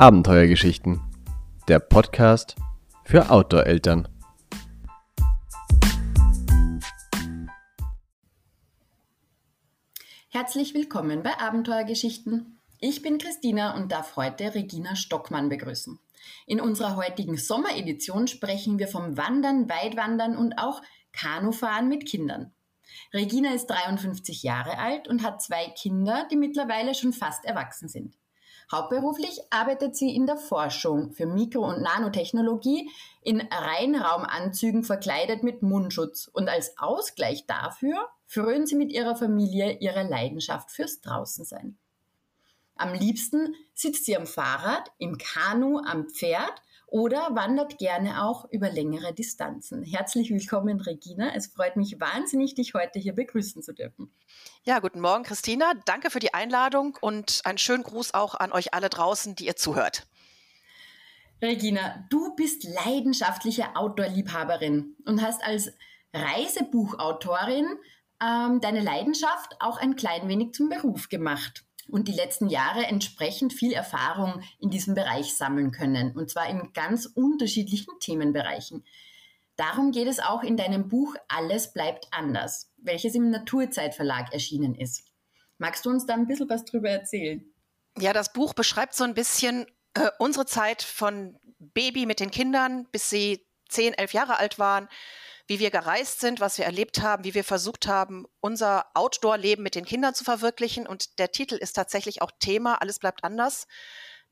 Abenteuergeschichten. 0.00 1.00
Der 1.66 1.80
Podcast 1.80 2.54
für 3.04 3.32
Outdoor-Eltern. 3.32 4.06
Herzlich 10.28 10.72
willkommen 10.74 11.24
bei 11.24 11.36
Abenteuergeschichten. 11.40 12.60
Ich 12.78 13.02
bin 13.02 13.18
Christina 13.18 13.74
und 13.74 13.90
darf 13.90 14.14
heute 14.14 14.54
Regina 14.54 14.94
Stockmann 14.94 15.48
begrüßen. 15.48 15.98
In 16.46 16.60
unserer 16.60 16.94
heutigen 16.94 17.36
Sommeredition 17.36 18.28
sprechen 18.28 18.78
wir 18.78 18.86
vom 18.86 19.16
Wandern, 19.16 19.68
Weitwandern 19.68 20.36
und 20.36 20.60
auch 20.60 20.80
Kanufahren 21.10 21.88
mit 21.88 22.06
Kindern. 22.06 22.52
Regina 23.12 23.52
ist 23.52 23.66
53 23.66 24.44
Jahre 24.44 24.78
alt 24.78 25.08
und 25.08 25.24
hat 25.24 25.42
zwei 25.42 25.66
Kinder, 25.70 26.28
die 26.30 26.36
mittlerweile 26.36 26.94
schon 26.94 27.12
fast 27.12 27.44
erwachsen 27.44 27.88
sind. 27.88 28.14
Hauptberuflich 28.70 29.40
arbeitet 29.50 29.96
sie 29.96 30.14
in 30.14 30.26
der 30.26 30.36
Forschung 30.36 31.12
für 31.12 31.24
Mikro- 31.24 31.66
und 31.66 31.80
Nanotechnologie 31.80 32.90
in 33.22 33.40
Reinraumanzügen 33.40 34.84
verkleidet 34.84 35.42
mit 35.42 35.62
Mundschutz 35.62 36.28
und 36.30 36.48
als 36.50 36.76
Ausgleich 36.78 37.46
dafür 37.46 38.08
frönen 38.26 38.66
sie 38.66 38.76
mit 38.76 38.92
ihrer 38.92 39.16
Familie 39.16 39.78
ihre 39.78 40.02
Leidenschaft 40.02 40.70
fürs 40.70 41.00
Draußensein. 41.00 41.78
Am 42.76 42.92
liebsten 42.92 43.54
sitzt 43.74 44.04
sie 44.04 44.16
am 44.16 44.26
Fahrrad, 44.26 44.92
im 44.98 45.16
Kanu, 45.16 45.78
am 45.78 46.08
Pferd 46.08 46.62
oder 46.90 47.34
wandert 47.34 47.78
gerne 47.78 48.24
auch 48.24 48.46
über 48.50 48.70
längere 48.70 49.12
Distanzen. 49.12 49.82
Herzlich 49.82 50.30
willkommen, 50.30 50.80
Regina. 50.80 51.34
Es 51.34 51.48
freut 51.48 51.76
mich 51.76 52.00
wahnsinnig, 52.00 52.54
dich 52.54 52.74
heute 52.74 52.98
hier 52.98 53.14
begrüßen 53.14 53.62
zu 53.62 53.74
dürfen. 53.74 54.10
Ja, 54.64 54.78
guten 54.78 55.00
Morgen, 55.00 55.24
Christina. 55.24 55.74
Danke 55.84 56.10
für 56.10 56.18
die 56.18 56.32
Einladung 56.32 56.96
und 57.00 57.42
einen 57.44 57.58
schönen 57.58 57.82
Gruß 57.82 58.14
auch 58.14 58.34
an 58.34 58.52
euch 58.52 58.72
alle 58.72 58.88
draußen, 58.88 59.34
die 59.34 59.46
ihr 59.46 59.56
zuhört. 59.56 60.06
Regina, 61.42 62.04
du 62.10 62.34
bist 62.34 62.64
leidenschaftliche 62.64 63.76
Outdoor-Liebhaberin 63.76 64.96
und 65.04 65.22
hast 65.22 65.44
als 65.44 65.72
Reisebuchautorin 66.14 67.66
ähm, 68.20 68.60
deine 68.60 68.80
Leidenschaft 68.80 69.56
auch 69.60 69.78
ein 69.78 69.94
klein 69.94 70.26
wenig 70.26 70.52
zum 70.54 70.68
Beruf 70.68 71.08
gemacht 71.08 71.67
und 71.88 72.08
die 72.08 72.12
letzten 72.12 72.48
Jahre 72.48 72.84
entsprechend 72.86 73.52
viel 73.52 73.72
Erfahrung 73.72 74.42
in 74.58 74.70
diesem 74.70 74.94
Bereich 74.94 75.36
sammeln 75.36 75.70
können, 75.70 76.16
und 76.16 76.30
zwar 76.30 76.48
in 76.48 76.72
ganz 76.72 77.06
unterschiedlichen 77.06 77.98
Themenbereichen. 78.00 78.84
Darum 79.56 79.90
geht 79.90 80.06
es 80.06 80.20
auch 80.20 80.42
in 80.42 80.56
deinem 80.56 80.88
Buch 80.88 81.16
Alles 81.26 81.72
bleibt 81.72 82.06
anders, 82.12 82.70
welches 82.76 83.14
im 83.14 83.30
Naturzeitverlag 83.30 84.32
erschienen 84.32 84.74
ist. 84.74 85.04
Magst 85.58 85.84
du 85.84 85.90
uns 85.90 86.06
da 86.06 86.14
ein 86.14 86.28
bisschen 86.28 86.48
was 86.48 86.64
drüber 86.64 86.90
erzählen? 86.90 87.44
Ja, 87.98 88.12
das 88.12 88.32
Buch 88.32 88.54
beschreibt 88.54 88.94
so 88.94 89.02
ein 89.02 89.14
bisschen 89.14 89.66
äh, 89.94 90.10
unsere 90.20 90.46
Zeit 90.46 90.82
von 90.82 91.36
Baby 91.58 92.06
mit 92.06 92.20
den 92.20 92.30
Kindern, 92.30 92.86
bis 92.92 93.10
sie 93.10 93.44
zehn, 93.68 93.94
elf 93.94 94.12
Jahre 94.12 94.38
alt 94.38 94.60
waren, 94.60 94.88
wie 95.48 95.58
wir 95.58 95.70
gereist 95.70 96.20
sind, 96.20 96.40
was 96.40 96.58
wir 96.58 96.66
erlebt 96.66 97.00
haben, 97.00 97.24
wie 97.24 97.34
wir 97.34 97.42
versucht 97.42 97.88
haben, 97.88 98.26
unser 98.40 98.86
Outdoor-Leben 98.94 99.62
mit 99.62 99.74
den 99.74 99.86
Kindern 99.86 100.14
zu 100.14 100.22
verwirklichen. 100.22 100.86
Und 100.86 101.18
der 101.18 101.32
Titel 101.32 101.54
ist 101.54 101.72
tatsächlich 101.72 102.20
auch 102.20 102.30
Thema, 102.38 102.80
alles 102.82 102.98
bleibt 102.98 103.24
anders. 103.24 103.66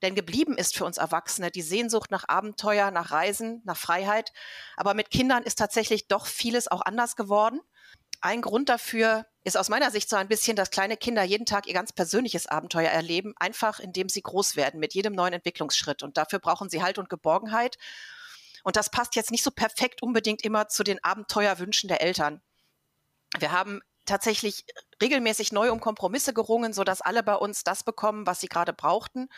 Denn 0.02 0.14
geblieben 0.14 0.58
ist 0.58 0.76
für 0.76 0.84
uns 0.84 0.98
Erwachsene 0.98 1.50
die 1.50 1.62
Sehnsucht 1.62 2.10
nach 2.10 2.28
Abenteuer, 2.28 2.90
nach 2.90 3.12
Reisen, 3.12 3.62
nach 3.64 3.78
Freiheit. 3.78 4.30
Aber 4.76 4.92
mit 4.92 5.10
Kindern 5.10 5.42
ist 5.42 5.58
tatsächlich 5.58 6.06
doch 6.06 6.26
vieles 6.26 6.68
auch 6.68 6.82
anders 6.82 7.16
geworden. 7.16 7.60
Ein 8.20 8.42
Grund 8.42 8.68
dafür 8.68 9.24
ist 9.42 9.56
aus 9.56 9.70
meiner 9.70 9.90
Sicht 9.90 10.10
so 10.10 10.16
ein 10.16 10.28
bisschen, 10.28 10.54
dass 10.54 10.70
kleine 10.70 10.98
Kinder 10.98 11.22
jeden 11.22 11.46
Tag 11.46 11.66
ihr 11.66 11.74
ganz 11.74 11.94
persönliches 11.94 12.46
Abenteuer 12.46 12.90
erleben, 12.90 13.32
einfach 13.38 13.80
indem 13.80 14.10
sie 14.10 14.20
groß 14.20 14.56
werden 14.56 14.80
mit 14.80 14.92
jedem 14.92 15.14
neuen 15.14 15.32
Entwicklungsschritt. 15.32 16.02
Und 16.02 16.18
dafür 16.18 16.40
brauchen 16.40 16.68
sie 16.68 16.82
Halt 16.82 16.98
und 16.98 17.08
Geborgenheit. 17.08 17.78
Und 18.66 18.74
das 18.74 18.90
passt 18.90 19.14
jetzt 19.14 19.30
nicht 19.30 19.44
so 19.44 19.52
perfekt 19.52 20.02
unbedingt 20.02 20.42
immer 20.42 20.66
zu 20.66 20.82
den 20.82 20.98
Abenteuerwünschen 21.04 21.86
der 21.86 22.00
Eltern. 22.00 22.42
Wir 23.38 23.52
haben 23.52 23.80
tatsächlich 24.06 24.64
regelmäßig 25.00 25.52
neu 25.52 25.70
um 25.70 25.78
Kompromisse 25.78 26.34
gerungen, 26.34 26.72
sodass 26.72 27.00
alle 27.00 27.22
bei 27.22 27.36
uns 27.36 27.62
das 27.62 27.84
bekommen, 27.84 28.26
was 28.26 28.40
sie 28.40 28.48
gerade 28.48 28.72
brauchten. 28.72 29.28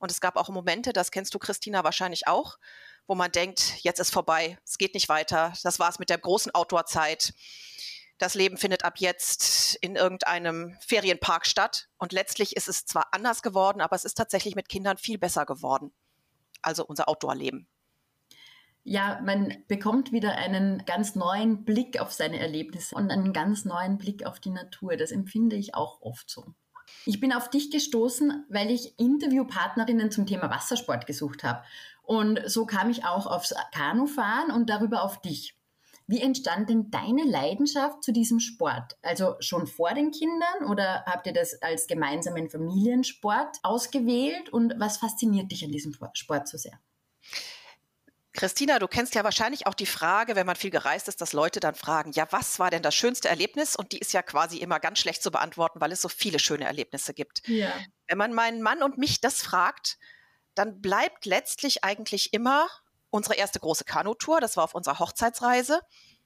Und 0.00 0.10
es 0.10 0.20
gab 0.20 0.36
auch 0.36 0.50
Momente, 0.50 0.92
das 0.92 1.12
kennst 1.12 1.32
du, 1.32 1.38
Christina, 1.38 1.82
wahrscheinlich 1.82 2.28
auch, 2.28 2.58
wo 3.06 3.14
man 3.14 3.32
denkt, 3.32 3.82
jetzt 3.82 4.00
ist 4.00 4.12
vorbei, 4.12 4.58
es 4.66 4.76
geht 4.76 4.92
nicht 4.92 5.08
weiter, 5.08 5.54
das 5.62 5.78
war 5.78 5.88
es 5.88 5.98
mit 5.98 6.10
der 6.10 6.18
großen 6.18 6.54
Outdoor-Zeit. 6.54 7.32
Das 8.18 8.34
Leben 8.34 8.58
findet 8.58 8.84
ab 8.84 8.98
jetzt 8.98 9.76
in 9.76 9.96
irgendeinem 9.96 10.76
Ferienpark 10.86 11.46
statt. 11.46 11.88
Und 11.96 12.12
letztlich 12.12 12.54
ist 12.54 12.68
es 12.68 12.84
zwar 12.84 13.06
anders 13.12 13.40
geworden, 13.40 13.80
aber 13.80 13.96
es 13.96 14.04
ist 14.04 14.18
tatsächlich 14.18 14.54
mit 14.54 14.68
Kindern 14.68 14.98
viel 14.98 15.16
besser 15.16 15.46
geworden. 15.46 15.94
Also 16.60 16.84
unser 16.84 17.08
Outdoor-Leben 17.08 17.66
ja, 18.84 19.18
man 19.24 19.54
bekommt 19.66 20.12
wieder 20.12 20.36
einen 20.36 20.84
ganz 20.84 21.14
neuen 21.14 21.64
Blick 21.64 22.00
auf 22.00 22.12
seine 22.12 22.38
Erlebnisse 22.38 22.94
und 22.94 23.10
einen 23.10 23.32
ganz 23.32 23.64
neuen 23.64 23.96
Blick 23.96 24.26
auf 24.26 24.40
die 24.40 24.50
Natur. 24.50 24.96
Das 24.96 25.10
empfinde 25.10 25.56
ich 25.56 25.74
auch 25.74 26.02
oft 26.02 26.30
so. 26.30 26.54
Ich 27.06 27.18
bin 27.18 27.32
auf 27.32 27.48
dich 27.48 27.70
gestoßen, 27.70 28.44
weil 28.50 28.70
ich 28.70 28.98
Interviewpartnerinnen 28.98 30.10
zum 30.10 30.26
Thema 30.26 30.50
Wassersport 30.50 31.06
gesucht 31.06 31.42
habe. 31.44 31.64
Und 32.02 32.42
so 32.46 32.66
kam 32.66 32.90
ich 32.90 33.06
auch 33.06 33.26
aufs 33.26 33.54
Kanufahren 33.72 34.50
und 34.50 34.68
darüber 34.68 35.02
auf 35.02 35.22
dich. 35.22 35.56
Wie 36.06 36.20
entstand 36.20 36.68
denn 36.68 36.90
deine 36.90 37.24
Leidenschaft 37.24 38.04
zu 38.04 38.12
diesem 38.12 38.38
Sport? 38.38 38.98
Also 39.00 39.36
schon 39.40 39.66
vor 39.66 39.94
den 39.94 40.10
Kindern 40.10 40.70
oder 40.70 41.04
habt 41.06 41.26
ihr 41.26 41.32
das 41.32 41.62
als 41.62 41.86
gemeinsamen 41.86 42.50
Familiensport 42.50 43.56
ausgewählt? 43.62 44.50
Und 44.50 44.74
was 44.76 44.98
fasziniert 44.98 45.50
dich 45.50 45.64
an 45.64 45.72
diesem 45.72 45.96
Sport 46.12 46.48
so 46.48 46.58
sehr? 46.58 46.78
Christina, 48.34 48.80
du 48.80 48.88
kennst 48.88 49.14
ja 49.14 49.22
wahrscheinlich 49.22 49.66
auch 49.68 49.74
die 49.74 49.86
Frage, 49.86 50.34
wenn 50.34 50.46
man 50.46 50.56
viel 50.56 50.70
gereist 50.70 51.06
ist, 51.06 51.20
dass 51.20 51.32
Leute 51.32 51.60
dann 51.60 51.76
fragen, 51.76 52.10
ja, 52.12 52.26
was 52.30 52.58
war 52.58 52.68
denn 52.68 52.82
das 52.82 52.94
schönste 52.94 53.28
Erlebnis? 53.28 53.76
Und 53.76 53.92
die 53.92 53.98
ist 53.98 54.12
ja 54.12 54.22
quasi 54.22 54.58
immer 54.58 54.80
ganz 54.80 54.98
schlecht 54.98 55.22
zu 55.22 55.30
beantworten, 55.30 55.80
weil 55.80 55.92
es 55.92 56.02
so 56.02 56.08
viele 56.08 56.40
schöne 56.40 56.64
Erlebnisse 56.64 57.14
gibt. 57.14 57.46
Ja. 57.46 57.72
Wenn 58.08 58.18
man 58.18 58.34
meinen 58.34 58.60
Mann 58.60 58.82
und 58.82 58.98
mich 58.98 59.20
das 59.20 59.40
fragt, 59.40 59.98
dann 60.56 60.80
bleibt 60.80 61.26
letztlich 61.26 61.84
eigentlich 61.84 62.34
immer 62.34 62.68
unsere 63.10 63.36
erste 63.36 63.60
große 63.60 63.84
Kanutour. 63.84 64.40
Das 64.40 64.56
war 64.56 64.64
auf 64.64 64.74
unserer 64.74 64.98
Hochzeitsreise. 64.98 65.80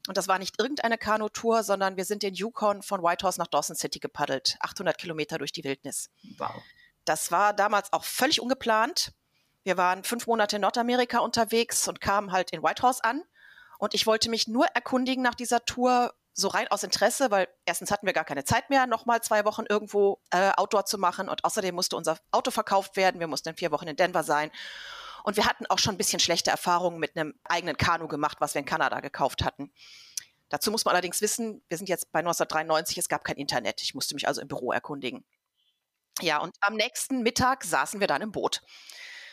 Und 0.06 0.16
das 0.16 0.28
war 0.28 0.38
nicht 0.38 0.58
irgendeine 0.58 0.96
Kanutour, 0.96 1.62
sondern 1.62 1.98
wir 1.98 2.06
sind 2.06 2.22
den 2.22 2.32
Yukon 2.32 2.82
von 2.82 3.02
Whitehorse 3.02 3.38
nach 3.38 3.48
Dawson 3.48 3.76
City 3.76 3.98
gepaddelt. 3.98 4.56
800 4.60 4.96
Kilometer 4.96 5.36
durch 5.36 5.52
die 5.52 5.64
Wildnis. 5.64 6.08
Wow. 6.38 6.62
Das 7.04 7.30
war 7.30 7.52
damals 7.52 7.92
auch 7.92 8.04
völlig 8.04 8.40
ungeplant. 8.40 9.12
Wir 9.68 9.76
waren 9.76 10.02
fünf 10.02 10.26
Monate 10.26 10.56
in 10.56 10.62
Nordamerika 10.62 11.18
unterwegs 11.18 11.86
und 11.88 12.00
kamen 12.00 12.32
halt 12.32 12.52
in 12.52 12.62
Whitehorse 12.62 13.04
an. 13.04 13.22
Und 13.78 13.92
ich 13.92 14.06
wollte 14.06 14.30
mich 14.30 14.48
nur 14.48 14.64
erkundigen 14.68 15.22
nach 15.22 15.34
dieser 15.34 15.62
Tour, 15.66 16.14
so 16.32 16.48
rein 16.48 16.68
aus 16.68 16.84
Interesse, 16.84 17.30
weil 17.30 17.48
erstens 17.66 17.90
hatten 17.90 18.06
wir 18.06 18.14
gar 18.14 18.24
keine 18.24 18.44
Zeit 18.44 18.70
mehr, 18.70 18.86
nochmal 18.86 19.20
zwei 19.20 19.44
Wochen 19.44 19.66
irgendwo 19.68 20.22
äh, 20.30 20.52
Outdoor 20.56 20.86
zu 20.86 20.96
machen. 20.96 21.28
Und 21.28 21.44
außerdem 21.44 21.74
musste 21.74 21.96
unser 21.96 22.16
Auto 22.30 22.50
verkauft 22.50 22.96
werden. 22.96 23.20
Wir 23.20 23.26
mussten 23.26 23.50
in 23.50 23.56
vier 23.56 23.70
Wochen 23.70 23.86
in 23.88 23.96
Denver 23.96 24.22
sein. 24.22 24.50
Und 25.22 25.36
wir 25.36 25.44
hatten 25.44 25.66
auch 25.66 25.78
schon 25.78 25.96
ein 25.96 25.98
bisschen 25.98 26.18
schlechte 26.18 26.50
Erfahrungen 26.50 26.98
mit 26.98 27.14
einem 27.14 27.34
eigenen 27.44 27.76
Kanu 27.76 28.08
gemacht, 28.08 28.38
was 28.40 28.54
wir 28.54 28.60
in 28.60 28.64
Kanada 28.64 29.00
gekauft 29.00 29.44
hatten. 29.44 29.70
Dazu 30.48 30.70
muss 30.70 30.86
man 30.86 30.94
allerdings 30.94 31.20
wissen, 31.20 31.62
wir 31.68 31.76
sind 31.76 31.90
jetzt 31.90 32.10
bei 32.10 32.20
1993, 32.20 32.96
es 32.96 33.10
gab 33.10 33.22
kein 33.22 33.36
Internet. 33.36 33.82
Ich 33.82 33.94
musste 33.94 34.14
mich 34.14 34.28
also 34.28 34.40
im 34.40 34.48
Büro 34.48 34.72
erkundigen. 34.72 35.26
Ja, 36.22 36.38
und 36.38 36.56
am 36.62 36.72
nächsten 36.72 37.22
Mittag 37.22 37.64
saßen 37.64 38.00
wir 38.00 38.06
dann 38.06 38.22
im 38.22 38.32
Boot. 38.32 38.62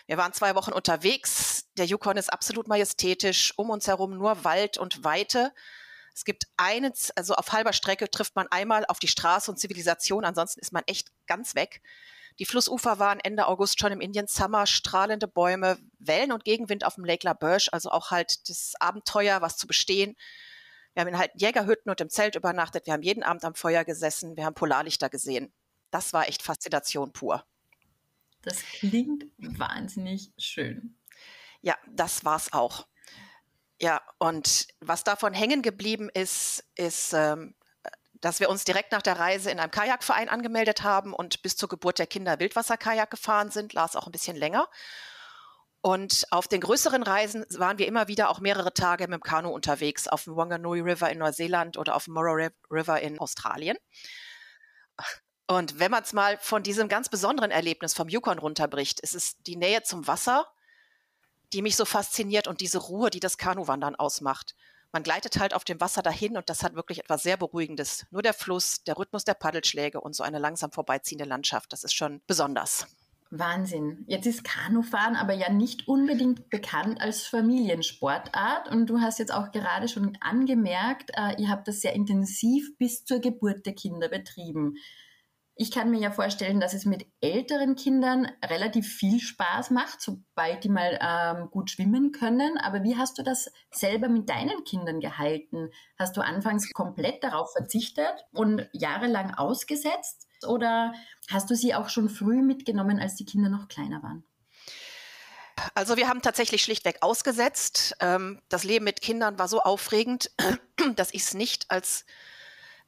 Wir 0.08 0.18
waren 0.18 0.34
zwei 0.34 0.56
Wochen 0.56 0.72
unterwegs. 0.72 1.66
Der 1.78 1.86
Yukon 1.86 2.18
ist 2.18 2.32
absolut 2.32 2.68
majestätisch. 2.68 3.54
Um 3.58 3.70
uns 3.70 3.88
herum 3.88 4.18
nur 4.18 4.44
Wald 4.44 4.78
und 4.78 5.04
Weite. 5.04 5.52
Es 6.14 6.24
gibt 6.24 6.46
eine, 6.58 6.94
also 7.16 7.36
auf 7.36 7.52
halber 7.52 7.74
Strecke 7.74 8.10
trifft 8.10 8.36
man 8.36 8.48
einmal 8.48 8.86
auf 8.86 9.00
die 9.00 9.08
Straße 9.08 9.52
und 9.52 9.58
Zivilisation. 9.58 10.24
Ansonsten 10.24 10.62
ist 10.62 10.72
man 10.72 10.84
echt 10.86 11.12
ganz 11.28 11.56
weg. 11.56 11.82
Die 12.40 12.46
Flussufer 12.46 13.00
waren 13.00 13.20
Ende 13.20 13.48
August 13.48 13.80
schon 13.80 13.94
im 13.94 14.02
Indian 14.02 14.28
Summer, 14.28 14.66
strahlende 14.66 15.28
Bäume, 15.28 15.78
Wellen 16.00 16.32
und 16.32 16.44
Gegenwind 16.44 16.86
auf 16.86 16.96
dem 16.96 17.06
Lake 17.06 17.26
La 17.26 17.34
Berge, 17.34 17.70
also 17.72 17.90
auch 17.92 18.12
halt 18.12 18.50
das 18.50 18.74
Abenteuer, 18.80 19.42
was 19.42 19.56
zu 19.58 19.68
bestehen. 19.68 20.16
Wir 20.94 21.02
haben 21.02 21.08
in 21.10 21.18
halt 21.18 21.32
Jägerhütten 21.36 21.90
und 21.90 22.00
im 22.02 22.10
Zelt 22.10 22.36
übernachtet. 22.36 22.86
Wir 22.86 22.94
haben 22.94 23.02
jeden 23.02 23.24
Abend 23.24 23.44
am 23.44 23.56
Feuer 23.56 23.84
gesessen. 23.84 24.36
Wir 24.38 24.46
haben 24.46 24.54
Polarlichter 24.54 25.10
gesehen. 25.10 25.54
Das 25.92 26.14
war 26.14 26.28
echt 26.28 26.42
Faszination 26.42 27.12
pur. 27.14 27.46
Das 28.46 28.62
klingt 28.62 29.26
wahnsinnig 29.38 30.32
schön. 30.38 30.96
Ja, 31.62 31.76
das 31.88 32.24
war's 32.24 32.54
auch. 32.54 32.88
Ja, 33.82 34.02
und 34.20 34.68
was 34.80 35.04
davon 35.04 35.34
hängen 35.34 35.62
geblieben 35.62 36.10
ist, 36.14 36.64
ist, 36.76 37.14
ähm, 37.14 37.56
dass 38.14 38.40
wir 38.40 38.50
uns 38.50 38.64
direkt 38.64 38.92
nach 38.92 39.02
der 39.02 39.20
Reise 39.20 39.52
in 39.52 39.60
einem 39.60 39.72
Kajakverein 39.72 40.30
angemeldet 40.30 40.84
haben 40.84 41.14
und 41.14 41.42
bis 41.42 41.58
zur 41.58 41.68
Geburt 41.68 42.00
der 42.00 42.08
Kinder 42.08 42.40
Wildwasserkajak 42.40 43.12
gefahren 43.12 43.52
sind, 43.52 43.74
las 43.74 43.96
auch 43.96 44.06
ein 44.06 44.12
bisschen 44.12 44.38
länger. 44.38 44.70
Und 45.82 46.26
auf 46.32 46.48
den 46.48 46.62
größeren 46.62 47.04
Reisen 47.04 47.46
waren 47.58 47.78
wir 47.78 47.88
immer 47.88 48.08
wieder 48.08 48.30
auch 48.30 48.40
mehrere 48.40 48.74
Tage 48.74 49.04
mit 49.04 49.14
dem 49.14 49.22
Kanu 49.22 49.50
unterwegs, 49.50 50.08
auf 50.08 50.24
dem 50.24 50.36
Wanganui 50.36 50.80
River 50.82 51.12
in 51.12 51.20
Neuseeland 51.20 51.78
oder 51.78 51.96
auf 51.96 52.06
dem 52.06 52.16
Morrow 52.16 52.50
River 52.72 53.02
in 53.02 53.20
Australien. 53.20 53.78
Und 55.48 55.80
wenn 55.80 55.92
man 55.92 56.04
es 56.04 56.14
mal 56.14 56.38
von 56.40 56.64
diesem 56.64 56.88
ganz 56.88 57.10
besonderen 57.10 57.52
Erlebnis 57.52 57.94
vom 57.94 58.10
Yukon 58.10 58.40
runterbricht, 58.40 59.00
ist 59.00 59.14
es 59.16 59.38
die 59.44 59.58
Nähe 59.58 59.84
zum 59.84 60.08
Wasser, 60.08 60.48
die 61.54 61.62
mich 61.62 61.76
so 61.76 61.86
fasziniert 61.86 62.48
und 62.48 62.62
diese 62.62 62.80
Ruhe, 62.80 63.10
die 63.10 63.20
das 63.20 63.38
Kanuwandern 63.38 63.96
ausmacht. 63.96 64.56
Man 64.92 65.04
gleitet 65.04 65.40
halt 65.40 65.54
auf 65.54 65.64
dem 65.64 65.82
Wasser 65.82 66.02
dahin 66.02 66.38
und 66.38 66.50
das 66.50 66.64
hat 66.64 66.76
wirklich 66.76 67.00
etwas 67.00 67.22
sehr 67.22 67.38
Beruhigendes. 67.38 68.06
Nur 68.12 68.22
der 68.22 68.34
Fluss, 68.34 68.84
der 68.84 68.98
Rhythmus 68.98 69.24
der 69.24 69.34
Paddelschläge 69.34 70.00
und 70.00 70.16
so 70.16 70.24
eine 70.24 70.40
langsam 70.40 70.72
vorbeiziehende 70.72 71.26
Landschaft, 71.26 71.74
das 71.74 71.84
ist 71.84 71.94
schon 71.94 72.22
besonders. 72.28 72.88
Wahnsinn. 73.30 74.06
Jetzt 74.08 74.26
ist 74.28 74.44
Kanufahren 74.44 75.16
aber 75.16 75.34
ja 75.34 75.52
nicht 75.52 75.88
unbedingt 75.88 76.50
bekannt 76.50 77.02
als 77.02 77.24
Familiensportart 77.24 78.70
und 78.70 78.88
du 78.88 79.02
hast 79.02 79.20
jetzt 79.20 79.34
auch 79.34 79.52
gerade 79.52 79.88
schon 79.88 80.18
angemerkt, 80.22 81.12
äh, 81.16 81.42
ihr 81.42 81.50
habt 81.50 81.68
das 81.68 81.82
sehr 81.82 81.94
intensiv 81.94 82.78
bis 82.78 83.04
zur 83.04 83.20
Geburt 83.20 83.66
der 83.66 83.74
Kinder 83.74 84.08
betrieben. 84.08 84.76
Ich 85.58 85.72
kann 85.72 85.90
mir 85.90 86.00
ja 86.00 86.12
vorstellen, 86.12 86.60
dass 86.60 86.74
es 86.74 86.84
mit 86.84 87.06
älteren 87.22 87.76
Kindern 87.76 88.30
relativ 88.44 88.94
viel 88.94 89.22
Spaß 89.22 89.72
macht, 89.72 90.02
sobald 90.02 90.66
die 90.66 90.70
mal 90.70 91.00
ähm, 91.02 91.50
gut 91.50 91.72
schwimmen 91.72 92.12
können. 92.12 92.58
Aber 92.58 92.84
wie 92.84 92.98
hast 92.98 93.18
du 93.18 93.24
das 93.24 93.50
selber 93.72 94.10
mit 94.10 94.28
deinen 94.28 94.66
Kindern 94.66 95.00
gehalten? 95.00 95.70
Hast 95.98 96.18
du 96.18 96.22
anfangs 96.22 96.70
komplett 96.74 97.24
darauf 97.24 97.54
verzichtet 97.54 98.14
und 98.34 98.68
jahrelang 98.74 99.34
ausgesetzt? 99.34 100.28
Oder 100.46 100.94
hast 101.30 101.50
du 101.50 101.56
sie 101.56 101.74
auch 101.74 101.88
schon 101.88 102.10
früh 102.10 102.42
mitgenommen, 102.42 103.00
als 103.00 103.16
die 103.16 103.26
Kinder 103.26 103.48
noch 103.48 103.70
kleiner 103.70 104.04
waren? 104.04 104.26
Also 105.74 105.96
wir 105.96 106.10
haben 106.10 106.22
tatsächlich 106.22 106.64
schlichtweg 106.64 106.98
ausgesetzt. 107.00 107.96
Ähm, 108.02 108.42
das 108.50 108.66
Leben 108.66 108.84
mit 108.84 109.02
Kindern 109.02 109.40
war 109.40 109.48
so 109.48 109.62
aufregend, 109.62 110.32
dass 110.98 111.14
ich 111.14 111.22
es 111.22 111.34
nicht 111.34 111.72
als 111.72 112.06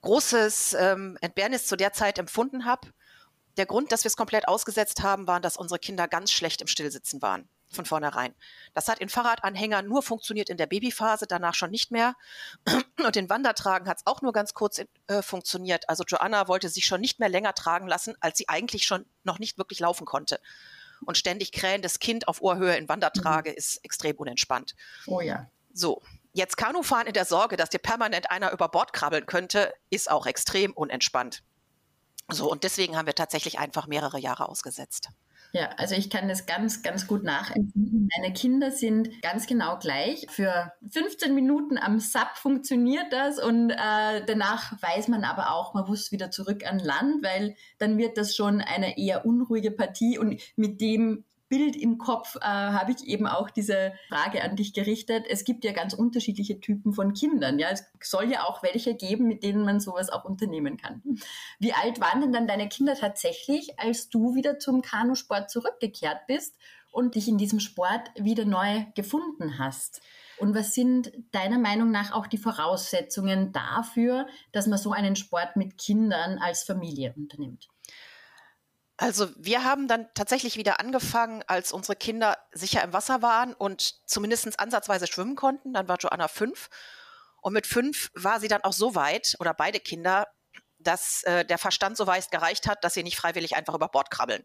großes 0.01 0.75
ähm, 0.79 1.17
Entbehrnis 1.21 1.67
zu 1.67 1.75
der 1.75 1.93
Zeit 1.93 2.19
empfunden 2.19 2.65
habe. 2.65 2.89
Der 3.57 3.65
Grund, 3.65 3.91
dass 3.91 4.03
wir 4.03 4.09
es 4.09 4.17
komplett 4.17 4.47
ausgesetzt 4.47 5.01
haben, 5.01 5.27
war, 5.27 5.39
dass 5.39 5.57
unsere 5.57 5.79
Kinder 5.79 6.07
ganz 6.07 6.31
schlecht 6.31 6.61
im 6.61 6.67
Stillsitzen 6.67 7.21
waren 7.21 7.49
von 7.69 7.85
vornherein. 7.85 8.33
Das 8.73 8.87
hat 8.87 8.99
in 8.99 9.09
Fahrradanhängern 9.09 9.87
nur 9.87 10.01
funktioniert 10.01 10.49
in 10.49 10.57
der 10.57 10.67
Babyphase, 10.67 11.27
danach 11.27 11.53
schon 11.53 11.71
nicht 11.71 11.91
mehr. 11.91 12.15
Und 13.05 13.15
in 13.15 13.29
Wandertragen 13.29 13.87
hat 13.89 13.97
es 13.97 14.07
auch 14.07 14.21
nur 14.21 14.31
ganz 14.31 14.53
kurz 14.53 14.81
äh, 15.07 15.21
funktioniert. 15.21 15.89
Also 15.89 16.03
Joanna 16.07 16.47
wollte 16.47 16.69
sich 16.69 16.85
schon 16.85 17.01
nicht 17.01 17.19
mehr 17.19 17.29
länger 17.29 17.53
tragen 17.53 17.87
lassen, 17.87 18.15
als 18.19 18.37
sie 18.37 18.47
eigentlich 18.47 18.85
schon 18.85 19.05
noch 19.23 19.39
nicht 19.39 19.57
wirklich 19.57 19.79
laufen 19.79 20.05
konnte. 20.05 20.39
Und 21.05 21.17
ständig 21.17 21.51
krähendes 21.51 21.99
Kind 21.99 22.27
auf 22.27 22.41
Ohrhöhe 22.41 22.75
in 22.75 22.89
Wandertrage 22.89 23.51
mhm. 23.51 23.57
ist 23.57 23.83
extrem 23.83 24.15
unentspannt. 24.15 24.75
Oh 25.05 25.21
ja. 25.21 25.49
So, 25.73 26.01
Jetzt 26.37 26.55
Kanufahren 26.55 27.07
in 27.07 27.13
der 27.13 27.25
Sorge, 27.25 27.57
dass 27.57 27.71
dir 27.71 27.79
permanent 27.79 28.29
einer 28.29 28.51
über 28.51 28.69
Bord 28.69 28.93
krabbeln 28.93 29.25
könnte, 29.25 29.73
ist 29.89 30.11
auch 30.11 30.27
extrem 30.27 30.71
unentspannt. 30.71 31.41
So, 32.29 32.51
und 32.51 32.63
deswegen 32.63 32.95
haben 32.95 33.07
wir 33.07 33.15
tatsächlich 33.15 33.57
einfach 33.57 33.87
mehrere 33.87 34.19
Jahre 34.19 34.47
ausgesetzt. 34.47 35.09
Ja, 35.53 35.69
also 35.77 35.95
ich 35.95 36.11
kann 36.11 36.27
das 36.27 36.45
ganz, 36.45 36.83
ganz 36.83 37.07
gut 37.07 37.23
nachempfinden. 37.23 38.07
Meine 38.15 38.33
Kinder 38.35 38.69
sind 38.69 39.19
ganz 39.23 39.47
genau 39.47 39.79
gleich. 39.79 40.27
Für 40.29 40.73
15 40.91 41.33
Minuten 41.33 41.79
am 41.79 41.99
SAP 41.99 42.37
funktioniert 42.37 43.11
das 43.11 43.39
und 43.39 43.71
äh, 43.71 44.23
danach 44.27 44.79
weiß 44.79 45.07
man 45.07 45.23
aber 45.23 45.51
auch, 45.53 45.73
man 45.73 45.87
muss 45.87 46.11
wieder 46.11 46.29
zurück 46.29 46.67
an 46.67 46.77
Land, 46.77 47.23
weil 47.23 47.55
dann 47.79 47.97
wird 47.97 48.15
das 48.15 48.35
schon 48.35 48.61
eine 48.61 48.99
eher 48.99 49.25
unruhige 49.25 49.71
Partie 49.71 50.19
und 50.19 50.39
mit 50.55 50.81
dem 50.81 51.25
Bild 51.49 51.75
im 51.75 51.97
Kopf 51.97 52.35
äh, 52.37 52.39
habe 52.41 52.91
ich 52.91 53.07
eben 53.07 53.27
auch 53.27 53.49
diese 53.49 53.93
Frage 54.09 54.43
an 54.43 54.55
dich 54.55 54.73
gerichtet. 54.73 55.25
Es 55.29 55.43
gibt 55.43 55.63
ja 55.63 55.71
ganz 55.71 55.93
unterschiedliche 55.93 56.59
Typen 56.59 56.93
von 56.93 57.13
Kindern. 57.13 57.59
Ja, 57.59 57.69
es 57.71 57.85
soll 58.01 58.31
ja 58.31 58.43
auch 58.43 58.63
welche 58.63 58.95
geben, 58.95 59.27
mit 59.27 59.43
denen 59.43 59.63
man 59.63 59.79
sowas 59.79 60.09
auch 60.09 60.25
unternehmen 60.25 60.77
kann. 60.77 61.01
Wie 61.59 61.73
alt 61.73 61.99
waren 62.01 62.21
denn 62.21 62.33
dann 62.33 62.47
deine 62.47 62.69
Kinder 62.69 62.95
tatsächlich, 62.95 63.79
als 63.79 64.09
du 64.09 64.35
wieder 64.35 64.59
zum 64.59 64.81
Kanusport 64.81 65.49
zurückgekehrt 65.49 66.27
bist 66.27 66.55
und 66.91 67.15
dich 67.15 67.27
in 67.27 67.37
diesem 67.37 67.59
Sport 67.59 68.11
wieder 68.15 68.45
neu 68.45 68.85
gefunden 68.95 69.57
hast? 69.57 70.01
Und 70.39 70.53
was 70.53 70.73
sind 70.73 71.11
deiner 71.31 71.57
Meinung 71.57 71.91
nach 71.91 72.11
auch 72.11 72.27
die 72.27 72.37
Voraussetzungen 72.37 73.51
dafür, 73.53 74.27
dass 74.51 74.67
man 74.67 74.77
so 74.77 74.91
einen 74.91 75.15
Sport 75.15 75.55
mit 75.55 75.77
Kindern 75.77 76.37
als 76.37 76.63
Familie 76.63 77.13
unternimmt? 77.17 77.69
Also 78.97 79.29
wir 79.35 79.63
haben 79.63 79.87
dann 79.87 80.07
tatsächlich 80.15 80.57
wieder 80.57 80.79
angefangen, 80.79 81.43
als 81.45 81.71
unsere 81.71 81.95
Kinder 81.95 82.37
sicher 82.51 82.83
im 82.83 82.93
Wasser 82.93 83.21
waren 83.21 83.53
und 83.53 83.95
zumindest 84.09 84.59
ansatzweise 84.59 85.05
schwimmen 85.05 85.35
konnten. 85.35 85.73
Dann 85.73 85.87
war 85.87 85.97
Joanna 85.99 86.27
fünf. 86.27 86.69
Und 87.41 87.53
mit 87.53 87.67
fünf 87.67 88.09
war 88.15 88.39
sie 88.39 88.47
dann 88.47 88.63
auch 88.63 88.73
so 88.73 88.95
weit, 88.95 89.35
oder 89.39 89.53
beide 89.53 89.79
Kinder, 89.79 90.27
dass 90.79 91.23
äh, 91.23 91.45
der 91.45 91.57
Verstand 91.57 91.95
so 91.95 92.07
weit 92.07 92.31
gereicht 92.31 92.67
hat, 92.67 92.83
dass 92.83 92.95
sie 92.95 93.03
nicht 93.03 93.17
freiwillig 93.17 93.55
einfach 93.55 93.75
über 93.75 93.87
Bord 93.87 94.09
krabbeln. 94.09 94.43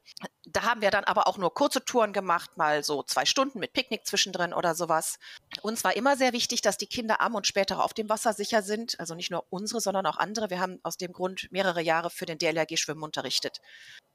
Da 0.53 0.65
haben 0.65 0.83
wir 0.83 0.91
dann 0.91 1.05
aber 1.05 1.29
auch 1.29 1.39
nur 1.39 1.55
kurze 1.55 1.83
Touren 1.83 2.13
gemacht, 2.13 2.59
mal 2.59 2.85
so 2.85 3.03
zwei 3.03 3.25
Stunden 3.25 3.59
mit 3.59 3.73
Picknick 3.73 4.07
zwischendrin 4.07 4.53
oder 4.53 4.75
sowas. 4.75 5.19
Uns 5.63 5.83
war 5.83 5.97
immer 5.97 6.17
sehr 6.19 6.35
wichtig, 6.35 6.61
dass 6.61 6.77
die 6.77 6.87
Kinder 6.87 7.23
am 7.23 7.35
und 7.35 7.47
später 7.47 7.83
auf 7.83 7.95
dem 7.95 8.11
Wasser 8.11 8.35
sicher 8.35 8.61
sind. 8.61 9.01
Also 9.01 9.15
nicht 9.15 9.31
nur 9.31 9.47
unsere, 9.49 9.81
sondern 9.81 10.05
auch 10.05 10.19
andere. 10.19 10.51
Wir 10.51 10.61
haben 10.61 10.79
aus 10.83 10.99
dem 10.99 11.13
Grund 11.13 11.51
mehrere 11.53 11.81
Jahre 11.81 12.11
für 12.11 12.27
den 12.27 12.37
DLRG 12.37 12.77
Schwimmen 12.77 13.03
unterrichtet. 13.03 13.63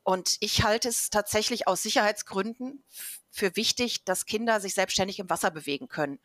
Und 0.03 0.37
ich 0.39 0.63
halte 0.63 0.89
es 0.89 1.09
tatsächlich 1.09 1.67
aus 1.67 1.81
Sicherheitsgründen 1.81 2.83
für 3.31 3.55
wichtig, 3.55 4.05
dass 4.05 4.27
Kinder 4.27 4.59
sich 4.59 4.75
selbstständig 4.75 5.17
im 5.17 5.31
Wasser 5.31 5.49
bewegen 5.49 5.87
können. 5.87 6.19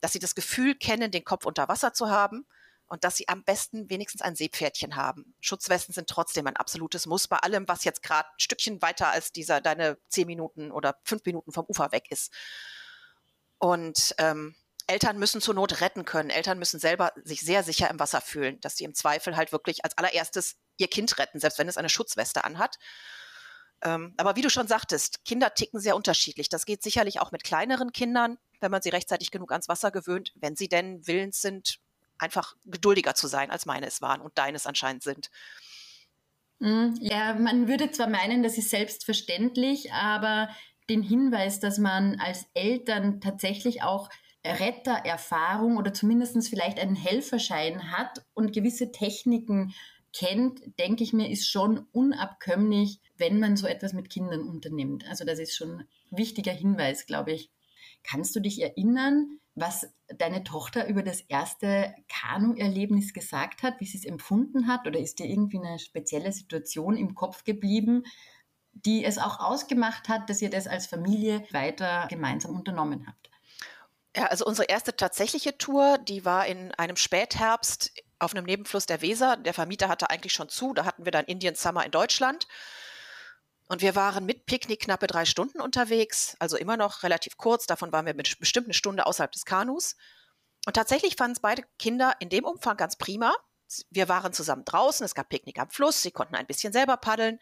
Dass 0.00 0.12
sie 0.12 0.18
das 0.18 0.34
Gefühl 0.34 0.74
kennen, 0.74 1.12
den 1.12 1.24
Kopf 1.24 1.46
unter 1.46 1.68
Wasser 1.68 1.92
zu 1.92 2.10
haben 2.10 2.46
und 2.92 3.04
dass 3.04 3.16
sie 3.16 3.26
am 3.26 3.42
besten 3.42 3.88
wenigstens 3.88 4.20
ein 4.20 4.36
Seepferdchen 4.36 4.96
haben. 4.96 5.34
Schutzwesten 5.40 5.94
sind 5.94 6.10
trotzdem 6.10 6.46
ein 6.46 6.58
absolutes 6.58 7.06
Muss 7.06 7.26
bei 7.26 7.38
allem, 7.38 7.66
was 7.66 7.84
jetzt 7.84 8.02
gerade 8.02 8.28
ein 8.28 8.38
Stückchen 8.38 8.82
weiter 8.82 9.08
als 9.08 9.32
dieser 9.32 9.62
deine 9.62 9.96
zehn 10.08 10.26
Minuten 10.26 10.70
oder 10.70 11.00
fünf 11.02 11.24
Minuten 11.24 11.52
vom 11.52 11.64
Ufer 11.66 11.90
weg 11.90 12.10
ist. 12.10 12.30
Und 13.56 14.14
ähm, 14.18 14.54
Eltern 14.86 15.18
müssen 15.18 15.40
zur 15.40 15.54
Not 15.54 15.80
retten 15.80 16.04
können. 16.04 16.28
Eltern 16.28 16.58
müssen 16.58 16.78
selber 16.78 17.14
sich 17.24 17.40
sehr 17.40 17.62
sicher 17.62 17.88
im 17.88 17.98
Wasser 17.98 18.20
fühlen, 18.20 18.60
dass 18.60 18.76
sie 18.76 18.84
im 18.84 18.92
Zweifel 18.92 19.38
halt 19.38 19.52
wirklich 19.52 19.86
als 19.86 19.96
allererstes 19.96 20.56
ihr 20.76 20.88
Kind 20.88 21.16
retten, 21.18 21.40
selbst 21.40 21.58
wenn 21.58 21.68
es 21.68 21.78
eine 21.78 21.88
Schutzweste 21.88 22.44
anhat. 22.44 22.76
Ähm, 23.82 24.12
aber 24.18 24.36
wie 24.36 24.42
du 24.42 24.50
schon 24.50 24.68
sagtest, 24.68 25.24
Kinder 25.24 25.54
ticken 25.54 25.80
sehr 25.80 25.96
unterschiedlich. 25.96 26.50
Das 26.50 26.66
geht 26.66 26.82
sicherlich 26.82 27.20
auch 27.20 27.32
mit 27.32 27.42
kleineren 27.42 27.92
Kindern, 27.92 28.36
wenn 28.60 28.70
man 28.70 28.82
sie 28.82 28.90
rechtzeitig 28.90 29.30
genug 29.30 29.50
ans 29.50 29.68
Wasser 29.68 29.90
gewöhnt, 29.90 30.34
wenn 30.34 30.56
sie 30.56 30.68
denn 30.68 31.06
willens 31.06 31.40
sind, 31.40 31.80
einfach 32.22 32.54
geduldiger 32.64 33.14
zu 33.14 33.26
sein, 33.26 33.50
als 33.50 33.66
meine 33.66 33.86
es 33.86 34.00
waren 34.00 34.20
und 34.20 34.38
deines 34.38 34.66
anscheinend 34.66 35.02
sind. 35.02 35.30
Mhm. 36.60 36.96
Ja, 37.00 37.34
man 37.34 37.68
würde 37.68 37.90
zwar 37.90 38.08
meinen, 38.08 38.42
das 38.42 38.56
ist 38.56 38.70
selbstverständlich, 38.70 39.92
aber 39.92 40.48
den 40.88 41.02
Hinweis, 41.02 41.60
dass 41.60 41.78
man 41.78 42.20
als 42.20 42.46
Eltern 42.54 43.20
tatsächlich 43.20 43.82
auch 43.82 44.08
Rettererfahrung 44.44 45.76
oder 45.76 45.92
zumindest 45.92 46.48
vielleicht 46.48 46.78
einen 46.78 46.96
Helferschein 46.96 47.92
hat 47.92 48.24
und 48.34 48.52
gewisse 48.52 48.90
Techniken 48.90 49.74
kennt, 50.12 50.60
denke 50.78 51.04
ich 51.04 51.12
mir, 51.12 51.30
ist 51.30 51.48
schon 51.48 51.86
unabkömmlich, 51.92 53.00
wenn 53.16 53.38
man 53.38 53.56
so 53.56 53.66
etwas 53.66 53.92
mit 53.92 54.10
Kindern 54.10 54.42
unternimmt. 54.42 55.08
Also 55.08 55.24
das 55.24 55.38
ist 55.38 55.56
schon 55.56 55.80
ein 55.80 55.88
wichtiger 56.10 56.52
Hinweis, 56.52 57.06
glaube 57.06 57.32
ich. 57.32 57.50
Kannst 58.02 58.34
du 58.36 58.40
dich 58.40 58.60
erinnern, 58.60 59.38
was 59.54 59.86
deine 60.08 60.44
Tochter 60.44 60.86
über 60.86 61.02
das 61.02 61.20
erste 61.20 61.94
Kanu-Erlebnis 62.08 63.12
gesagt 63.12 63.62
hat, 63.62 63.80
wie 63.80 63.86
sie 63.86 63.98
es 63.98 64.04
empfunden 64.04 64.66
hat? 64.66 64.86
Oder 64.86 64.98
ist 64.98 65.18
dir 65.18 65.26
irgendwie 65.26 65.58
eine 65.58 65.78
spezielle 65.78 66.32
Situation 66.32 66.96
im 66.96 67.14
Kopf 67.14 67.44
geblieben, 67.44 68.04
die 68.72 69.04
es 69.04 69.18
auch 69.18 69.40
ausgemacht 69.40 70.08
hat, 70.08 70.30
dass 70.30 70.40
ihr 70.40 70.50
das 70.50 70.66
als 70.66 70.86
Familie 70.86 71.44
weiter 71.50 72.06
gemeinsam 72.08 72.54
unternommen 72.54 73.06
habt? 73.06 73.30
Ja, 74.16 74.26
also 74.26 74.44
unsere 74.44 74.68
erste 74.68 74.96
tatsächliche 74.96 75.56
Tour, 75.56 75.98
die 75.98 76.24
war 76.24 76.46
in 76.46 76.72
einem 76.72 76.96
Spätherbst 76.96 77.92
auf 78.18 78.34
einem 78.34 78.44
Nebenfluss 78.44 78.86
der 78.86 79.02
Weser. 79.02 79.36
Der 79.36 79.54
Vermieter 79.54 79.88
hatte 79.88 80.10
eigentlich 80.10 80.32
schon 80.32 80.48
zu. 80.48 80.74
Da 80.74 80.84
hatten 80.84 81.04
wir 81.04 81.12
dann 81.12 81.24
Indian 81.24 81.54
Summer 81.54 81.84
in 81.84 81.90
Deutschland. 81.90 82.46
Und 83.72 83.80
wir 83.80 83.94
waren 83.94 84.26
mit 84.26 84.44
Picknick 84.44 84.80
knappe 84.80 85.06
drei 85.06 85.24
Stunden 85.24 85.58
unterwegs, 85.58 86.36
also 86.38 86.58
immer 86.58 86.76
noch 86.76 87.04
relativ 87.04 87.38
kurz. 87.38 87.64
Davon 87.64 87.90
waren 87.90 88.04
wir 88.04 88.12
mit 88.12 88.38
bestimmt 88.38 88.66
eine 88.66 88.74
Stunde 88.74 89.06
außerhalb 89.06 89.32
des 89.32 89.46
Kanus. 89.46 89.96
Und 90.66 90.74
tatsächlich 90.74 91.16
fanden 91.16 91.36
es 91.36 91.40
beide 91.40 91.62
Kinder 91.78 92.12
in 92.20 92.28
dem 92.28 92.44
Umfang 92.44 92.76
ganz 92.76 92.96
prima. 92.96 93.34
Wir 93.88 94.10
waren 94.10 94.34
zusammen 94.34 94.66
draußen, 94.66 95.06
es 95.06 95.14
gab 95.14 95.30
Picknick 95.30 95.58
am 95.58 95.70
Fluss, 95.70 96.02
sie 96.02 96.10
konnten 96.10 96.34
ein 96.34 96.46
bisschen 96.46 96.74
selber 96.74 96.98
paddeln. 96.98 97.38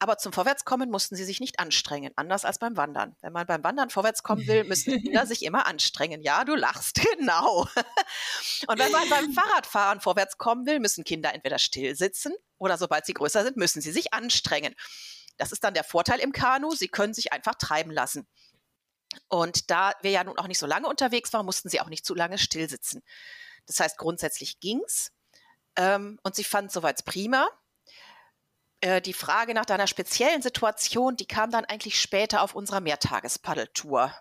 Aber 0.00 0.18
zum 0.18 0.32
Vorwärtskommen 0.32 0.90
mussten 0.90 1.14
sie 1.14 1.22
sich 1.22 1.38
nicht 1.38 1.60
anstrengen, 1.60 2.10
anders 2.16 2.44
als 2.44 2.58
beim 2.58 2.76
Wandern. 2.76 3.14
Wenn 3.20 3.32
man 3.32 3.46
beim 3.46 3.62
Wandern 3.62 3.90
vorwärts 3.90 4.24
kommen 4.24 4.48
will, 4.48 4.64
müssen 4.64 5.00
Kinder 5.00 5.24
sich 5.26 5.44
immer 5.44 5.68
anstrengen. 5.68 6.20
Ja, 6.20 6.44
du 6.44 6.56
lachst, 6.56 7.00
genau. 7.16 7.68
Und 8.66 8.78
wenn 8.80 8.90
man 8.90 9.08
beim 9.08 9.32
Fahrradfahren 9.32 10.00
vorwärts 10.00 10.36
kommen 10.36 10.66
will, 10.66 10.80
müssen 10.80 11.04
Kinder 11.04 11.32
entweder 11.32 11.60
still 11.60 11.94
sitzen 11.94 12.34
oder 12.58 12.76
sobald 12.76 13.06
sie 13.06 13.14
größer 13.14 13.44
sind, 13.44 13.56
müssen 13.56 13.80
sie 13.80 13.92
sich 13.92 14.12
anstrengen. 14.12 14.74
Das 15.36 15.52
ist 15.52 15.64
dann 15.64 15.74
der 15.74 15.84
Vorteil 15.84 16.20
im 16.20 16.32
Kanu, 16.32 16.70
sie 16.72 16.88
können 16.88 17.14
sich 17.14 17.32
einfach 17.32 17.54
treiben 17.54 17.90
lassen. 17.90 18.26
Und 19.28 19.70
da 19.70 19.92
wir 20.02 20.10
ja 20.10 20.24
nun 20.24 20.38
auch 20.38 20.46
nicht 20.46 20.58
so 20.58 20.66
lange 20.66 20.88
unterwegs 20.88 21.32
waren, 21.32 21.46
mussten 21.46 21.68
sie 21.68 21.80
auch 21.80 21.88
nicht 21.88 22.04
zu 22.04 22.14
lange 22.14 22.38
still 22.38 22.68
sitzen. 22.68 23.02
Das 23.66 23.80
heißt, 23.80 23.98
grundsätzlich 23.98 24.60
ging's. 24.60 25.12
Ähm, 25.76 26.18
und 26.22 26.34
sie 26.34 26.44
fand 26.44 26.70
soweit 26.72 27.04
prima 27.04 27.48
äh, 28.80 29.00
die 29.00 29.12
Frage 29.12 29.54
nach 29.54 29.66
deiner 29.66 29.86
speziellen 29.86 30.42
Situation, 30.42 31.16
die 31.16 31.26
kam 31.26 31.50
dann 31.50 31.64
eigentlich 31.64 32.00
später 32.00 32.42
auf 32.42 32.54
unserer 32.54 32.80
Mehrtagespaddeltour. 32.80 34.14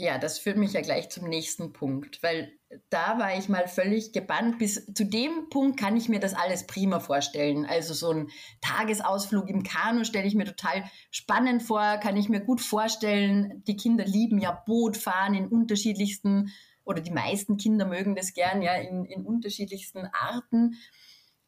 Ja, 0.00 0.16
das 0.16 0.38
führt 0.38 0.58
mich 0.58 0.74
ja 0.74 0.80
gleich 0.80 1.10
zum 1.10 1.28
nächsten 1.28 1.72
Punkt, 1.72 2.22
weil 2.22 2.52
da 2.88 3.18
war 3.18 3.36
ich 3.36 3.48
mal 3.48 3.66
völlig 3.66 4.12
gebannt. 4.12 4.58
Bis 4.58 4.86
zu 4.94 5.04
dem 5.04 5.48
Punkt 5.50 5.76
kann 5.78 5.96
ich 5.96 6.08
mir 6.08 6.20
das 6.20 6.34
alles 6.34 6.68
prima 6.68 7.00
vorstellen. 7.00 7.66
Also 7.66 7.94
so 7.94 8.12
ein 8.12 8.30
Tagesausflug 8.60 9.48
im 9.48 9.64
Kanu 9.64 10.04
stelle 10.04 10.28
ich 10.28 10.36
mir 10.36 10.44
total 10.44 10.84
spannend 11.10 11.64
vor, 11.64 11.96
kann 11.96 12.16
ich 12.16 12.28
mir 12.28 12.38
gut 12.38 12.60
vorstellen. 12.60 13.64
Die 13.66 13.76
Kinder 13.76 14.04
lieben 14.04 14.38
ja 14.38 14.52
Bootfahren 14.52 15.34
in 15.34 15.48
unterschiedlichsten 15.48 16.52
oder 16.84 17.00
die 17.00 17.10
meisten 17.10 17.56
Kinder 17.56 17.84
mögen 17.84 18.14
das 18.14 18.34
gern, 18.34 18.62
ja, 18.62 18.76
in, 18.76 19.04
in 19.04 19.26
unterschiedlichsten 19.26 20.08
Arten. 20.12 20.76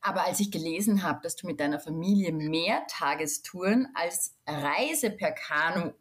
Aber 0.01 0.27
als 0.27 0.41
ich 0.41 0.51
gelesen 0.51 1.05
habe, 1.05 1.21
dass 1.23 1.37
du 1.37 1.47
mit 1.47 1.61
deiner 1.61 1.79
Familie 1.79 2.33
mehr 2.33 2.85
Tagestouren 2.89 3.87
als 3.95 4.37
Reise 4.45 5.11
per 5.11 5.31
Kanu 5.31 5.93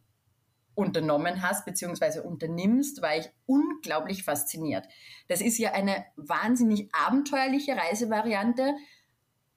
unternommen 0.75 1.41
hast 1.41 1.65
beziehungsweise 1.65 2.23
unternimmst, 2.23 3.01
war 3.01 3.17
ich 3.17 3.29
unglaublich 3.45 4.23
fasziniert. 4.23 4.87
Das 5.27 5.41
ist 5.41 5.57
ja 5.57 5.73
eine 5.73 6.05
wahnsinnig 6.15 6.89
abenteuerliche 6.93 7.75
Reisevariante, 7.75 8.75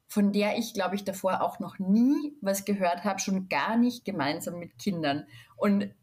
von 0.08 0.32
der 0.32 0.58
ich, 0.58 0.74
glaube 0.74 0.94
ich, 0.94 1.04
davor 1.04 1.40
auch 1.40 1.58
noch 1.58 1.78
nie 1.78 2.36
was 2.40 2.64
gehört 2.64 3.04
habe, 3.04 3.18
schon 3.18 3.48
gar 3.48 3.76
nicht 3.76 4.04
gemeinsam 4.04 4.58
mit 4.58 4.78
Kindern. 4.78 5.26
Und 5.56 5.94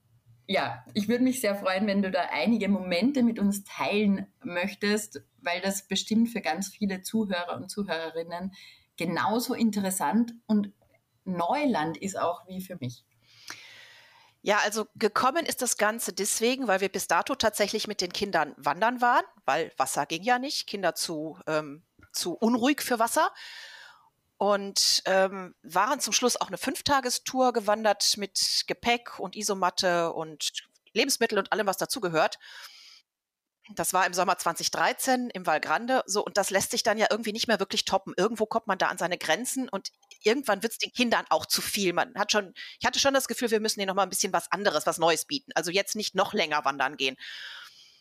ja, 0.48 0.84
ich 0.96 1.08
würde 1.08 1.24
mich 1.24 1.42
sehr 1.42 1.54
freuen, 1.54 1.86
wenn 1.86 2.01
du 2.01 2.10
da 2.10 2.22
einige 2.32 2.70
Momente 2.70 3.22
mit 3.22 3.38
uns 3.38 3.63
teilen 3.66 4.25
möchtest, 4.44 5.22
weil 5.42 5.62
das 5.62 5.88
bestimmt 5.88 6.30
für 6.30 6.42
ganz 6.42 6.70
viele 6.70 7.01
Zuhörer 7.04 7.56
und 7.56 7.70
Zuhörerinnen 7.70 8.54
genauso 8.98 9.54
interessant 9.54 10.34
und 10.48 10.74
Neuland 11.24 11.98
ist 11.98 12.20
auch 12.20 12.48
wie 12.48 12.62
für 12.62 12.78
mich. 12.80 13.06
Ja, 14.41 14.60
also 14.63 14.86
gekommen 14.96 15.46
ist 15.46 15.62
das 15.62 15.77
Ganze 15.77 16.13
deswegen, 16.13 16.67
weil 16.67 16.79
wir 16.79 16.89
bis 16.89 17.08
dato 17.08 17.36
tatsächlich 17.36 17.88
mit 17.88 18.00
den 18.00 18.13
Kindern 18.13 18.53
wandern 18.58 19.01
waren, 19.01 19.25
weil 19.46 19.74
Wasser 19.77 20.05
ging 20.05 20.24
ja 20.24 20.39
nicht, 20.39 20.67
Kinder 20.67 20.96
zu, 20.96 21.38
ähm, 21.46 21.84
zu 22.13 22.34
unruhig 22.34 22.81
für 22.81 23.00
Wasser. 23.00 23.31
Und 24.38 25.03
ähm, 25.03 25.53
waren 25.63 26.00
zum 26.00 26.13
Schluss 26.13 26.39
auch 26.39 26.48
eine 26.48 26.58
Fünftagestour 26.58 27.51
gewandert 27.51 28.15
mit 28.15 28.63
Gepäck 28.67 29.19
und 29.19 29.36
Isomatte 29.36 30.13
und 30.13 30.51
Lebensmittel 30.93 31.38
und 31.38 31.51
allem, 31.51 31.67
was 31.67 31.75
dazugehört. 31.75 32.39
Das 33.75 33.93
war 33.93 34.05
im 34.05 34.13
Sommer 34.13 34.38
2013 34.38 35.29
im 35.29 35.45
Val 35.45 35.59
Grande 35.59 36.03
so 36.05 36.23
und 36.23 36.38
das 36.38 36.49
lässt 36.49 36.71
sich 36.71 36.83
dann 36.83 36.97
ja 36.97 37.07
irgendwie 37.09 37.33
nicht 37.33 37.47
mehr 37.47 37.59
wirklich 37.59 37.85
toppen. 37.85 38.13
Irgendwo 38.17 38.45
kommt 38.45 38.67
man 38.67 38.77
da 38.77 38.88
an 38.88 38.97
seine 38.97 39.17
Grenzen 39.17 39.69
und 39.69 39.91
irgendwann 40.23 40.63
wird 40.63 40.73
es 40.73 40.79
den 40.79 40.91
Kindern 40.91 41.25
auch 41.29 41.45
zu 41.45 41.61
viel. 41.61 41.93
Man 41.93 42.13
hat 42.15 42.31
schon, 42.31 42.53
ich 42.79 42.85
hatte 42.85 42.99
schon 42.99 43.13
das 43.13 43.27
Gefühl, 43.27 43.51
wir 43.51 43.59
müssen 43.59 43.79
ihnen 43.79 43.88
noch 43.88 43.95
mal 43.95 44.03
ein 44.03 44.09
bisschen 44.09 44.33
was 44.33 44.51
anderes, 44.51 44.85
was 44.85 44.97
Neues 44.97 45.25
bieten. 45.25 45.51
Also 45.55 45.71
jetzt 45.71 45.95
nicht 45.95 46.15
noch 46.15 46.33
länger 46.33 46.65
wandern 46.65 46.97
gehen. 46.97 47.15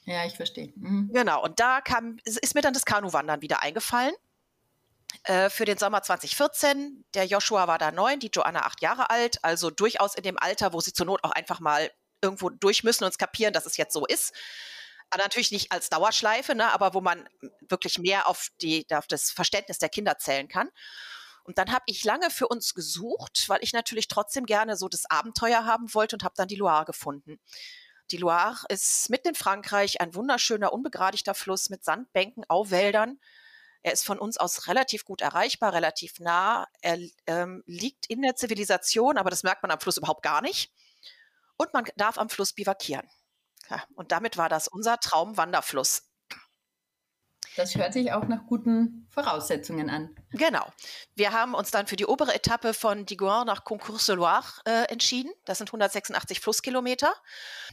Ja, 0.04 0.24
ich 0.24 0.34
verstehe. 0.34 0.72
Mhm. 0.76 1.10
Genau. 1.12 1.42
Und 1.42 1.60
da 1.60 1.80
kam, 1.82 2.16
ist 2.24 2.54
mir 2.54 2.62
dann 2.62 2.72
das 2.72 2.86
Kanuwandern 2.86 3.42
wieder 3.42 3.62
eingefallen. 3.62 4.14
Äh, 5.24 5.50
für 5.50 5.64
den 5.64 5.78
Sommer 5.78 6.02
2014. 6.02 7.04
Der 7.14 7.26
Joshua 7.26 7.66
war 7.66 7.78
da 7.78 7.90
neun, 7.90 8.20
die 8.20 8.30
Joanna 8.32 8.60
acht 8.60 8.80
Jahre 8.82 9.10
alt, 9.10 9.42
also 9.42 9.70
durchaus 9.70 10.14
in 10.14 10.22
dem 10.22 10.38
Alter, 10.38 10.72
wo 10.72 10.80
sie 10.80 10.92
zur 10.92 11.06
Not 11.06 11.24
auch 11.24 11.32
einfach 11.32 11.60
mal 11.60 11.90
irgendwo 12.22 12.50
durch 12.50 12.84
müssen 12.84 13.04
und 13.04 13.18
kapieren, 13.18 13.52
dass 13.52 13.66
es 13.66 13.76
jetzt 13.76 13.92
so 13.92 14.06
ist. 14.06 14.34
Natürlich 15.16 15.52
nicht 15.52 15.72
als 15.72 15.88
Dauerschleife, 15.88 16.54
ne, 16.54 16.72
aber 16.72 16.94
wo 16.94 17.00
man 17.00 17.28
wirklich 17.60 17.98
mehr 17.98 18.28
auf, 18.28 18.48
die, 18.60 18.86
auf 18.92 19.06
das 19.06 19.30
Verständnis 19.30 19.78
der 19.78 19.88
Kinder 19.88 20.18
zählen 20.18 20.48
kann. 20.48 20.70
Und 21.44 21.56
dann 21.56 21.72
habe 21.72 21.84
ich 21.86 22.04
lange 22.04 22.30
für 22.30 22.46
uns 22.46 22.74
gesucht, 22.74 23.48
weil 23.48 23.60
ich 23.62 23.72
natürlich 23.72 24.08
trotzdem 24.08 24.44
gerne 24.44 24.76
so 24.76 24.86
das 24.86 25.10
Abenteuer 25.10 25.64
haben 25.64 25.94
wollte 25.94 26.16
und 26.16 26.22
habe 26.22 26.34
dann 26.36 26.48
die 26.48 26.56
Loire 26.56 26.84
gefunden. 26.84 27.40
Die 28.10 28.18
Loire 28.18 28.66
ist 28.68 29.08
mitten 29.08 29.28
in 29.28 29.34
Frankreich 29.34 30.00
ein 30.00 30.14
wunderschöner, 30.14 30.72
unbegradigter 30.72 31.34
Fluss 31.34 31.70
mit 31.70 31.84
Sandbänken, 31.84 32.44
Auwäldern. 32.48 33.18
Er 33.82 33.92
ist 33.92 34.04
von 34.04 34.18
uns 34.18 34.36
aus 34.36 34.66
relativ 34.66 35.04
gut 35.04 35.22
erreichbar, 35.22 35.72
relativ 35.72 36.20
nah. 36.20 36.66
Er 36.82 36.98
ähm, 37.26 37.62
liegt 37.66 38.06
in 38.06 38.20
der 38.22 38.36
Zivilisation, 38.36 39.16
aber 39.16 39.30
das 39.30 39.42
merkt 39.42 39.62
man 39.62 39.70
am 39.70 39.80
Fluss 39.80 39.96
überhaupt 39.96 40.22
gar 40.22 40.42
nicht. 40.42 40.70
Und 41.56 41.72
man 41.72 41.84
darf 41.96 42.18
am 42.18 42.28
Fluss 42.28 42.52
bivakieren. 42.52 43.08
Ja, 43.70 43.82
und 43.94 44.12
damit 44.12 44.36
war 44.36 44.48
das 44.48 44.68
unser 44.68 44.98
Traumwanderfluss. 44.98 46.08
Das 47.58 47.74
hört 47.74 47.92
sich 47.92 48.12
auch 48.12 48.28
nach 48.28 48.46
guten 48.46 49.08
Voraussetzungen 49.10 49.90
an. 49.90 50.14
Genau. 50.30 50.64
Wir 51.16 51.32
haben 51.32 51.54
uns 51.54 51.72
dann 51.72 51.88
für 51.88 51.96
die 51.96 52.06
obere 52.06 52.32
Etappe 52.32 52.72
von 52.72 53.04
Digoin 53.04 53.46
nach 53.46 53.64
Concours-de-Loire 53.64 54.44
äh, 54.64 54.84
entschieden. 54.92 55.32
Das 55.44 55.58
sind 55.58 55.68
186 55.68 56.38
Flusskilometer. 56.38 57.12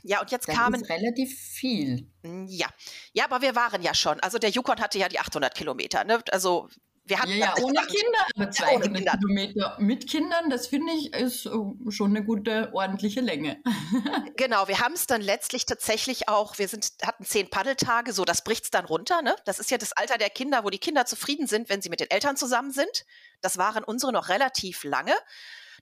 Ja, 0.01 0.21
und 0.21 0.31
jetzt 0.31 0.47
das 0.47 0.55
kamen. 0.55 0.81
Ist 0.81 0.89
relativ 0.89 1.37
viel. 1.37 2.11
Ja. 2.47 2.67
Ja, 3.13 3.25
aber 3.25 3.43
wir 3.43 3.55
waren 3.55 3.83
ja 3.83 3.93
schon. 3.93 4.19
Also 4.21 4.39
der 4.39 4.49
Yukon 4.49 4.79
hatte 4.79 4.97
ja 4.97 5.07
die 5.07 5.19
800 5.19 5.53
Kilometer. 5.53 6.03
Ne? 6.03 6.19
Also 6.31 6.67
wir 7.07 7.19
hatten 7.19 7.31
ja, 7.31 7.53
ja 7.55 7.63
ohne 7.63 7.81
Kinder, 7.85 8.25
aber 8.35 8.49
200 8.49 9.03
ja. 9.03 9.17
Kilometer 9.17 9.77
mit 9.79 10.09
Kindern, 10.09 10.49
das 10.49 10.67
finde 10.67 10.91
ich, 10.93 11.13
ist 11.13 11.45
äh, 11.45 11.51
schon 11.89 12.15
eine 12.15 12.25
gute, 12.25 12.73
ordentliche 12.73 13.21
Länge. 13.21 13.61
genau, 14.37 14.67
wir 14.67 14.79
haben 14.79 14.93
es 14.93 15.05
dann 15.05 15.21
letztlich 15.21 15.65
tatsächlich 15.67 16.27
auch, 16.29 16.57
wir 16.57 16.67
sind, 16.67 16.93
hatten 17.03 17.23
zehn 17.23 17.49
Paddeltage, 17.49 18.11
so 18.11 18.25
das 18.25 18.43
bricht 18.43 18.65
es 18.65 18.71
dann 18.71 18.85
runter. 18.85 19.21
Ne? 19.21 19.35
Das 19.45 19.59
ist 19.59 19.69
ja 19.69 19.77
das 19.77 19.93
Alter 19.93 20.17
der 20.17 20.31
Kinder, 20.31 20.63
wo 20.63 20.71
die 20.71 20.79
Kinder 20.79 21.05
zufrieden 21.05 21.45
sind, 21.45 21.69
wenn 21.69 21.81
sie 21.81 21.89
mit 21.89 21.99
den 21.99 22.09
Eltern 22.09 22.37
zusammen 22.37 22.71
sind. 22.71 23.05
Das 23.41 23.57
waren 23.57 23.83
unsere 23.83 24.11
noch 24.11 24.29
relativ 24.29 24.83
lange. 24.83 25.13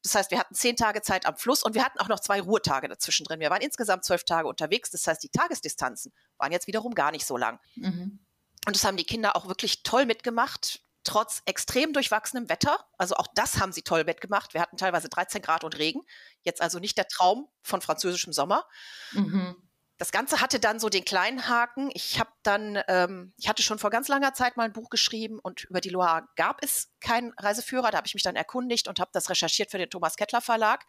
Das 0.04 0.16
heißt, 0.16 0.32
wir 0.32 0.40
hatten 0.40 0.54
zehn 0.54 0.76
Tage 0.76 1.02
Zeit 1.02 1.26
am 1.26 1.38
Fluss 1.38 1.64
und 1.64 1.74
wir 1.76 1.86
hatten 1.86 2.00
auch 2.00 2.10
noch 2.10 2.20
zwei 2.20 2.42
Ruhetage 2.42 2.90
dazwischen 2.90 3.24
drin. 3.24 3.40
Wir 3.40 3.50
waren 3.50 3.62
insgesamt 3.62 4.04
zwölf 4.04 4.26
Tage 4.26 4.50
unterwegs. 4.50 4.92
Das 4.92 5.08
heißt, 5.08 5.24
die 5.24 5.30
Tagesdistanzen 5.30 6.12
waren 6.38 6.52
jetzt 6.52 6.68
wiederum 6.68 6.94
gar 6.94 7.12
nicht 7.12 7.26
so 7.26 7.38
lang. 7.38 7.60
Mhm. 7.76 8.20
Und 8.66 8.76
das 8.76 8.84
haben 8.84 8.98
die 8.98 9.06
Kinder 9.06 9.38
auch 9.38 9.48
wirklich 9.48 9.84
toll 9.84 10.06
mitgemacht 10.06 10.82
trotz 11.04 11.42
extrem 11.46 11.94
durchwachsenem 11.94 12.50
Wetter. 12.50 12.78
Also 12.98 13.16
auch 13.16 13.28
das 13.36 13.60
haben 13.60 13.72
sie 13.72 13.82
toll 13.82 14.06
wettgemacht. 14.06 14.54
Wir 14.54 14.62
hatten 14.62 14.78
teilweise 14.78 15.10
13 15.10 15.42
Grad 15.42 15.64
und 15.64 15.78
Regen. 15.78 16.02
Jetzt 16.42 16.62
also 16.62 16.80
nicht 16.80 16.98
der 16.98 17.08
Traum 17.08 17.48
von 17.62 17.82
französischem 17.82 18.34
Sommer. 18.34 18.68
Mhm. 19.12 19.56
Das 19.98 20.12
Ganze 20.12 20.42
hatte 20.42 20.60
dann 20.60 20.80
so 20.80 20.90
den 20.90 21.06
kleinen 21.06 21.48
Haken. 21.48 21.90
Ich 21.94 22.20
habe 22.20 22.32
dann, 22.42 22.82
ähm, 22.88 23.34
ich 23.38 23.48
hatte 23.48 23.62
schon 23.62 23.80
vor 23.80 23.90
ganz 23.90 24.08
langer 24.08 24.34
Zeit 24.34 24.58
mal 24.58 24.64
ein 24.64 24.74
Buch 24.74 24.90
geschrieben 24.90 25.40
und 25.40 25.66
über 25.66 25.82
die 25.82 25.90
Loire 25.90 26.28
gab 26.36 26.64
es 26.64 26.92
keinen 27.00 27.32
Reiseführer. 27.38 27.92
Da 27.92 27.98
habe 27.98 28.08
ich 28.08 28.14
mich 28.14 28.24
dann 28.24 28.36
erkundigt 28.36 28.88
und 28.88 29.00
habe 29.00 29.12
das 29.14 29.30
recherchiert 29.30 29.72
für 29.72 29.78
den 29.78 29.90
Thomas 29.90 30.16
Kettler 30.16 30.42
Verlag. 30.42 30.86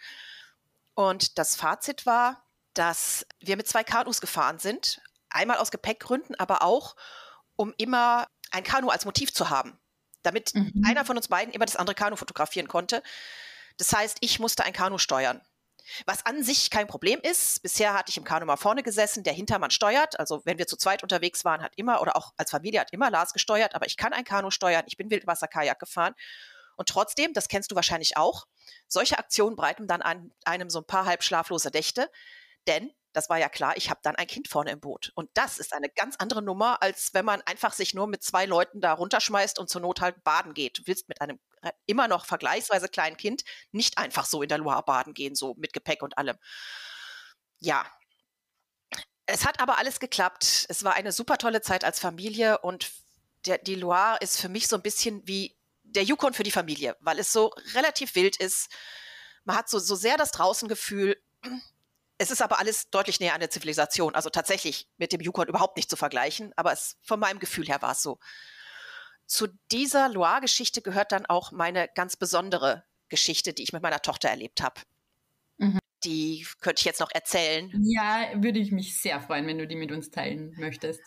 Und 0.94 1.38
das 1.38 1.54
Fazit 1.54 2.06
war, 2.06 2.44
dass 2.72 3.26
wir 3.40 3.56
mit 3.56 3.68
zwei 3.68 3.84
Kanus 3.84 4.20
gefahren 4.20 4.58
sind. 4.58 5.00
Einmal 5.28 5.58
aus 5.58 5.70
Gepäckgründen, 5.70 6.34
aber 6.36 6.62
auch, 6.62 6.96
um 7.56 7.74
immer 7.76 8.26
ein 8.50 8.64
Kanu 8.64 8.88
als 8.88 9.04
Motiv 9.04 9.32
zu 9.32 9.50
haben 9.50 9.78
damit 10.24 10.54
mhm. 10.54 10.82
einer 10.84 11.04
von 11.04 11.16
uns 11.16 11.28
beiden 11.28 11.52
immer 11.54 11.66
das 11.66 11.76
andere 11.76 11.94
Kanu 11.94 12.16
fotografieren 12.16 12.68
konnte. 12.68 13.02
Das 13.76 13.92
heißt, 13.92 14.18
ich 14.20 14.38
musste 14.40 14.64
ein 14.64 14.72
Kanu 14.72 14.98
steuern. 14.98 15.40
Was 16.06 16.24
an 16.24 16.42
sich 16.42 16.70
kein 16.70 16.86
Problem 16.86 17.20
ist. 17.22 17.62
Bisher 17.62 17.92
hatte 17.92 18.10
ich 18.10 18.16
im 18.16 18.24
Kanu 18.24 18.46
mal 18.46 18.56
vorne 18.56 18.82
gesessen, 18.82 19.22
der 19.22 19.34
Hintermann 19.34 19.70
steuert. 19.70 20.18
Also 20.18 20.40
wenn 20.44 20.58
wir 20.58 20.66
zu 20.66 20.76
zweit 20.76 21.02
unterwegs 21.02 21.44
waren, 21.44 21.62
hat 21.62 21.72
immer 21.76 22.00
oder 22.00 22.16
auch 22.16 22.32
als 22.36 22.50
Familie 22.50 22.80
hat 22.80 22.92
immer 22.92 23.10
Lars 23.10 23.32
gesteuert, 23.32 23.74
aber 23.74 23.86
ich 23.86 23.96
kann 23.96 24.12
ein 24.12 24.24
Kanu 24.24 24.50
steuern. 24.50 24.84
Ich 24.86 24.96
bin 24.96 25.10
Wildwasserkajak 25.10 25.78
gefahren. 25.78 26.14
Und 26.76 26.88
trotzdem, 26.88 27.32
das 27.34 27.48
kennst 27.48 27.70
du 27.70 27.76
wahrscheinlich 27.76 28.16
auch, 28.16 28.46
solche 28.88 29.18
Aktionen 29.18 29.56
breiten 29.56 29.86
dann 29.86 30.02
an 30.02 30.32
einem 30.44 30.70
so 30.70 30.80
ein 30.80 30.86
paar 30.86 31.04
halb 31.04 31.22
schlaflose 31.22 31.70
Dächte. 31.70 32.10
Denn 32.66 32.92
das 33.14 33.30
war 33.30 33.38
ja 33.38 33.48
klar, 33.48 33.76
ich 33.76 33.90
habe 33.90 34.00
dann 34.02 34.16
ein 34.16 34.26
Kind 34.26 34.48
vorne 34.48 34.72
im 34.72 34.80
Boot. 34.80 35.12
Und 35.14 35.30
das 35.34 35.58
ist 35.58 35.72
eine 35.72 35.88
ganz 35.88 36.16
andere 36.18 36.42
Nummer, 36.42 36.82
als 36.82 37.14
wenn 37.14 37.24
man 37.24 37.40
einfach 37.42 37.72
sich 37.72 37.94
nur 37.94 38.08
mit 38.08 38.24
zwei 38.24 38.44
Leuten 38.44 38.80
da 38.80 38.92
runterschmeißt 38.92 39.58
und 39.58 39.70
zur 39.70 39.80
Not 39.80 40.00
halt 40.00 40.22
baden 40.24 40.52
geht. 40.52 40.78
Du 40.78 40.82
willst 40.86 41.08
mit 41.08 41.20
einem 41.20 41.38
äh, 41.62 41.70
immer 41.86 42.08
noch 42.08 42.26
vergleichsweise 42.26 42.88
kleinen 42.88 43.16
Kind 43.16 43.44
nicht 43.70 43.98
einfach 43.98 44.26
so 44.26 44.42
in 44.42 44.48
der 44.48 44.58
Loire 44.58 44.82
baden 44.82 45.14
gehen, 45.14 45.36
so 45.36 45.54
mit 45.56 45.72
Gepäck 45.72 46.02
und 46.02 46.18
allem. 46.18 46.36
Ja. 47.60 47.86
Es 49.26 49.46
hat 49.46 49.60
aber 49.60 49.78
alles 49.78 50.00
geklappt. 50.00 50.66
Es 50.68 50.82
war 50.82 50.94
eine 50.94 51.12
super 51.12 51.38
tolle 51.38 51.62
Zeit 51.62 51.84
als 51.84 52.00
Familie 52.00 52.58
und 52.58 52.90
der, 53.46 53.58
die 53.58 53.76
Loire 53.76 54.18
ist 54.20 54.40
für 54.40 54.48
mich 54.48 54.66
so 54.66 54.76
ein 54.76 54.82
bisschen 54.82 55.26
wie 55.26 55.56
der 55.82 56.02
Yukon 56.02 56.34
für 56.34 56.42
die 56.42 56.50
Familie, 56.50 56.96
weil 57.00 57.20
es 57.20 57.32
so 57.32 57.52
relativ 57.74 58.16
wild 58.16 58.36
ist. 58.36 58.68
Man 59.44 59.56
hat 59.56 59.68
so, 59.68 59.78
so 59.78 59.94
sehr 59.94 60.16
das 60.16 60.32
Draußengefühl 60.32 61.16
es 62.18 62.30
ist 62.30 62.42
aber 62.42 62.58
alles 62.58 62.90
deutlich 62.90 63.20
näher 63.20 63.34
an 63.34 63.40
der 63.40 63.50
Zivilisation. 63.50 64.14
Also 64.14 64.30
tatsächlich 64.30 64.88
mit 64.96 65.12
dem 65.12 65.20
Yukon 65.20 65.48
überhaupt 65.48 65.76
nicht 65.76 65.90
zu 65.90 65.96
vergleichen, 65.96 66.52
aber 66.56 66.72
es, 66.72 66.96
von 67.02 67.18
meinem 67.18 67.38
Gefühl 67.38 67.66
her 67.66 67.82
war 67.82 67.92
es 67.92 68.02
so. 68.02 68.18
Zu 69.26 69.48
dieser 69.72 70.08
Loire-Geschichte 70.08 70.82
gehört 70.82 71.12
dann 71.12 71.26
auch 71.26 71.50
meine 71.50 71.88
ganz 71.94 72.16
besondere 72.16 72.84
Geschichte, 73.08 73.52
die 73.52 73.62
ich 73.62 73.72
mit 73.72 73.82
meiner 73.82 74.00
Tochter 74.00 74.28
erlebt 74.28 74.62
habe. 74.62 74.80
Mhm. 75.56 75.78
Die 76.04 76.46
könnte 76.60 76.80
ich 76.80 76.84
jetzt 76.84 77.00
noch 77.00 77.10
erzählen. 77.12 77.72
Ja, 77.82 78.30
würde 78.36 78.58
ich 78.58 78.70
mich 78.70 79.00
sehr 79.00 79.20
freuen, 79.20 79.46
wenn 79.46 79.58
du 79.58 79.66
die 79.66 79.76
mit 79.76 79.90
uns 79.90 80.10
teilen 80.10 80.54
möchtest. 80.58 81.00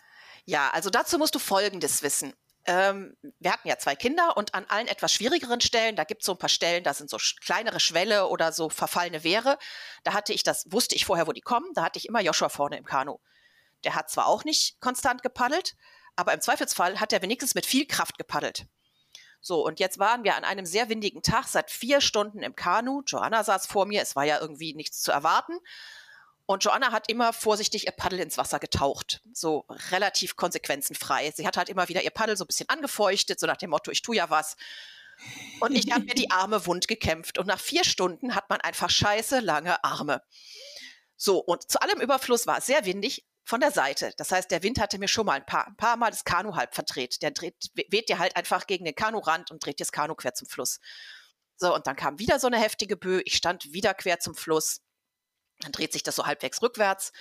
Ja, 0.45 0.69
also 0.71 0.89
dazu 0.89 1.17
musst 1.17 1.35
du 1.35 1.39
Folgendes 1.39 2.01
wissen. 2.01 2.33
Ähm, 2.67 3.15
wir 3.39 3.51
hatten 3.51 3.67
ja 3.67 3.77
zwei 3.77 3.95
Kinder 3.95 4.37
und 4.37 4.53
an 4.53 4.65
allen 4.65 4.87
etwas 4.87 5.13
schwierigeren 5.13 5.61
Stellen, 5.61 5.95
da 5.95 6.03
gibt 6.03 6.21
es 6.21 6.25
so 6.25 6.33
ein 6.33 6.37
paar 6.37 6.49
Stellen, 6.49 6.83
da 6.83 6.93
sind 6.93 7.09
so 7.09 7.17
kleinere 7.43 7.79
Schwelle 7.79 8.27
oder 8.27 8.51
so 8.51 8.69
verfallene 8.69 9.23
Wehre. 9.23 9.57
Da 10.03 10.13
hatte 10.13 10.33
ich 10.33 10.43
das, 10.43 10.65
wusste 10.69 10.95
ich 10.95 11.05
vorher, 11.05 11.27
wo 11.27 11.31
die 11.31 11.41
kommen, 11.41 11.73
da 11.73 11.83
hatte 11.83 11.97
ich 11.97 12.07
immer 12.07 12.21
Joshua 12.21 12.49
vorne 12.49 12.77
im 12.77 12.85
Kanu. 12.85 13.19
Der 13.83 13.95
hat 13.95 14.09
zwar 14.09 14.27
auch 14.27 14.43
nicht 14.43 14.79
konstant 14.81 15.23
gepaddelt, 15.23 15.75
aber 16.15 16.33
im 16.33 16.41
Zweifelsfall 16.41 16.99
hat 16.99 17.13
er 17.13 17.21
wenigstens 17.21 17.55
mit 17.55 17.65
viel 17.65 17.87
Kraft 17.87 18.17
gepaddelt. 18.17 18.65
So, 19.39 19.65
und 19.65 19.79
jetzt 19.79 19.99
waren 19.99 20.23
wir 20.23 20.35
an 20.35 20.43
einem 20.43 20.65
sehr 20.65 20.89
windigen 20.89 21.21
Tag, 21.21 21.47
seit 21.47 21.71
vier 21.71 22.01
Stunden 22.01 22.41
im 22.41 22.55
Kanu. 22.55 23.03
Joanna 23.05 23.43
saß 23.43 23.67
vor 23.67 23.85
mir, 23.85 24.01
es 24.01 24.15
war 24.15 24.25
ja 24.25 24.39
irgendwie 24.41 24.73
nichts 24.73 25.01
zu 25.01 25.11
erwarten. 25.11 25.57
Und 26.47 26.63
Joanna 26.63 26.93
hat 26.93 27.09
immer 27.09 27.33
vorsichtig 27.33 27.87
ihr 27.87 27.91
Paddel 27.91 28.21
ins 28.21 28.37
Wasser 28.37 28.57
getaucht, 28.57 29.21
so 29.33 29.65
relativ 29.91 30.37
konsequenzenfrei. 30.37 31.31
Sie 31.35 31.45
hat 31.45 31.57
halt 31.57 31.67
immer 31.67 31.89
wieder 31.89 32.03
ihr 32.03 32.09
Paddel 32.09 32.37
so 32.37 32.45
ein 32.45 32.47
bisschen 32.47 32.69
angefeuchtet, 32.69 33.37
so 33.37 33.45
nach 33.45 33.57
dem 33.57 33.69
Motto, 33.69 33.91
ich 33.91 34.01
tue 34.01 34.15
ja 34.15 34.29
was. 34.29 34.55
Und 35.59 35.75
ich 35.75 35.91
habe 35.91 36.05
mir 36.05 36.13
die 36.13 36.31
Arme 36.31 36.65
wund 36.65 36.87
gekämpft. 36.87 37.37
Und 37.37 37.47
nach 37.47 37.59
vier 37.59 37.83
Stunden 37.83 38.33
hat 38.33 38.49
man 38.49 38.61
einfach 38.61 38.89
scheiße 38.89 39.41
lange 39.41 39.83
Arme. 39.83 40.23
So, 41.17 41.39
und 41.39 41.69
zu 41.69 41.81
allem 41.81 41.99
Überfluss 41.99 42.47
war 42.47 42.59
es 42.59 42.65
sehr 42.65 42.85
windig 42.85 43.27
von 43.43 43.59
der 43.59 43.71
Seite. 43.71 44.13
Das 44.15 44.31
heißt, 44.31 44.49
der 44.49 44.63
Wind 44.63 44.79
hatte 44.79 44.99
mir 44.99 45.09
schon 45.09 45.25
mal 45.25 45.33
ein 45.33 45.45
paar, 45.45 45.67
ein 45.67 45.75
paar 45.75 45.97
Mal 45.97 46.11
das 46.11 46.23
Kanu 46.23 46.55
halb 46.55 46.75
verdreht. 46.75 47.21
Der 47.23 47.31
dreht, 47.31 47.55
weht 47.89 48.07
dir 48.07 48.19
halt 48.19 48.37
einfach 48.37 48.67
gegen 48.67 48.85
den 48.85 48.95
Kanurand 48.95 49.51
und 49.51 49.65
dreht 49.65 49.79
dir 49.79 49.83
das 49.83 49.91
Kanu 49.91 50.15
quer 50.15 50.33
zum 50.33 50.47
Fluss. 50.47 50.79
So, 51.57 51.75
und 51.75 51.87
dann 51.87 51.97
kam 51.97 52.19
wieder 52.19 52.39
so 52.39 52.47
eine 52.47 52.59
heftige 52.59 52.95
Böe. 52.95 53.21
Ich 53.25 53.35
stand 53.35 53.73
wieder 53.73 53.93
quer 53.93 54.19
zum 54.19 54.33
Fluss. 54.33 54.81
Dann 55.59 55.71
dreht 55.71 55.93
sich 55.93 56.03
das 56.03 56.15
so 56.15 56.25
halbwegs 56.25 56.61
rückwärts. 56.61 57.11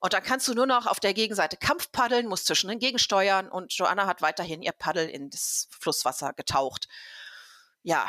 Und 0.00 0.12
dann 0.12 0.22
kannst 0.22 0.46
du 0.46 0.54
nur 0.54 0.66
noch 0.66 0.86
auf 0.86 1.00
der 1.00 1.12
Gegenseite 1.12 1.56
Kampf 1.56 1.90
paddeln, 1.90 2.28
musst 2.28 2.46
zwischen 2.46 2.68
den 2.68 2.78
Gegensteuern 2.78 3.48
und 3.48 3.72
Joanna 3.72 4.06
hat 4.06 4.22
weiterhin 4.22 4.62
ihr 4.62 4.72
Paddel 4.72 5.08
in 5.08 5.28
das 5.30 5.68
Flusswasser 5.70 6.32
getaucht. 6.34 6.88
Ja. 7.82 8.08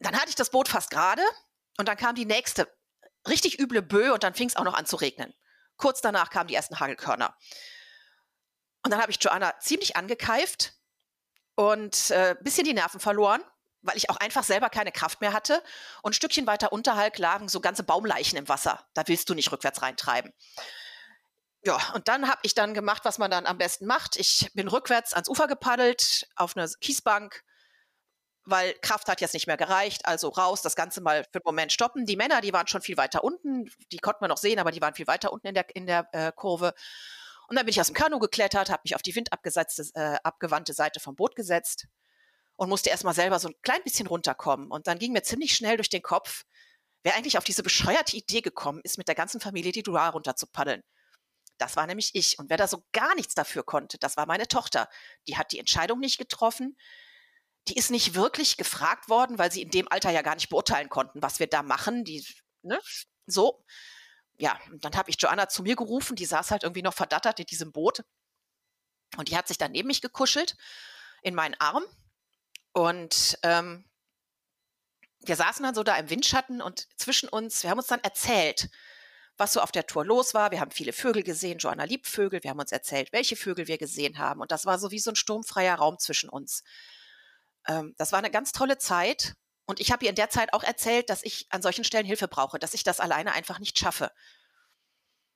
Dann 0.00 0.16
hatte 0.16 0.30
ich 0.30 0.34
das 0.34 0.50
Boot 0.50 0.68
fast 0.68 0.90
gerade 0.90 1.22
und 1.78 1.86
dann 1.86 1.96
kam 1.96 2.14
die 2.16 2.24
nächste 2.24 2.66
richtig 3.28 3.60
üble 3.60 3.82
Böe 3.82 4.12
und 4.12 4.24
dann 4.24 4.34
fing 4.34 4.48
es 4.48 4.56
auch 4.56 4.64
noch 4.64 4.74
an 4.74 4.86
zu 4.86 4.96
regnen. 4.96 5.34
Kurz 5.76 6.00
danach 6.00 6.30
kamen 6.30 6.48
die 6.48 6.54
ersten 6.54 6.80
Hagelkörner. 6.80 7.36
Und 8.82 8.90
dann 8.90 9.00
habe 9.00 9.12
ich 9.12 9.22
Joanna 9.22 9.58
ziemlich 9.60 9.96
angekeift 9.96 10.74
und 11.54 12.10
ein 12.10 12.36
äh, 12.36 12.36
bisschen 12.40 12.64
die 12.64 12.74
Nerven 12.74 12.98
verloren 12.98 13.42
weil 13.82 13.96
ich 13.96 14.10
auch 14.10 14.16
einfach 14.16 14.44
selber 14.44 14.68
keine 14.70 14.92
Kraft 14.92 15.20
mehr 15.20 15.32
hatte. 15.32 15.62
Und 16.02 16.10
ein 16.10 16.14
Stückchen 16.14 16.46
weiter 16.46 16.72
unterhalb 16.72 17.18
lagen 17.18 17.48
so 17.48 17.60
ganze 17.60 17.82
Baumleichen 17.82 18.38
im 18.38 18.48
Wasser. 18.48 18.86
Da 18.94 19.02
willst 19.06 19.28
du 19.28 19.34
nicht 19.34 19.50
rückwärts 19.52 19.82
reintreiben. 19.82 20.32
Ja, 21.62 21.78
und 21.94 22.08
dann 22.08 22.28
habe 22.28 22.40
ich 22.42 22.54
dann 22.54 22.72
gemacht, 22.72 23.04
was 23.04 23.18
man 23.18 23.30
dann 23.30 23.46
am 23.46 23.58
besten 23.58 23.86
macht. 23.86 24.16
Ich 24.16 24.50
bin 24.54 24.68
rückwärts 24.68 25.12
ans 25.12 25.28
Ufer 25.28 25.46
gepaddelt, 25.46 26.26
auf 26.36 26.56
eine 26.56 26.66
Kiesbank, 26.80 27.42
weil 28.44 28.72
Kraft 28.80 29.08
hat 29.08 29.20
jetzt 29.20 29.34
nicht 29.34 29.46
mehr 29.46 29.58
gereicht. 29.58 30.06
Also 30.06 30.28
raus, 30.30 30.62
das 30.62 30.74
Ganze 30.74 31.02
mal 31.02 31.24
für 31.24 31.34
einen 31.34 31.42
Moment 31.44 31.72
stoppen. 31.72 32.06
Die 32.06 32.16
Männer, 32.16 32.40
die 32.40 32.54
waren 32.54 32.66
schon 32.66 32.80
viel 32.80 32.96
weiter 32.96 33.24
unten. 33.24 33.70
Die 33.92 33.98
konnten 33.98 34.20
man 34.22 34.30
noch 34.30 34.38
sehen, 34.38 34.58
aber 34.58 34.70
die 34.70 34.80
waren 34.80 34.94
viel 34.94 35.06
weiter 35.06 35.32
unten 35.32 35.48
in 35.48 35.54
der, 35.54 35.76
in 35.76 35.86
der 35.86 36.08
äh, 36.12 36.32
Kurve. 36.34 36.72
Und 37.48 37.56
dann 37.56 37.66
bin 37.66 37.72
ich 37.72 37.80
aus 37.80 37.88
dem 37.88 37.94
Kanu 37.94 38.18
geklettert, 38.18 38.70
habe 38.70 38.82
mich 38.84 38.94
auf 38.94 39.02
die 39.02 39.14
windabgewandte 39.14 40.72
äh, 40.72 40.74
Seite 40.74 41.00
vom 41.00 41.16
Boot 41.16 41.36
gesetzt 41.36 41.88
und 42.60 42.68
musste 42.68 42.90
erstmal 42.90 43.14
selber 43.14 43.38
so 43.38 43.48
ein 43.48 43.54
klein 43.62 43.82
bisschen 43.84 44.06
runterkommen. 44.06 44.70
Und 44.70 44.86
dann 44.86 44.98
ging 44.98 45.12
mir 45.12 45.22
ziemlich 45.22 45.56
schnell 45.56 45.78
durch 45.78 45.88
den 45.88 46.02
Kopf, 46.02 46.44
wer 47.02 47.14
eigentlich 47.14 47.38
auf 47.38 47.44
diese 47.44 47.62
bescheuerte 47.62 48.14
Idee 48.14 48.42
gekommen 48.42 48.82
ist, 48.84 48.98
mit 48.98 49.08
der 49.08 49.14
ganzen 49.14 49.40
Familie 49.40 49.72
die 49.72 49.82
Dual 49.82 50.10
runter 50.10 50.36
zu 50.36 50.46
paddeln. 50.46 50.82
Das 51.56 51.76
war 51.76 51.86
nämlich 51.86 52.14
ich. 52.14 52.38
Und 52.38 52.50
wer 52.50 52.58
da 52.58 52.68
so 52.68 52.84
gar 52.92 53.14
nichts 53.14 53.34
dafür 53.34 53.62
konnte, 53.62 53.96
das 53.96 54.18
war 54.18 54.26
meine 54.26 54.46
Tochter. 54.46 54.90
Die 55.26 55.38
hat 55.38 55.52
die 55.52 55.58
Entscheidung 55.58 56.00
nicht 56.00 56.18
getroffen. 56.18 56.76
Die 57.68 57.78
ist 57.78 57.90
nicht 57.90 58.14
wirklich 58.14 58.58
gefragt 58.58 59.08
worden, 59.08 59.38
weil 59.38 59.50
sie 59.50 59.62
in 59.62 59.70
dem 59.70 59.90
Alter 59.90 60.10
ja 60.10 60.20
gar 60.20 60.34
nicht 60.34 60.50
beurteilen 60.50 60.90
konnten, 60.90 61.22
was 61.22 61.38
wir 61.38 61.46
da 61.46 61.62
machen. 61.62 62.04
Die, 62.04 62.22
ne, 62.60 62.78
so. 63.24 63.64
Ja, 64.36 64.60
und 64.70 64.84
dann 64.84 64.96
habe 64.96 65.08
ich 65.08 65.16
Joanna 65.18 65.48
zu 65.48 65.62
mir 65.62 65.76
gerufen, 65.76 66.14
die 66.14 66.26
saß 66.26 66.50
halt 66.50 66.64
irgendwie 66.64 66.82
noch 66.82 66.94
verdattert 66.94 67.40
in 67.40 67.46
diesem 67.46 67.72
Boot. 67.72 68.04
Und 69.16 69.30
die 69.30 69.36
hat 69.38 69.48
sich 69.48 69.56
dann 69.56 69.72
neben 69.72 69.86
mich 69.86 70.02
gekuschelt 70.02 70.58
in 71.22 71.34
meinen 71.34 71.54
Arm 71.58 71.86
und 72.72 73.38
ähm, 73.42 73.84
wir 75.20 75.36
saßen 75.36 75.62
dann 75.62 75.74
so 75.74 75.82
da 75.82 75.96
im 75.96 76.08
Windschatten 76.10 76.62
und 76.62 76.88
zwischen 76.98 77.28
uns, 77.28 77.62
wir 77.62 77.70
haben 77.70 77.78
uns 77.78 77.88
dann 77.88 78.00
erzählt, 78.00 78.70
was 79.36 79.54
so 79.54 79.60
auf 79.60 79.72
der 79.72 79.86
Tour 79.86 80.04
los 80.04 80.34
war. 80.34 80.50
Wir 80.50 80.60
haben 80.60 80.70
viele 80.70 80.92
Vögel 80.92 81.22
gesehen, 81.22 81.58
Joanna 81.58 81.84
liebt 81.84 82.06
Vögel. 82.06 82.42
Wir 82.42 82.50
haben 82.50 82.60
uns 82.60 82.72
erzählt, 82.72 83.12
welche 83.12 83.36
Vögel 83.36 83.66
wir 83.66 83.78
gesehen 83.78 84.18
haben. 84.18 84.40
Und 84.40 84.52
das 84.52 84.66
war 84.66 84.78
so 84.78 84.90
wie 84.90 84.98
so 84.98 85.10
ein 85.10 85.16
sturmfreier 85.16 85.76
Raum 85.76 85.98
zwischen 85.98 86.28
uns. 86.28 86.62
Ähm, 87.66 87.94
das 87.96 88.12
war 88.12 88.18
eine 88.18 88.30
ganz 88.30 88.52
tolle 88.52 88.78
Zeit. 88.78 89.34
Und 89.66 89.80
ich 89.80 89.92
habe 89.92 90.04
ihr 90.04 90.10
in 90.10 90.16
der 90.16 90.30
Zeit 90.30 90.52
auch 90.52 90.62
erzählt, 90.62 91.10
dass 91.10 91.22
ich 91.22 91.46
an 91.50 91.62
solchen 91.62 91.84
Stellen 91.84 92.06
Hilfe 92.06 92.28
brauche, 92.28 92.58
dass 92.58 92.74
ich 92.74 92.84
das 92.84 93.00
alleine 93.00 93.32
einfach 93.32 93.58
nicht 93.58 93.78
schaffe. 93.78 94.10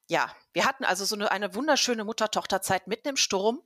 Ja, 0.07 0.35
wir 0.53 0.67
hatten 0.67 0.85
also 0.85 1.05
so 1.05 1.15
eine, 1.15 1.31
eine 1.31 1.55
wunderschöne 1.55 2.05
Mutter-Tochter-Zeit 2.05 2.87
mitten 2.87 3.09
im 3.09 3.17
Sturm. 3.17 3.63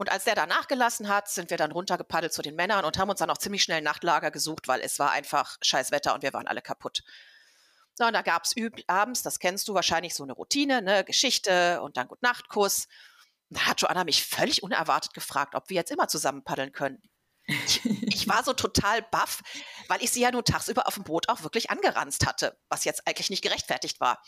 Und 0.00 0.10
als 0.10 0.24
der 0.24 0.34
da 0.34 0.46
nachgelassen 0.46 1.08
hat, 1.08 1.28
sind 1.28 1.50
wir 1.50 1.58
dann 1.58 1.72
runtergepaddelt 1.72 2.32
zu 2.32 2.40
den 2.40 2.54
Männern 2.54 2.86
und 2.86 2.96
haben 2.96 3.10
uns 3.10 3.18
dann 3.18 3.28
auch 3.28 3.36
ziemlich 3.36 3.62
schnell 3.62 3.82
Nachtlager 3.82 4.30
gesucht, 4.30 4.66
weil 4.66 4.80
es 4.80 4.98
war 4.98 5.10
einfach 5.10 5.58
scheiß 5.60 5.90
Wetter 5.90 6.14
und 6.14 6.22
wir 6.22 6.32
waren 6.32 6.46
alle 6.46 6.62
kaputt. 6.62 7.02
So, 7.92 8.06
und 8.06 8.14
da 8.14 8.22
gab 8.22 8.46
es 8.46 8.54
abends, 8.86 9.22
das 9.22 9.38
kennst 9.40 9.68
du 9.68 9.74
wahrscheinlich, 9.74 10.14
so 10.14 10.22
eine 10.22 10.32
Routine, 10.32 10.80
ne, 10.80 11.04
Geschichte 11.04 11.82
und 11.82 11.98
dann 11.98 12.08
Gut-Nacht-Kuss. 12.08 12.88
Da 13.50 13.66
hat 13.66 13.82
Joanna 13.82 14.04
mich 14.04 14.24
völlig 14.24 14.62
unerwartet 14.62 15.12
gefragt, 15.12 15.54
ob 15.54 15.68
wir 15.68 15.76
jetzt 15.76 15.90
immer 15.90 16.08
zusammen 16.08 16.44
paddeln 16.44 16.72
können. 16.72 17.02
Ich, 17.44 17.84
ich 17.84 18.26
war 18.26 18.42
so 18.42 18.54
total 18.54 19.02
baff, 19.02 19.42
weil 19.88 20.02
ich 20.02 20.12
sie 20.12 20.22
ja 20.22 20.30
nur 20.30 20.44
tagsüber 20.44 20.86
auf 20.86 20.94
dem 20.94 21.04
Boot 21.04 21.28
auch 21.28 21.42
wirklich 21.42 21.68
angeranzt 21.68 22.26
hatte, 22.26 22.58
was 22.70 22.86
jetzt 22.86 23.06
eigentlich 23.06 23.28
nicht 23.28 23.42
gerechtfertigt 23.42 24.00
war. 24.00 24.22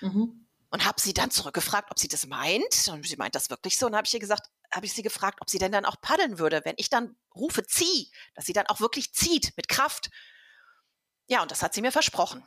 Mhm. 0.00 0.47
Und 0.70 0.84
habe 0.84 1.00
sie 1.00 1.14
dann 1.14 1.30
zurückgefragt, 1.30 1.90
ob 1.90 1.98
sie 1.98 2.08
das 2.08 2.26
meint. 2.26 2.88
Und 2.92 3.06
sie 3.06 3.16
meint 3.16 3.34
das 3.34 3.48
wirklich 3.48 3.78
so. 3.78 3.86
Und 3.86 3.96
habe 3.96 4.06
ich 4.06 4.12
ihr 4.12 4.20
gesagt, 4.20 4.50
habe 4.70 4.84
ich 4.84 4.92
sie 4.92 5.02
gefragt, 5.02 5.40
ob 5.40 5.48
sie 5.48 5.58
denn 5.58 5.72
dann 5.72 5.86
auch 5.86 6.00
paddeln 6.00 6.38
würde, 6.38 6.62
wenn 6.64 6.74
ich 6.76 6.90
dann 6.90 7.16
rufe, 7.34 7.66
zieh, 7.66 8.10
dass 8.34 8.44
sie 8.44 8.52
dann 8.52 8.66
auch 8.66 8.80
wirklich 8.80 9.14
zieht 9.14 9.56
mit 9.56 9.68
Kraft. 9.68 10.10
Ja, 11.26 11.42
und 11.42 11.50
das 11.50 11.62
hat 11.62 11.74
sie 11.74 11.80
mir 11.80 11.92
versprochen. 11.92 12.46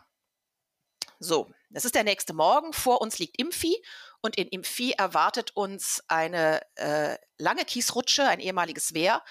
So, 1.19 1.51
das 1.69 1.85
ist 1.85 1.95
der 1.95 2.03
nächste 2.03 2.33
Morgen. 2.33 2.73
Vor 2.73 3.01
uns 3.01 3.19
liegt 3.19 3.39
Impfi 3.39 3.75
und 4.21 4.37
in 4.37 4.47
Impfi 4.47 4.93
erwartet 4.93 5.55
uns 5.55 6.03
eine 6.07 6.61
äh, 6.75 7.17
lange 7.37 7.65
Kiesrutsche, 7.65 8.27
ein 8.27 8.39
ehemaliges 8.39 8.93
Wehr 8.93 9.23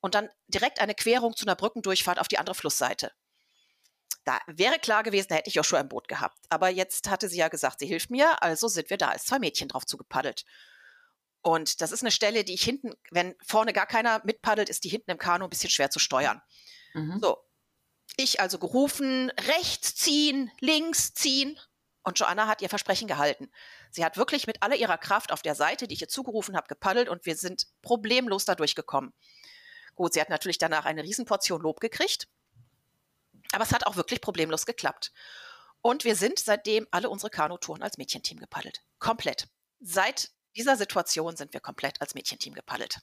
und 0.00 0.14
dann 0.14 0.28
direkt 0.48 0.80
eine 0.80 0.94
Querung 0.94 1.34
zu 1.36 1.46
einer 1.46 1.56
Brückendurchfahrt 1.56 2.18
auf 2.18 2.28
die 2.28 2.38
andere 2.38 2.54
Flussseite. 2.54 3.12
Da 4.28 4.42
wäre 4.46 4.78
klar 4.78 5.04
gewesen, 5.04 5.28
da 5.30 5.36
hätte 5.36 5.48
ich 5.48 5.58
auch 5.58 5.64
schon 5.64 5.78
ein 5.78 5.88
Boot 5.88 6.06
gehabt. 6.06 6.36
Aber 6.50 6.68
jetzt 6.68 7.08
hatte 7.08 7.30
sie 7.30 7.38
ja 7.38 7.48
gesagt, 7.48 7.78
sie 7.78 7.86
hilft 7.86 8.10
mir, 8.10 8.42
also 8.42 8.68
sind 8.68 8.90
wir 8.90 8.98
da 8.98 9.08
als 9.08 9.24
zwei 9.24 9.38
Mädchen 9.38 9.68
drauf 9.68 9.86
zugepaddelt. 9.86 10.44
Und 11.40 11.80
das 11.80 11.92
ist 11.92 12.02
eine 12.02 12.10
Stelle, 12.10 12.44
die 12.44 12.52
ich 12.52 12.62
hinten, 12.62 12.92
wenn 13.10 13.34
vorne 13.42 13.72
gar 13.72 13.86
keiner 13.86 14.20
mitpaddelt, 14.24 14.68
ist 14.68 14.84
die 14.84 14.90
hinten 14.90 15.12
im 15.12 15.16
Kanu 15.16 15.44
ein 15.44 15.48
bisschen 15.50 15.70
schwer 15.70 15.88
zu 15.88 15.98
steuern. 15.98 16.42
Mhm. 16.92 17.20
So. 17.22 17.38
Ich 18.18 18.38
also 18.38 18.58
gerufen, 18.58 19.30
rechts 19.30 19.94
ziehen, 19.94 20.50
links 20.60 21.14
ziehen. 21.14 21.58
Und 22.02 22.18
Joanna 22.18 22.48
hat 22.48 22.60
ihr 22.60 22.68
Versprechen 22.68 23.08
gehalten. 23.08 23.50
Sie 23.90 24.04
hat 24.04 24.18
wirklich 24.18 24.46
mit 24.46 24.62
aller 24.62 24.76
ihrer 24.76 24.98
Kraft 24.98 25.32
auf 25.32 25.40
der 25.40 25.54
Seite, 25.54 25.88
die 25.88 25.94
ich 25.94 26.02
ihr 26.02 26.08
zugerufen 26.08 26.54
habe, 26.54 26.68
gepaddelt 26.68 27.08
und 27.08 27.24
wir 27.24 27.36
sind 27.36 27.66
problemlos 27.80 28.44
da 28.44 28.54
durchgekommen. 28.54 29.14
Gut, 29.94 30.12
sie 30.12 30.20
hat 30.20 30.28
natürlich 30.28 30.58
danach 30.58 30.84
eine 30.84 31.02
Riesenportion 31.02 31.62
Lob 31.62 31.80
gekriegt. 31.80 32.28
Aber 33.52 33.64
es 33.64 33.72
hat 33.72 33.86
auch 33.86 33.96
wirklich 33.96 34.20
problemlos 34.20 34.66
geklappt. 34.66 35.12
Und 35.80 36.04
wir 36.04 36.16
sind 36.16 36.38
seitdem 36.38 36.86
alle 36.90 37.08
unsere 37.08 37.30
Kanutouren 37.30 37.82
als 37.82 37.98
Mädchenteam 37.98 38.38
gepaddelt. 38.38 38.82
Komplett. 38.98 39.48
Seit 39.80 40.30
dieser 40.56 40.76
Situation 40.76 41.36
sind 41.36 41.52
wir 41.52 41.60
komplett 41.60 42.00
als 42.00 42.14
Mädchenteam 42.14 42.54
gepaddelt. 42.54 43.00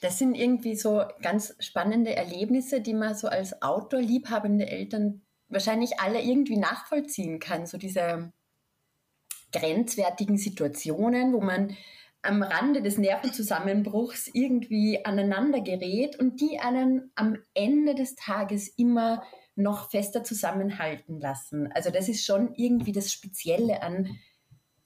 Das 0.00 0.18
sind 0.18 0.34
irgendwie 0.34 0.76
so 0.76 1.04
ganz 1.22 1.54
spannende 1.58 2.14
Erlebnisse, 2.14 2.80
die 2.80 2.94
man 2.94 3.14
so 3.14 3.28
als 3.28 3.60
Outdoor-liebhabende 3.62 4.66
Eltern 4.66 5.22
wahrscheinlich 5.48 6.00
alle 6.00 6.20
irgendwie 6.20 6.56
nachvollziehen 6.56 7.38
kann. 7.38 7.66
So 7.66 7.78
diese 7.78 8.32
grenzwertigen 9.52 10.36
Situationen, 10.36 11.32
wo 11.32 11.40
man 11.40 11.76
am 12.22 12.42
Rande 12.42 12.82
des 12.82 12.98
Nervenzusammenbruchs 12.98 14.28
irgendwie 14.32 15.04
aneinander 15.04 15.60
gerät 15.60 16.18
und 16.18 16.40
die 16.40 16.58
einen 16.58 17.10
am 17.14 17.38
Ende 17.54 17.94
des 17.94 18.16
Tages 18.16 18.68
immer 18.68 19.22
noch 19.54 19.90
fester 19.90 20.24
zusammenhalten 20.24 21.20
lassen. 21.20 21.70
Also 21.72 21.90
das 21.90 22.08
ist 22.08 22.24
schon 22.24 22.54
irgendwie 22.54 22.92
das 22.92 23.12
Spezielle 23.12 23.82
an 23.82 24.18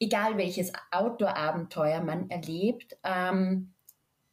egal 0.03 0.37
welches 0.37 0.73
Outdoor-Abenteuer 0.90 2.03
man 2.03 2.29
erlebt, 2.29 2.97
ähm, 3.05 3.73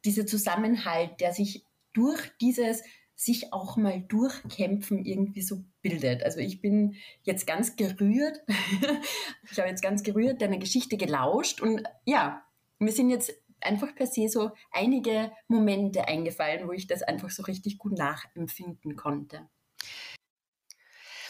dieser 0.04 0.26
Zusammenhalt, 0.26 1.20
der 1.20 1.32
sich 1.32 1.64
durch 1.92 2.20
dieses 2.40 2.82
sich 3.14 3.52
auch 3.52 3.76
mal 3.76 4.00
durchkämpfen 4.00 5.04
irgendwie 5.04 5.42
so 5.42 5.62
bildet. 5.82 6.24
Also 6.24 6.40
ich 6.40 6.60
bin 6.60 6.96
jetzt 7.22 7.46
ganz 7.46 7.76
gerührt. 7.76 8.40
ich 9.50 9.58
habe 9.58 9.68
jetzt 9.68 9.82
ganz 9.82 10.02
gerührt 10.02 10.42
deiner 10.42 10.58
Geschichte 10.58 10.96
gelauscht 10.96 11.60
und 11.60 11.82
ja, 12.04 12.42
wir 12.80 12.92
sind 12.92 13.10
jetzt 13.10 13.32
einfach 13.60 13.94
per 13.94 14.06
se 14.06 14.28
so 14.28 14.50
einige 14.72 15.30
Momente 15.46 16.08
eingefallen, 16.08 16.66
wo 16.66 16.72
ich 16.72 16.86
das 16.86 17.02
einfach 17.02 17.30
so 17.30 17.42
richtig 17.42 17.78
gut 17.78 17.92
nachempfinden 17.92 18.96
konnte. 18.96 19.48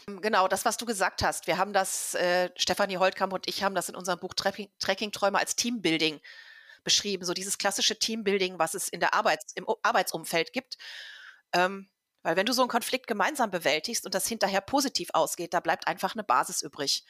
Genau, 0.07 0.49
das, 0.49 0.65
was 0.65 0.77
du 0.77 0.87
gesagt 0.87 1.23
hast. 1.23 1.47
Wir 1.47 1.59
haben 1.59 1.73
das, 1.73 2.15
äh, 2.15 2.51
Stefanie 2.57 2.97
Holtkamp 2.97 3.33
und 3.33 3.49
ich 3.49 3.63
haben 3.63 3.75
das 3.75 3.89
in 3.89 3.95
unserem 3.95 4.19
Buch 4.19 4.35
Trekking-Träume 4.35 5.39
als 5.39 5.57
Teambuilding 5.57 6.21
beschrieben. 6.85 7.25
So 7.25 7.35
dieses 7.35 7.59
klassische 7.59 7.99
Teambuilding, 7.99 8.59
was 8.59 8.75
es 8.75 8.89
in 8.89 9.01
der 9.01 9.15
Arbeits-, 9.15 9.53
im 9.55 9.67
Arbeitsumfeld 9.83 10.53
gibt. 10.53 10.79
Ähm, 11.53 11.89
weil 12.23 12.37
wenn 12.37 12.47
du 12.47 12.53
so 12.53 12.63
einen 12.63 12.71
Konflikt 12.71 13.07
gemeinsam 13.07 13.51
bewältigst 13.51 14.05
und 14.05 14.15
das 14.15 14.27
hinterher 14.27 14.61
positiv 14.61 15.11
ausgeht, 15.13 15.55
da 15.55 15.61
bleibt 15.61 15.87
einfach 15.87 16.15
eine 16.15 16.25
Basis 16.25 16.63
übrig. 16.63 17.05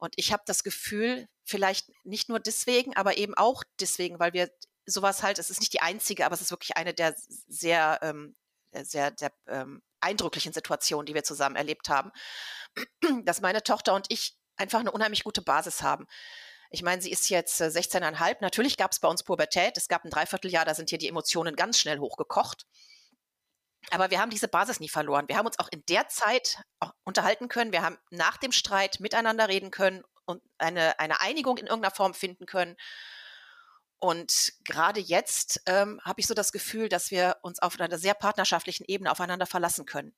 Und 0.00 0.14
ich 0.16 0.32
habe 0.32 0.42
das 0.46 0.64
Gefühl, 0.64 1.28
vielleicht 1.44 1.90
nicht 2.04 2.28
nur 2.28 2.40
deswegen, 2.40 2.96
aber 2.96 3.18
eben 3.18 3.34
auch 3.34 3.62
deswegen, 3.78 4.18
weil 4.18 4.32
wir 4.32 4.50
sowas 4.86 5.22
halt, 5.22 5.38
es 5.38 5.50
ist 5.50 5.60
nicht 5.60 5.72
die 5.72 5.82
einzige, 5.82 6.24
aber 6.24 6.34
es 6.34 6.40
ist 6.40 6.50
wirklich 6.50 6.76
eine 6.76 6.94
der 6.94 7.14
sehr, 7.16 8.00
ähm, 8.02 8.34
sehr, 8.72 9.10
der 9.10 9.30
ähm, 9.46 9.82
eindrücklichen 10.00 10.54
Situationen, 10.54 11.06
die 11.06 11.14
wir 11.14 11.22
zusammen 11.22 11.56
erlebt 11.56 11.90
haben, 11.90 12.10
dass 13.24 13.42
meine 13.42 13.62
Tochter 13.62 13.94
und 13.94 14.06
ich 14.08 14.36
einfach 14.56 14.80
eine 14.80 14.90
unheimlich 14.90 15.22
gute 15.22 15.42
Basis 15.42 15.82
haben. 15.82 16.06
Ich 16.70 16.82
meine, 16.82 17.02
sie 17.02 17.10
ist 17.10 17.28
jetzt 17.28 17.60
16,5. 17.60 18.30
Äh, 18.30 18.36
Natürlich 18.40 18.76
gab 18.76 18.92
es 18.92 19.00
bei 19.00 19.08
uns 19.08 19.22
Pubertät. 19.22 19.76
Es 19.76 19.88
gab 19.88 20.04
ein 20.04 20.10
Dreivierteljahr, 20.10 20.64
da 20.64 20.74
sind 20.74 20.88
hier 20.88 20.98
die 20.98 21.08
Emotionen 21.08 21.56
ganz 21.56 21.78
schnell 21.78 21.98
hochgekocht. 21.98 22.66
Aber 23.90 24.10
wir 24.10 24.20
haben 24.20 24.30
diese 24.30 24.48
Basis 24.48 24.80
nie 24.80 24.88
verloren. 24.88 25.28
Wir 25.28 25.36
haben 25.36 25.46
uns 25.46 25.58
auch 25.58 25.68
in 25.70 25.84
der 25.88 26.08
Zeit 26.08 26.58
unterhalten 27.04 27.48
können. 27.48 27.72
Wir 27.72 27.82
haben 27.82 27.98
nach 28.10 28.36
dem 28.36 28.52
Streit 28.52 29.00
miteinander 29.00 29.48
reden 29.48 29.70
können 29.70 30.02
und 30.24 30.42
eine, 30.58 30.98
eine 30.98 31.20
Einigung 31.20 31.58
in 31.58 31.66
irgendeiner 31.66 31.94
Form 31.94 32.14
finden 32.14 32.46
können. 32.46 32.76
Und 33.98 34.54
gerade 34.64 35.00
jetzt 35.00 35.60
ähm, 35.66 36.00
habe 36.04 36.20
ich 36.20 36.26
so 36.26 36.34
das 36.34 36.52
Gefühl, 36.52 36.88
dass 36.88 37.10
wir 37.10 37.36
uns 37.42 37.60
auf 37.60 37.78
einer 37.78 37.98
sehr 37.98 38.14
partnerschaftlichen 38.14 38.84
Ebene 38.86 39.10
aufeinander 39.10 39.46
verlassen 39.46 39.84
können. 39.84 40.14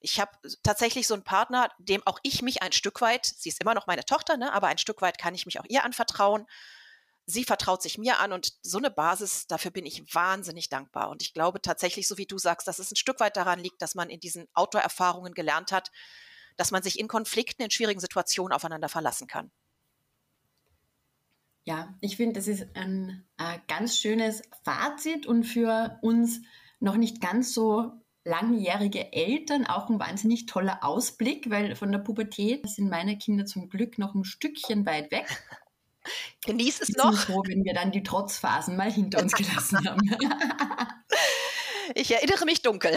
Ich 0.00 0.18
habe 0.20 0.30
tatsächlich 0.62 1.06
so 1.06 1.14
einen 1.14 1.24
Partner, 1.24 1.70
dem 1.78 2.06
auch 2.06 2.18
ich 2.22 2.40
mich 2.40 2.62
ein 2.62 2.72
Stück 2.72 3.00
weit, 3.00 3.26
sie 3.26 3.48
ist 3.48 3.60
immer 3.60 3.74
noch 3.74 3.86
meine 3.86 4.04
Tochter, 4.04 4.36
ne, 4.36 4.52
aber 4.52 4.68
ein 4.68 4.78
Stück 4.78 5.02
weit 5.02 5.18
kann 5.18 5.34
ich 5.34 5.44
mich 5.44 5.60
auch 5.60 5.64
ihr 5.68 5.84
anvertrauen 5.84 6.46
sie 7.26 7.44
vertraut 7.44 7.82
sich 7.82 7.98
mir 7.98 8.20
an 8.20 8.32
und 8.32 8.52
so 8.62 8.78
eine 8.78 8.90
Basis, 8.90 9.46
dafür 9.46 9.72
bin 9.72 9.84
ich 9.84 10.14
wahnsinnig 10.14 10.68
dankbar. 10.68 11.10
Und 11.10 11.22
ich 11.22 11.34
glaube 11.34 11.60
tatsächlich, 11.60 12.06
so 12.06 12.16
wie 12.18 12.26
du 12.26 12.38
sagst, 12.38 12.68
dass 12.68 12.78
es 12.78 12.92
ein 12.92 12.96
Stück 12.96 13.20
weit 13.20 13.36
daran 13.36 13.58
liegt, 13.58 13.82
dass 13.82 13.96
man 13.96 14.08
in 14.08 14.20
diesen 14.20 14.46
Outdoor-Erfahrungen 14.54 15.34
gelernt 15.34 15.72
hat, 15.72 15.90
dass 16.56 16.70
man 16.70 16.82
sich 16.82 16.98
in 16.98 17.08
Konflikten, 17.08 17.62
in 17.62 17.70
schwierigen 17.70 18.00
Situationen 18.00 18.52
aufeinander 18.52 18.88
verlassen 18.88 19.26
kann. 19.26 19.50
Ja, 21.64 21.94
ich 22.00 22.16
finde, 22.16 22.34
das 22.34 22.46
ist 22.46 22.64
ein 22.76 23.26
äh, 23.38 23.58
ganz 23.66 23.98
schönes 23.98 24.42
Fazit 24.64 25.26
und 25.26 25.42
für 25.42 25.98
uns 26.00 26.40
noch 26.78 26.96
nicht 26.96 27.20
ganz 27.20 27.52
so 27.52 27.92
langjährige 28.24 29.12
Eltern 29.12 29.66
auch 29.66 29.90
ein 29.90 29.98
wahnsinnig 29.98 30.46
toller 30.46 30.84
Ausblick, 30.84 31.50
weil 31.50 31.74
von 31.74 31.90
der 31.90 31.98
Pubertät 31.98 32.68
sind 32.68 32.88
meine 32.88 33.18
Kinder 33.18 33.46
zum 33.46 33.68
Glück 33.68 33.98
noch 33.98 34.14
ein 34.14 34.24
Stückchen 34.24 34.86
weit 34.86 35.10
weg. 35.10 35.26
Genieß 36.44 36.80
es 36.80 36.90
noch. 36.90 37.12
Ich 37.12 37.26
bin 37.26 37.34
froh, 37.34 37.42
wenn 37.46 37.64
wir 37.64 37.74
dann 37.74 37.92
die 37.92 38.02
Trotzphasen 38.02 38.76
mal 38.76 38.90
hinter 38.90 39.22
uns 39.22 39.32
gelassen 39.32 39.78
haben. 39.86 40.00
ich 41.94 42.12
erinnere 42.12 42.44
mich 42.44 42.62
dunkel. 42.62 42.96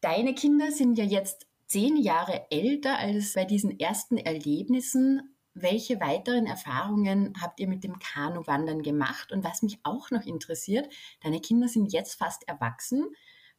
Deine 0.00 0.34
Kinder 0.34 0.72
sind 0.72 0.98
ja 0.98 1.04
jetzt 1.04 1.46
zehn 1.66 1.96
Jahre 1.96 2.46
älter 2.50 2.98
als 2.98 3.34
bei 3.34 3.44
diesen 3.44 3.78
ersten 3.78 4.18
Erlebnissen. 4.18 5.36
Welche 5.54 6.00
weiteren 6.00 6.46
Erfahrungen 6.46 7.34
habt 7.40 7.60
ihr 7.60 7.68
mit 7.68 7.84
dem 7.84 7.98
Kanuwandern 7.98 8.82
gemacht? 8.82 9.32
Und 9.32 9.44
was 9.44 9.62
mich 9.62 9.78
auch 9.82 10.10
noch 10.10 10.24
interessiert, 10.24 10.92
deine 11.22 11.40
Kinder 11.40 11.68
sind 11.68 11.92
jetzt 11.92 12.14
fast 12.14 12.46
erwachsen. 12.48 13.06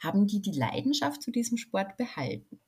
Haben 0.02 0.28
die 0.28 0.42
die 0.42 0.58
Leidenschaft 0.58 1.22
zu 1.22 1.32
diesem 1.32 1.58
Sport 1.58 1.98
behalten? 1.98 2.60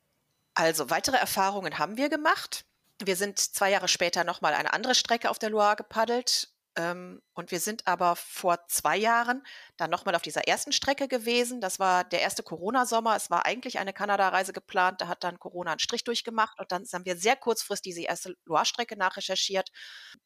Also 0.54 0.90
weitere 0.90 1.16
Erfahrungen 1.16 1.78
haben 1.78 1.96
wir 1.96 2.08
gemacht. 2.08 2.65
Wir 3.02 3.16
sind 3.16 3.38
zwei 3.38 3.70
Jahre 3.70 3.88
später 3.88 4.24
nochmal 4.24 4.54
eine 4.54 4.72
andere 4.72 4.94
Strecke 4.94 5.30
auf 5.30 5.38
der 5.38 5.50
Loire 5.50 5.76
gepaddelt. 5.76 6.48
Ähm, 6.78 7.22
und 7.32 7.50
wir 7.50 7.60
sind 7.60 7.86
aber 7.86 8.16
vor 8.16 8.58
zwei 8.68 8.98
Jahren 8.98 9.42
dann 9.78 9.90
nochmal 9.90 10.14
auf 10.14 10.22
dieser 10.22 10.46
ersten 10.46 10.72
Strecke 10.72 11.08
gewesen. 11.08 11.60
Das 11.60 11.78
war 11.78 12.04
der 12.04 12.20
erste 12.20 12.42
Corona-Sommer. 12.42 13.16
Es 13.16 13.30
war 13.30 13.46
eigentlich 13.46 13.78
eine 13.78 13.94
Kanada-Reise 13.94 14.52
geplant. 14.52 15.00
Da 15.00 15.08
hat 15.08 15.24
dann 15.24 15.38
Corona 15.38 15.72
einen 15.72 15.80
Strich 15.80 16.04
durchgemacht. 16.04 16.58
Und 16.60 16.72
dann 16.72 16.84
haben 16.92 17.06
wir 17.06 17.16
sehr 17.16 17.36
kurzfristig 17.36 17.94
diese 17.94 18.06
erste 18.06 18.36
Loire-Strecke 18.44 18.96
nachrecherchiert. 18.96 19.70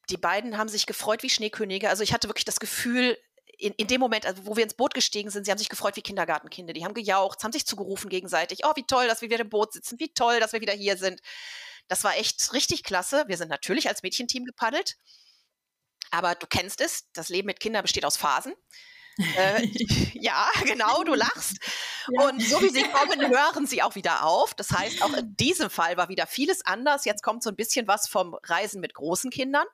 Die 0.09 0.16
beiden 0.16 0.59
haben 0.59 0.68
sich 0.68 0.87
gefreut 0.87 1.22
wie 1.22 1.30
Schneekönige. 1.30 1.88
Also 1.88 2.02
ich 2.02 2.12
hatte 2.12 2.28
wirklich 2.28 2.44
das 2.44 2.59
Gefühl, 2.59 3.16
in, 3.59 3.72
in 3.74 3.87
dem 3.87 4.00
Moment, 4.00 4.26
also 4.26 4.46
wo 4.46 4.56
wir 4.56 4.64
ins 4.64 4.74
Boot 4.74 4.94
gestiegen 4.94 5.30
sind, 5.30 5.44
sie 5.44 5.50
haben 5.50 5.59
sich 5.59 5.68
gefreut 5.68 5.96
wie 5.96 6.02
Kindergartenkinder. 6.02 6.72
Die 6.72 6.85
haben 6.85 6.94
gejaucht, 6.94 7.44
haben 7.44 7.52
sich 7.52 7.66
zugerufen 7.66 8.09
gegenseitig. 8.09 8.61
Oh, 8.64 8.72
wie 8.74 8.87
toll, 8.87 9.06
dass 9.06 9.20
wir 9.20 9.30
wieder 9.30 9.40
im 9.42 9.50
Boot 9.50 9.72
sitzen. 9.72 10.00
Wie 10.00 10.12
toll, 10.12 10.40
dass 10.40 10.52
wir 10.52 10.61
wieder 10.61 10.72
hier 10.72 10.96
sind. 10.96 11.20
Das 11.90 12.05
war 12.05 12.16
echt 12.16 12.53
richtig 12.53 12.85
klasse. 12.85 13.24
Wir 13.26 13.37
sind 13.37 13.48
natürlich 13.48 13.88
als 13.88 14.05
Mädchenteam 14.05 14.44
gepaddelt. 14.44 14.96
Aber 16.12 16.37
du 16.37 16.46
kennst 16.46 16.81
es, 16.81 17.11
das 17.12 17.29
Leben 17.29 17.46
mit 17.46 17.59
Kindern 17.59 17.83
besteht 17.83 18.05
aus 18.05 18.16
Phasen. 18.16 18.55
äh, 19.37 19.66
ja, 20.14 20.48
genau, 20.64 21.03
du 21.03 21.14
lachst. 21.14 21.59
Ja. 22.09 22.29
Und 22.29 22.40
so 22.40 22.62
wie 22.62 22.68
sie 22.68 22.85
kommen, 22.85 23.20
hören 23.20 23.66
sie 23.66 23.83
auch 23.83 23.96
wieder 23.96 24.24
auf. 24.24 24.55
Das 24.55 24.70
heißt, 24.70 25.03
auch 25.03 25.12
in 25.14 25.37
diesem 25.37 25.68
Fall 25.68 25.96
war 25.96 26.09
wieder 26.09 26.29
vieles 26.29 26.64
anders. 26.64 27.05
Jetzt 27.05 27.24
kommt 27.24 27.42
so 27.42 27.50
ein 27.50 27.57
bisschen 27.57 27.88
was 27.88 28.09
vom 28.09 28.35
Reisen 28.44 28.81
mit 28.81 28.94
großen 28.94 29.33
Kindern. 29.33 29.66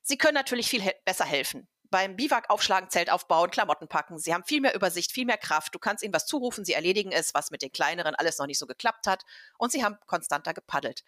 Sie 0.00 0.16
können 0.16 0.34
natürlich 0.34 0.70
viel 0.70 0.82
he 0.82 0.92
besser 1.04 1.26
helfen 1.26 1.68
beim 1.90 2.16
Biwak 2.16 2.50
aufschlagen, 2.50 2.90
Zelt 2.90 3.10
aufbauen, 3.10 3.50
Klamotten 3.50 3.88
packen. 3.88 4.18
Sie 4.18 4.34
haben 4.34 4.44
viel 4.44 4.60
mehr 4.60 4.74
Übersicht, 4.74 5.12
viel 5.12 5.24
mehr 5.24 5.38
Kraft. 5.38 5.74
Du 5.74 5.78
kannst 5.78 6.04
ihnen 6.04 6.14
was 6.14 6.26
zurufen, 6.26 6.64
sie 6.64 6.74
erledigen 6.74 7.12
es, 7.12 7.34
was 7.34 7.50
mit 7.50 7.62
den 7.62 7.72
kleineren 7.72 8.14
alles 8.14 8.38
noch 8.38 8.46
nicht 8.46 8.58
so 8.58 8.66
geklappt 8.66 9.06
hat. 9.06 9.24
Und 9.58 9.72
sie 9.72 9.84
haben 9.84 9.96
konstanter 10.06 10.54
gepaddelt. 10.54 11.02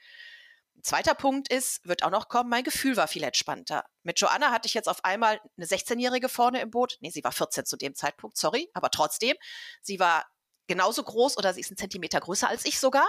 Ein 0.77 0.83
zweiter 0.83 1.15
Punkt 1.15 1.53
ist, 1.53 1.87
wird 1.87 2.03
auch 2.03 2.11
noch 2.11 2.29
kommen, 2.29 2.49
mein 2.49 2.65
Gefühl 2.65 2.97
war 2.97 3.07
viel 3.07 3.23
entspannter. 3.23 3.85
Mit 4.03 4.19
Joanna 4.19 4.51
hatte 4.51 4.67
ich 4.67 4.75
jetzt 4.75 4.89
auf 4.89 5.05
einmal 5.05 5.39
eine 5.57 5.67
16-Jährige 5.67 6.31
vorne 6.31 6.61
im 6.61 6.71
Boot. 6.71 6.97
Nee, 7.01 7.11
sie 7.11 7.23
war 7.23 7.33
14 7.33 7.67
zu 7.67 7.77
dem 7.77 7.95
Zeitpunkt, 7.95 8.39
sorry, 8.39 8.71
aber 8.73 8.91
trotzdem. 8.91 9.37
Sie 9.83 10.01
war 10.01 10.27
genauso 10.69 11.03
groß 11.03 11.37
oder 11.37 11.53
sie 11.53 11.61
ist 11.61 11.71
einen 11.71 11.77
Zentimeter 11.77 12.21
größer 12.21 12.49
als 12.49 12.65
ich 12.65 12.81
sogar. 12.81 13.07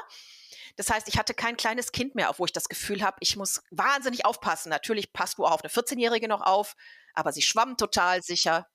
Das 0.75 0.89
heißt, 0.89 1.07
ich 1.07 1.17
hatte 1.17 1.33
kein 1.33 1.57
kleines 1.57 1.91
Kind 1.91 2.15
mehr, 2.15 2.29
auf 2.29 2.39
wo 2.39 2.45
ich 2.45 2.51
das 2.51 2.67
Gefühl 2.67 3.03
habe, 3.03 3.17
ich 3.21 3.37
muss 3.37 3.61
wahnsinnig 3.71 4.25
aufpassen. 4.25 4.69
Natürlich 4.69 5.13
passt 5.13 5.37
du 5.37 5.45
auch 5.45 5.51
auf 5.51 5.63
eine 5.63 5.71
14-Jährige 5.71 6.27
noch 6.27 6.41
auf, 6.41 6.75
aber 7.13 7.31
sie 7.31 7.41
schwamm 7.41 7.77
total 7.77 8.21
sicher. 8.21 8.67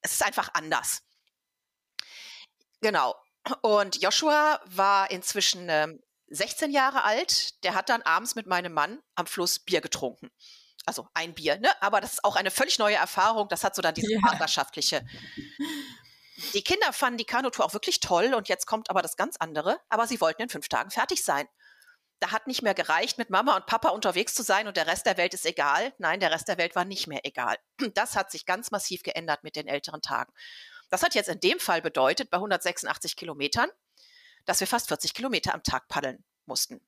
Es 0.00 0.12
ist 0.12 0.22
einfach 0.22 0.50
anders. 0.54 1.02
Genau. 2.80 3.14
Und 3.62 4.02
Joshua 4.02 4.60
war 4.66 5.10
inzwischen 5.10 5.68
ähm, 5.68 6.00
16 6.28 6.70
Jahre 6.70 7.04
alt. 7.04 7.62
Der 7.64 7.74
hat 7.74 7.88
dann 7.88 8.02
abends 8.02 8.34
mit 8.34 8.46
meinem 8.46 8.72
Mann 8.72 9.00
am 9.14 9.26
Fluss 9.26 9.58
Bier 9.58 9.80
getrunken. 9.80 10.30
Also 10.86 11.08
ein 11.14 11.34
Bier, 11.34 11.58
ne? 11.58 11.70
Aber 11.82 12.00
das 12.00 12.14
ist 12.14 12.24
auch 12.24 12.36
eine 12.36 12.50
völlig 12.50 12.78
neue 12.78 12.96
Erfahrung. 12.96 13.48
Das 13.48 13.64
hat 13.64 13.74
so 13.74 13.82
dann 13.82 13.94
diese 13.94 14.12
ja. 14.12 14.20
partnerschaftliche. 14.20 15.06
Die 16.52 16.62
Kinder 16.62 16.92
fanden 16.92 17.18
die 17.18 17.24
Kanutour 17.24 17.64
auch 17.64 17.72
wirklich 17.72 18.00
toll 18.00 18.34
und 18.34 18.48
jetzt 18.48 18.66
kommt 18.66 18.90
aber 18.90 19.02
das 19.02 19.16
ganz 19.16 19.36
andere. 19.38 19.80
Aber 19.88 20.06
sie 20.06 20.20
wollten 20.20 20.42
in 20.42 20.48
fünf 20.48 20.68
Tagen 20.68 20.90
fertig 20.90 21.24
sein 21.24 21.48
da 22.24 22.30
hat 22.30 22.46
nicht 22.46 22.62
mehr 22.62 22.72
gereicht, 22.72 23.18
mit 23.18 23.28
Mama 23.28 23.54
und 23.54 23.66
Papa 23.66 23.90
unterwegs 23.90 24.32
zu 24.32 24.42
sein 24.42 24.66
und 24.66 24.78
der 24.78 24.86
Rest 24.86 25.04
der 25.04 25.18
Welt 25.18 25.34
ist 25.34 25.44
egal. 25.44 25.92
Nein, 25.98 26.20
der 26.20 26.30
Rest 26.30 26.48
der 26.48 26.56
Welt 26.56 26.74
war 26.74 26.86
nicht 26.86 27.06
mehr 27.06 27.20
egal. 27.24 27.58
Das 27.92 28.16
hat 28.16 28.30
sich 28.30 28.46
ganz 28.46 28.70
massiv 28.70 29.02
geändert 29.02 29.44
mit 29.44 29.56
den 29.56 29.68
älteren 29.68 30.00
Tagen. 30.00 30.32
Das 30.88 31.02
hat 31.02 31.14
jetzt 31.14 31.28
in 31.28 31.40
dem 31.40 31.60
Fall 31.60 31.82
bedeutet, 31.82 32.30
bei 32.30 32.38
186 32.38 33.16
Kilometern, 33.16 33.68
dass 34.46 34.60
wir 34.60 34.66
fast 34.66 34.88
40 34.88 35.12
Kilometer 35.12 35.52
am 35.52 35.62
Tag 35.62 35.86
paddeln 35.88 36.24
mussten. 36.46 36.80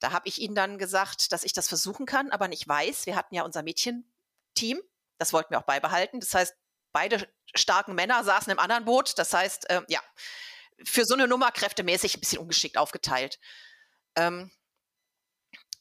Da 0.00 0.10
habe 0.10 0.26
ich 0.26 0.40
ihnen 0.40 0.56
dann 0.56 0.76
gesagt, 0.76 1.30
dass 1.30 1.44
ich 1.44 1.52
das 1.52 1.68
versuchen 1.68 2.04
kann, 2.04 2.32
aber 2.32 2.48
nicht 2.48 2.66
weiß. 2.66 3.06
Wir 3.06 3.14
hatten 3.14 3.36
ja 3.36 3.44
unser 3.44 3.62
Mädchenteam, 3.62 4.82
das 5.18 5.32
wollten 5.32 5.50
wir 5.50 5.60
auch 5.60 5.66
beibehalten. 5.66 6.18
Das 6.18 6.34
heißt, 6.34 6.56
beide 6.90 7.28
starken 7.54 7.94
Männer 7.94 8.24
saßen 8.24 8.50
im 8.50 8.58
anderen 8.58 8.86
Boot. 8.86 9.20
Das 9.20 9.32
heißt, 9.32 9.70
äh, 9.70 9.82
ja, 9.86 10.00
für 10.82 11.04
so 11.04 11.14
eine 11.14 11.28
Nummer 11.28 11.52
kräftemäßig 11.52 12.16
ein 12.16 12.20
bisschen 12.20 12.38
ungeschickt 12.40 12.76
aufgeteilt. 12.76 13.38
Ähm, 14.18 14.50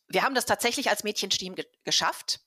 wir 0.07 0.23
haben 0.23 0.35
das 0.35 0.45
tatsächlich 0.45 0.89
als 0.89 1.03
Mädchenteam 1.03 1.55
ge 1.55 1.65
geschafft. 1.83 2.39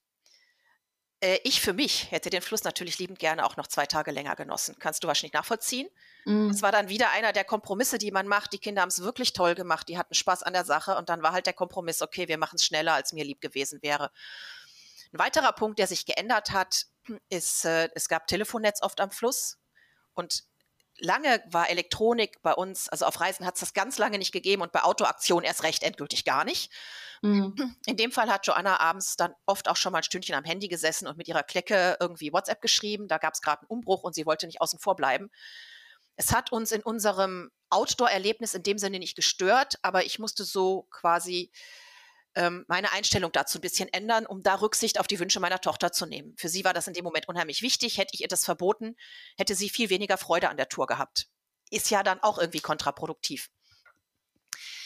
Äh, 1.20 1.38
ich 1.44 1.60
für 1.60 1.72
mich 1.72 2.10
hätte 2.10 2.30
den 2.30 2.42
Fluss 2.42 2.64
natürlich 2.64 2.98
liebend 2.98 3.18
gerne 3.18 3.44
auch 3.44 3.56
noch 3.56 3.66
zwei 3.66 3.86
Tage 3.86 4.10
länger 4.10 4.36
genossen. 4.36 4.76
Kannst 4.78 5.02
du 5.02 5.08
wahrscheinlich 5.08 5.34
nachvollziehen. 5.34 5.88
Mhm. 6.24 6.50
Es 6.50 6.62
war 6.62 6.72
dann 6.72 6.88
wieder 6.88 7.10
einer 7.10 7.32
der 7.32 7.44
Kompromisse, 7.44 7.98
die 7.98 8.12
man 8.12 8.26
macht. 8.26 8.52
Die 8.52 8.58
Kinder 8.58 8.82
haben 8.82 8.88
es 8.88 9.02
wirklich 9.02 9.32
toll 9.32 9.54
gemacht. 9.54 9.88
Die 9.88 9.98
hatten 9.98 10.14
Spaß 10.14 10.42
an 10.42 10.52
der 10.52 10.64
Sache. 10.64 10.96
Und 10.96 11.08
dann 11.08 11.22
war 11.22 11.32
halt 11.32 11.46
der 11.46 11.52
Kompromiss, 11.52 12.02
okay, 12.02 12.28
wir 12.28 12.38
machen 12.38 12.56
es 12.56 12.64
schneller, 12.64 12.94
als 12.94 13.12
mir 13.12 13.24
lieb 13.24 13.40
gewesen 13.40 13.82
wäre. 13.82 14.10
Ein 15.12 15.18
weiterer 15.18 15.52
Punkt, 15.52 15.78
der 15.78 15.88
sich 15.88 16.06
geändert 16.06 16.52
hat, 16.52 16.86
ist, 17.28 17.64
äh, 17.64 17.88
es 17.94 18.08
gab 18.08 18.26
Telefonnetz 18.26 18.80
oft 18.82 19.00
am 19.00 19.10
Fluss. 19.10 19.58
Und 20.14 20.44
lange 21.00 21.42
war 21.46 21.68
Elektronik 21.70 22.40
bei 22.42 22.52
uns, 22.52 22.88
also 22.88 23.06
auf 23.06 23.20
Reisen 23.20 23.46
hat 23.46 23.54
es 23.54 23.60
das 23.60 23.74
ganz 23.74 23.98
lange 23.98 24.18
nicht 24.18 24.32
gegeben 24.32 24.62
und 24.62 24.72
bei 24.72 24.82
Autoaktionen 24.82 25.44
erst 25.44 25.62
recht 25.62 25.82
endgültig 25.82 26.24
gar 26.24 26.44
nicht. 26.44 26.72
Mhm. 27.22 27.54
In 27.86 27.96
dem 27.96 28.12
Fall 28.12 28.30
hat 28.30 28.46
Joanna 28.46 28.80
abends 28.80 29.16
dann 29.16 29.34
oft 29.46 29.68
auch 29.68 29.76
schon 29.76 29.92
mal 29.92 29.98
ein 29.98 30.04
Stündchen 30.04 30.34
am 30.34 30.44
Handy 30.44 30.68
gesessen 30.68 31.06
und 31.06 31.16
mit 31.16 31.28
ihrer 31.28 31.42
Klecke 31.42 31.96
irgendwie 32.00 32.32
WhatsApp 32.32 32.60
geschrieben. 32.60 33.08
Da 33.08 33.18
gab 33.18 33.34
es 33.34 33.42
gerade 33.42 33.62
einen 33.62 33.68
Umbruch 33.68 34.02
und 34.02 34.14
sie 34.14 34.26
wollte 34.26 34.46
nicht 34.46 34.60
außen 34.60 34.78
vor 34.78 34.96
bleiben. 34.96 35.30
Es 36.16 36.32
hat 36.32 36.52
uns 36.52 36.72
in 36.72 36.82
unserem 36.82 37.50
Outdoor-Erlebnis 37.70 38.54
in 38.54 38.62
dem 38.62 38.78
Sinne 38.78 38.98
nicht 38.98 39.16
gestört, 39.16 39.76
aber 39.82 40.04
ich 40.04 40.18
musste 40.18 40.44
so 40.44 40.86
quasi 40.90 41.50
ähm, 42.40 42.64
meine 42.68 42.90
Einstellung 42.92 43.32
dazu 43.32 43.58
ein 43.58 43.60
bisschen 43.60 43.92
ändern, 43.92 44.24
um 44.24 44.42
da 44.42 44.54
Rücksicht 44.54 44.98
auf 44.98 45.06
die 45.06 45.20
Wünsche 45.20 45.40
meiner 45.40 45.60
Tochter 45.60 45.92
zu 45.92 46.06
nehmen. 46.06 46.34
Für 46.38 46.48
sie 46.48 46.64
war 46.64 46.72
das 46.72 46.86
in 46.86 46.94
dem 46.94 47.04
Moment 47.04 47.28
unheimlich 47.28 47.60
wichtig. 47.60 47.98
Hätte 47.98 48.14
ich 48.14 48.22
ihr 48.22 48.28
das 48.28 48.46
verboten, 48.46 48.96
hätte 49.36 49.54
sie 49.54 49.68
viel 49.68 49.90
weniger 49.90 50.16
Freude 50.16 50.48
an 50.48 50.56
der 50.56 50.70
Tour 50.70 50.86
gehabt. 50.86 51.26
Ist 51.70 51.90
ja 51.90 52.02
dann 52.02 52.18
auch 52.20 52.38
irgendwie 52.38 52.60
kontraproduktiv. 52.60 53.50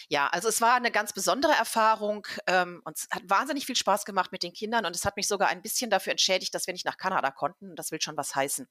Ja, 0.09 0.27
also 0.27 0.49
es 0.49 0.61
war 0.61 0.75
eine 0.75 0.91
ganz 0.91 1.13
besondere 1.13 1.53
Erfahrung 1.53 2.27
ähm, 2.49 2.83
und 2.85 2.99
es 2.99 3.09
hat 3.11 3.23
wahnsinnig 3.27 3.67
viel 3.67 3.77
Spaß 3.77 4.05
gemacht 4.05 4.33
mit 4.33 4.43
den 4.43 4.53
Kindern 4.53 4.85
und 4.85 4.97
es 4.97 5.05
hat 5.05 5.17
mich 5.17 5.29
sogar 5.29 5.49
ein 5.49 5.63
bisschen 5.63 5.91
dafür 5.91 6.11
entschädigt, 6.11 6.55
dass 6.55 6.67
wir 6.67 6.75
nicht 6.75 6.85
nach 6.85 6.97
Kanada 6.97 7.31
konnten. 7.31 7.77
Das 7.77 7.93
will 7.93 8.03
schon 8.03 8.17
was 8.17 8.35
heißen. 8.35 8.69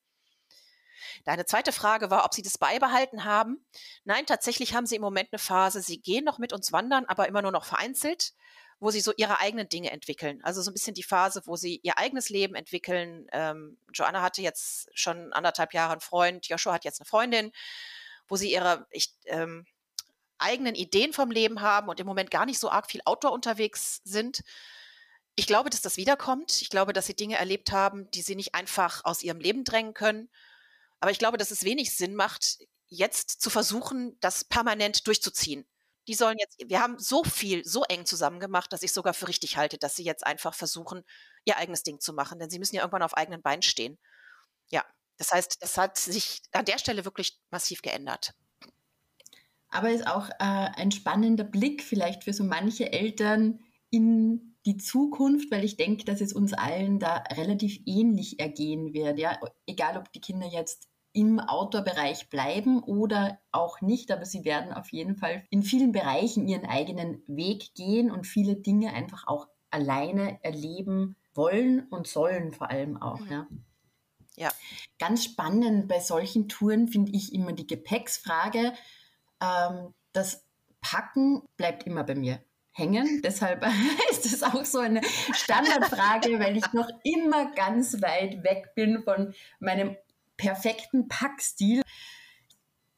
Deine 1.24 1.46
zweite 1.46 1.72
Frage 1.72 2.12
war, 2.12 2.26
ob 2.26 2.34
Sie 2.34 2.43
das 2.43 2.58
beibehalten 2.58 3.24
haben. 3.24 3.65
Nein, 4.04 4.26
tatsächlich 4.26 4.76
haben 4.76 4.86
Sie 4.86 4.96
im 4.98 5.02
Moment 5.02 5.30
eine 5.32 5.39
Phase, 5.39 5.82
Sie 5.82 6.02
gehen 6.02 6.26
noch 6.26 6.38
mit 6.38 6.54
uns 6.54 6.72
wandern, 6.72 7.06
aber 7.06 7.28
immer 7.28 7.41
nur 7.41 7.52
noch 7.52 7.65
vereinzelt 7.65 8.34
wo 8.84 8.91
sie 8.91 9.00
so 9.00 9.13
ihre 9.15 9.39
eigenen 9.39 9.69
Dinge 9.69 9.91
entwickeln. 9.91 10.43
Also 10.43 10.62
so 10.62 10.69
ein 10.69 10.74
bisschen 10.74 10.93
die 10.93 11.04
Phase, 11.04 11.41
wo 11.46 11.56
sie 11.56 11.80
ihr 11.84 11.98
eigenes 11.98 12.30
Leben 12.30 12.54
entwickeln. 12.54 13.28
Ähm, 13.32 13.78
Joanna 13.93 14.22
hatte 14.22 14.41
jetzt 14.41 14.89
schon 14.93 15.32
anderthalb 15.32 15.74
Jahre 15.74 15.93
einen 15.93 16.02
Freund, 16.02 16.48
Joshua 16.48 16.74
hat 16.74 16.84
jetzt 16.84 17.00
eine 17.00 17.08
Freundin, 17.08 17.54
wo 18.28 18.36
sie 18.36 18.52
ihre 18.52 18.86
ich, 18.91 19.13
ähm, 19.26 19.65
eigenen 20.38 20.76
Ideen 20.76 21.13
vom 21.13 21.32
Leben 21.32 21.62
haben 21.62 21.88
und 21.88 22.02
im 22.02 22.06
Moment 22.06 22.30
gar 22.30 22.46
nicht 22.46 22.60
so 22.60 22.69
arg 22.69 22.91
viel 22.91 23.02
Outdoor 23.06 23.32
unterwegs 23.32 24.02
sind. 24.04 24.41
Ich 25.36 25.48
glaube, 25.48 25.69
dass 25.69 25.82
das 25.82 25.96
wiederkommt. 25.96 26.62
Ich 26.62 26.69
glaube, 26.69 26.91
dass 26.91 27.08
sie 27.08 27.15
Dinge 27.15 27.38
erlebt 27.38 27.72
haben, 27.72 28.12
die 28.12 28.22
sie 28.22 28.36
nicht 28.36 28.54
einfach 28.54 29.06
aus 29.06 29.24
ihrem 29.24 29.39
Leben 29.39 29.63
drängen 29.63 29.93
können. 29.93 30.30
Aber 31.00 31.12
ich 31.12 31.19
glaube, 31.19 31.38
dass 31.38 31.52
es 31.52 31.63
wenig 31.63 31.96
Sinn 31.96 32.15
macht, 32.15 32.58
jetzt 32.88 33.41
zu 33.41 33.50
versuchen, 33.50 34.17
das 34.19 34.43
permanent 34.43 35.08
durchzuziehen 35.08 35.65
die 36.08 36.13
sollen 36.13 36.38
jetzt, 36.39 36.58
wir 36.68 36.82
haben 36.82 37.00
so 37.00 37.24
viel, 37.24 37.63
so 37.66 37.84
eng 37.84 38.06
zusammen 38.06 38.39
gemacht, 38.39 38.74
dass 38.74 38.84
ich 38.84 38.92
sogar 38.92 39.13
für 39.13 39.28
richtig 39.28 39.58
halte, 39.58 39.78
dass 39.78 39.96
sie 39.96 40.04
jetzt 40.04 40.26
einfach 40.26 40.54
versuchen, 40.54 41.04
ihr 41.46 41.58
eigenes 41.58 41.84
Ding 41.84 42.00
zu 42.00 42.13
machen, 42.13 42.39
denn 42.39 42.50
sie 42.50 42.60
müssen 42.60 42.76
ja 42.76 42.82
irgendwann 42.82 43.04
auf 43.04 43.16
eigenen 43.16 43.42
Beinen 43.42 43.62
stehen. 43.62 43.98
Ja, 44.70 44.84
das 45.18 45.32
heißt, 45.32 45.58
es 45.62 45.78
hat 45.78 45.98
sich 45.98 46.42
an 46.52 46.66
der 46.66 46.78
Stelle 46.78 47.06
wirklich 47.06 47.39
massiv 47.52 47.82
geändert. 47.82 48.34
Aber 49.70 49.89
ist 49.89 50.06
auch 50.06 50.30
äh, 50.30 50.34
ein 50.39 50.92
spannender 50.92 51.44
Blick 51.44 51.84
vielleicht 51.84 52.24
für 52.24 52.34
so 52.34 52.44
manche 52.44 52.92
Eltern 52.92 53.60
in 53.89 54.56
die 54.66 54.78
Zukunft, 54.78 55.52
weil 55.52 55.63
ich 55.63 55.78
denke, 55.78 56.06
dass 56.06 56.22
es 56.22 56.34
uns 56.34 56.54
allen 56.54 57.00
da 57.00 57.24
relativ 57.32 57.80
ähnlich 57.86 58.39
ergehen 58.39 58.94
wird. 58.94 59.18
Ja, 59.18 59.39
egal 59.66 59.98
ob 59.98 60.12
die 60.12 60.22
Kinder 60.22 60.48
jetzt 60.48 60.88
im 61.13 61.39
Outdoor-Bereich 61.39 62.30
bleiben 62.30 62.82
oder 62.82 63.39
auch 63.52 63.82
nicht, 63.82 64.12
aber 64.12 64.26
sie 64.26 64.43
werden 64.43 64.73
auf 64.73 64.91
jeden 64.91 65.15
Fall 65.15 65.43
in 65.49 65.63
vielen 65.63 65.91
Bereichen 65.91 66.47
ihren 66.47 66.65
eigenen 66.65 67.21
Weg 67.28 67.76
gehen 67.76 68.12
und 68.12 68.26
viele 68.26 68.56
Dinge 68.56 68.93
einfach 68.93 69.28
auch 69.28 69.47
alleine 69.69 70.43
erleben 70.43 71.15
wollen 71.34 71.88
und 71.89 72.08
sollen 72.08 72.52
vor 72.52 72.69
allem 72.69 73.02
auch. 73.02 73.19
Mhm. 73.19 73.32
Ja. 73.32 73.47
ja. 74.36 74.52
Ganz 74.99 75.23
spannend 75.23 75.88
bei 75.88 75.99
solchen 75.99 76.49
Touren 76.49 76.88
finde 76.88 77.12
ich 77.13 77.34
immer 77.34 77.54
die 77.54 77.67
Gepäcksfrage. 77.67 78.73
Ähm, 79.41 79.93
das 80.13 80.45
Packen 80.82 81.43
bleibt 81.58 81.86
immer 81.86 82.04
bei 82.04 82.15
mir 82.15 82.43
hängen. 82.71 83.21
Deshalb 83.23 83.65
ist 84.12 84.26
das 84.26 84.43
auch 84.43 84.65
so 84.65 84.80
eine 84.80 85.02
Standardfrage, 85.34 86.39
weil 86.39 86.58
ich 86.58 86.73
noch 86.73 86.89
immer 87.04 87.52
ganz 87.54 88.02
weit 88.02 88.43
weg 88.43 88.73
bin 88.76 89.04
von 89.04 89.34
meinem 89.60 89.95
perfekten 90.38 91.08
Packstil. 91.08 91.82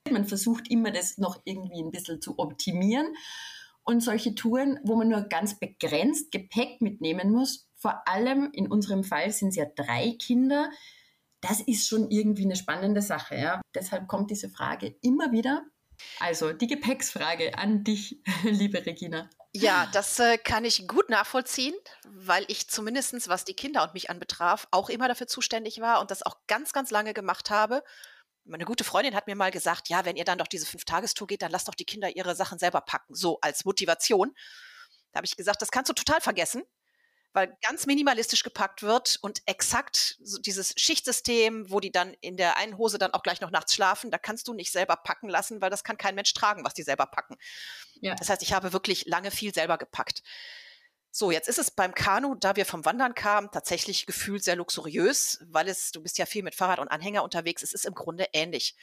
Man 0.09 0.25
versucht 0.25 0.69
immer, 0.69 0.91
das 0.91 1.17
noch 1.17 1.41
irgendwie 1.45 1.81
ein 1.81 1.91
bisschen 1.91 2.21
zu 2.21 2.37
optimieren. 2.37 3.15
Und 3.83 4.01
solche 4.01 4.33
Touren, 4.33 4.79
wo 4.83 4.95
man 4.95 5.09
nur 5.09 5.21
ganz 5.21 5.59
begrenzt 5.59 6.31
Gepäck 6.31 6.81
mitnehmen 6.81 7.31
muss, 7.31 7.69
vor 7.75 8.07
allem 8.07 8.49
in 8.53 8.67
unserem 8.67 9.03
Fall 9.03 9.31
sind 9.31 9.49
es 9.49 9.55
ja 9.57 9.65
drei 9.75 10.15
Kinder, 10.19 10.71
das 11.41 11.61
ist 11.61 11.87
schon 11.87 12.09
irgendwie 12.09 12.45
eine 12.45 12.55
spannende 12.55 13.01
Sache. 13.01 13.35
Ja? 13.35 13.61
Deshalb 13.75 14.07
kommt 14.07 14.31
diese 14.31 14.49
Frage 14.49 14.95
immer 15.01 15.31
wieder. 15.31 15.63
Also 16.19 16.51
die 16.51 16.67
Gepäcksfrage 16.67 17.57
an 17.57 17.83
dich, 17.83 18.21
liebe 18.43 18.85
Regina. 18.85 19.29
Ja, 19.61 19.87
das 19.93 20.19
äh, 20.19 20.37
kann 20.37 20.65
ich 20.65 20.87
gut 20.87 21.09
nachvollziehen, 21.09 21.75
weil 22.03 22.45
ich 22.47 22.67
zumindestens, 22.67 23.27
was 23.27 23.45
die 23.45 23.53
Kinder 23.53 23.83
und 23.83 23.93
mich 23.93 24.09
anbetraf, 24.09 24.67
auch 24.71 24.89
immer 24.89 25.07
dafür 25.07 25.27
zuständig 25.27 25.79
war 25.79 26.01
und 26.01 26.11
das 26.11 26.23
auch 26.23 26.37
ganz, 26.47 26.73
ganz 26.73 26.91
lange 26.91 27.13
gemacht 27.13 27.49
habe. 27.49 27.83
Meine 28.43 28.65
gute 28.65 28.83
Freundin 28.83 29.15
hat 29.15 29.27
mir 29.27 29.35
mal 29.35 29.51
gesagt, 29.51 29.89
ja, 29.89 30.05
wenn 30.05 30.17
ihr 30.17 30.25
dann 30.25 30.37
doch 30.37 30.47
diese 30.47 30.65
Fünf-Tagestour 30.65 31.27
geht, 31.27 31.41
dann 31.41 31.51
lasst 31.51 31.67
doch 31.67 31.75
die 31.75 31.85
Kinder 31.85 32.15
ihre 32.15 32.35
Sachen 32.35 32.59
selber 32.59 32.81
packen, 32.81 33.15
so 33.15 33.39
als 33.41 33.65
Motivation. 33.65 34.35
Da 35.11 35.17
habe 35.17 35.25
ich 35.25 35.37
gesagt, 35.37 35.61
das 35.61 35.71
kannst 35.71 35.89
du 35.89 35.93
total 35.93 36.21
vergessen 36.21 36.63
weil 37.35 37.55
ganz 37.61 37.85
minimalistisch 37.85 38.43
gepackt 38.43 38.81
wird 38.81 39.17
und 39.21 39.41
exakt 39.45 40.17
so 40.23 40.39
dieses 40.39 40.73
Schichtsystem, 40.77 41.69
wo 41.69 41.81
die 41.81 41.91
dann 41.91 42.13
in 42.21 42.37
der 42.37 42.55
einen 42.55 42.77
Hose 42.77 42.97
dann 42.97 43.13
auch 43.13 43.23
gleich 43.23 43.41
noch 43.41 43.51
nachts 43.51 43.75
schlafen, 43.75 44.09
da 44.09 44.17
kannst 44.17 44.47
du 44.47 44.53
nicht 44.53 44.71
selber 44.71 44.95
packen 44.95 45.27
lassen, 45.27 45.61
weil 45.61 45.69
das 45.69 45.83
kann 45.83 45.97
kein 45.97 46.15
Mensch 46.15 46.33
tragen, 46.33 46.63
was 46.63 46.73
die 46.73 46.83
selber 46.83 47.05
packen. 47.05 47.35
Ja. 47.99 48.15
Das 48.15 48.29
heißt, 48.29 48.41
ich 48.41 48.53
habe 48.53 48.71
wirklich 48.71 49.05
lange 49.05 49.31
viel 49.31 49.53
selber 49.53 49.77
gepackt. 49.77 50.23
So, 51.11 51.29
jetzt 51.29 51.49
ist 51.49 51.59
es 51.59 51.71
beim 51.71 51.93
Kanu, 51.93 52.35
da 52.35 52.55
wir 52.55 52.65
vom 52.65 52.85
Wandern 52.85 53.13
kamen, 53.13 53.49
tatsächlich 53.51 54.05
gefühlt 54.05 54.43
sehr 54.43 54.55
luxuriös, 54.55 55.39
weil 55.47 55.67
es, 55.67 55.91
du 55.91 56.01
bist 56.01 56.17
ja 56.17 56.25
viel 56.25 56.43
mit 56.43 56.55
Fahrrad 56.55 56.79
und 56.79 56.87
Anhänger 56.87 57.23
unterwegs, 57.23 57.63
es 57.63 57.73
ist 57.73 57.85
im 57.85 57.95
Grunde 57.95 58.27
ähnlich. 58.31 58.77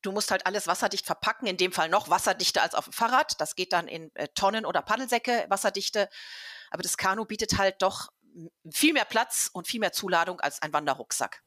Du 0.00 0.12
musst 0.12 0.30
halt 0.30 0.46
alles 0.46 0.66
wasserdicht 0.66 1.04
verpacken, 1.04 1.46
in 1.46 1.58
dem 1.58 1.72
Fall 1.72 1.90
noch 1.90 2.08
wasserdichter 2.08 2.62
als 2.62 2.74
auf 2.74 2.84
dem 2.84 2.92
Fahrrad. 2.92 3.38
Das 3.40 3.56
geht 3.56 3.74
dann 3.74 3.88
in 3.88 4.14
äh, 4.14 4.28
Tonnen 4.28 4.64
oder 4.64 4.80
Paddelsäcke, 4.80 5.46
wasserdichte. 5.48 6.08
Aber 6.70 6.82
das 6.82 6.96
Kanu 6.96 7.24
bietet 7.24 7.58
halt 7.58 7.82
doch 7.82 8.10
viel 8.70 8.92
mehr 8.92 9.04
Platz 9.04 9.50
und 9.52 9.66
viel 9.66 9.80
mehr 9.80 9.92
Zuladung 9.92 10.40
als 10.40 10.62
ein 10.62 10.72
Wanderrucksack. 10.72 11.42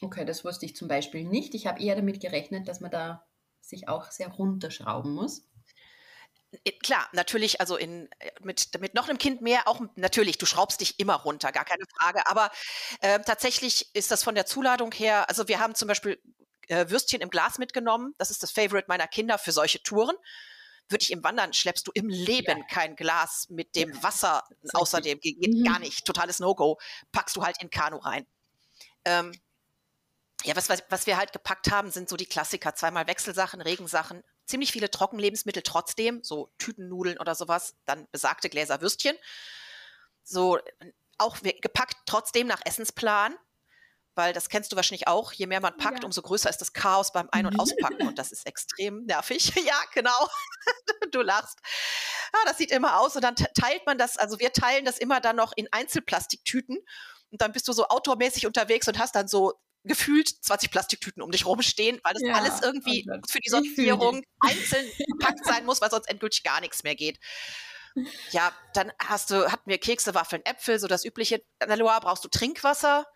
Okay, 0.00 0.24
das 0.24 0.44
wusste 0.44 0.66
ich 0.66 0.76
zum 0.76 0.88
Beispiel 0.88 1.24
nicht. 1.24 1.54
Ich 1.54 1.66
habe 1.66 1.80
eher 1.82 1.96
damit 1.96 2.20
gerechnet, 2.20 2.68
dass 2.68 2.80
man 2.80 2.90
da 2.90 3.26
sich 3.60 3.88
auch 3.88 4.10
sehr 4.10 4.28
runterschrauben 4.28 5.12
muss. 5.12 5.48
Äh, 6.64 6.72
klar, 6.72 7.08
natürlich, 7.12 7.60
also 7.60 7.76
in, 7.76 8.08
mit, 8.40 8.78
mit 8.80 8.94
noch 8.94 9.08
einem 9.08 9.18
Kind 9.18 9.42
mehr, 9.42 9.66
auch 9.66 9.80
natürlich, 9.96 10.38
du 10.38 10.46
schraubst 10.46 10.80
dich 10.80 11.00
immer 11.00 11.14
runter, 11.14 11.52
gar 11.52 11.64
keine 11.64 11.84
Frage. 11.98 12.26
Aber 12.26 12.50
äh, 13.00 13.18
tatsächlich 13.20 13.94
ist 13.94 14.10
das 14.10 14.22
von 14.22 14.34
der 14.34 14.46
Zuladung 14.46 14.92
her, 14.92 15.28
also 15.28 15.48
wir 15.48 15.58
haben 15.58 15.74
zum 15.74 15.88
Beispiel 15.88 16.20
äh, 16.68 16.88
Würstchen 16.88 17.20
im 17.20 17.30
Glas 17.30 17.58
mitgenommen. 17.58 18.14
Das 18.18 18.30
ist 18.30 18.42
das 18.42 18.50
Favorite 18.50 18.86
meiner 18.88 19.08
Kinder 19.08 19.38
für 19.38 19.52
solche 19.52 19.82
Touren 19.82 20.16
würde 20.88 21.02
ich 21.02 21.10
im 21.10 21.22
Wandern 21.22 21.52
schleppst 21.52 21.86
du 21.86 21.92
im 21.92 22.08
Leben 22.08 22.58
ja. 22.58 22.64
kein 22.66 22.96
Glas 22.96 23.48
mit 23.50 23.74
dem. 23.74 24.02
Wasser 24.02 24.44
außerdem, 24.72 25.20
geht 25.20 25.54
mhm. 25.54 25.64
gar 25.64 25.78
nicht, 25.78 26.04
totales 26.04 26.40
No-Go, 26.40 26.78
packst 27.12 27.36
du 27.36 27.42
halt 27.42 27.60
in 27.62 27.70
Kanu 27.70 27.98
rein. 27.98 28.26
Ähm, 29.04 29.32
ja, 30.44 30.54
was, 30.54 30.68
was, 30.68 30.82
was 30.88 31.06
wir 31.06 31.16
halt 31.16 31.32
gepackt 31.32 31.70
haben, 31.70 31.90
sind 31.90 32.08
so 32.08 32.16
die 32.16 32.26
Klassiker, 32.26 32.74
zweimal 32.74 33.06
Wechselsachen, 33.06 33.60
Regensachen, 33.60 34.22
ziemlich 34.46 34.72
viele 34.72 34.90
Trockenlebensmittel 34.90 35.62
trotzdem, 35.62 36.22
so 36.22 36.50
Tütennudeln 36.58 37.18
oder 37.18 37.34
sowas, 37.34 37.74
dann 37.84 38.06
besagte 38.12 38.48
Gläser 38.48 38.80
Würstchen. 38.80 39.16
So, 40.22 40.58
auch 41.18 41.38
gepackt 41.40 41.96
trotzdem 42.06 42.46
nach 42.46 42.60
Essensplan, 42.64 43.36
weil 44.18 44.32
das 44.32 44.48
kennst 44.48 44.72
du 44.72 44.76
wahrscheinlich 44.76 45.06
auch. 45.06 45.32
Je 45.32 45.46
mehr 45.46 45.60
man 45.60 45.76
packt, 45.76 46.00
ja. 46.00 46.04
umso 46.04 46.20
größer 46.20 46.50
ist 46.50 46.58
das 46.58 46.72
Chaos 46.72 47.12
beim 47.12 47.28
Ein- 47.30 47.46
und 47.46 47.58
Auspacken 47.60 48.08
und 48.08 48.18
das 48.18 48.32
ist 48.32 48.46
extrem 48.46 49.04
nervig. 49.04 49.52
ja, 49.64 49.80
genau. 49.94 50.28
du 51.12 51.22
lachst. 51.22 51.58
Ja, 52.34 52.40
das 52.44 52.58
sieht 52.58 52.72
immer 52.72 53.00
aus 53.00 53.14
und 53.14 53.22
dann 53.22 53.36
teilt 53.36 53.86
man 53.86 53.96
das, 53.96 54.18
also 54.18 54.40
wir 54.40 54.52
teilen 54.52 54.84
das 54.84 54.98
immer 54.98 55.20
dann 55.20 55.36
noch 55.36 55.52
in 55.56 55.68
Einzelplastiktüten 55.70 56.76
und 57.30 57.40
dann 57.40 57.52
bist 57.52 57.68
du 57.68 57.72
so 57.72 57.86
outdoormäßig 57.86 58.46
unterwegs 58.46 58.88
und 58.88 58.98
hast 58.98 59.14
dann 59.14 59.28
so 59.28 59.54
gefühlt 59.84 60.28
20 60.28 60.72
Plastiktüten 60.72 61.22
um 61.22 61.30
dich 61.30 61.46
rumstehen, 61.46 62.00
weil 62.02 62.14
das 62.14 62.22
ja, 62.22 62.34
alles 62.34 62.60
irgendwie 62.60 63.06
oh 63.08 63.20
für 63.30 63.38
die 63.38 63.48
Sortierung 63.48 64.24
einzeln 64.40 64.84
gepackt 65.06 65.44
sein 65.44 65.64
muss, 65.64 65.80
weil 65.80 65.90
sonst 65.90 66.10
endgültig 66.10 66.42
gar 66.42 66.60
nichts 66.60 66.82
mehr 66.82 66.96
geht. 66.96 67.20
Ja, 68.32 68.52
dann 68.74 68.92
hast 68.98 69.30
du, 69.30 69.50
hatten 69.50 69.70
wir 69.70 69.78
Kekse, 69.78 70.14
Waffeln, 70.14 70.44
Äpfel, 70.44 70.80
so 70.80 70.88
das 70.88 71.04
übliche. 71.04 71.42
An 71.60 71.68
der 71.68 71.76
Loire 71.76 72.00
brauchst 72.00 72.24
du 72.24 72.28
Trinkwasser 72.28 73.06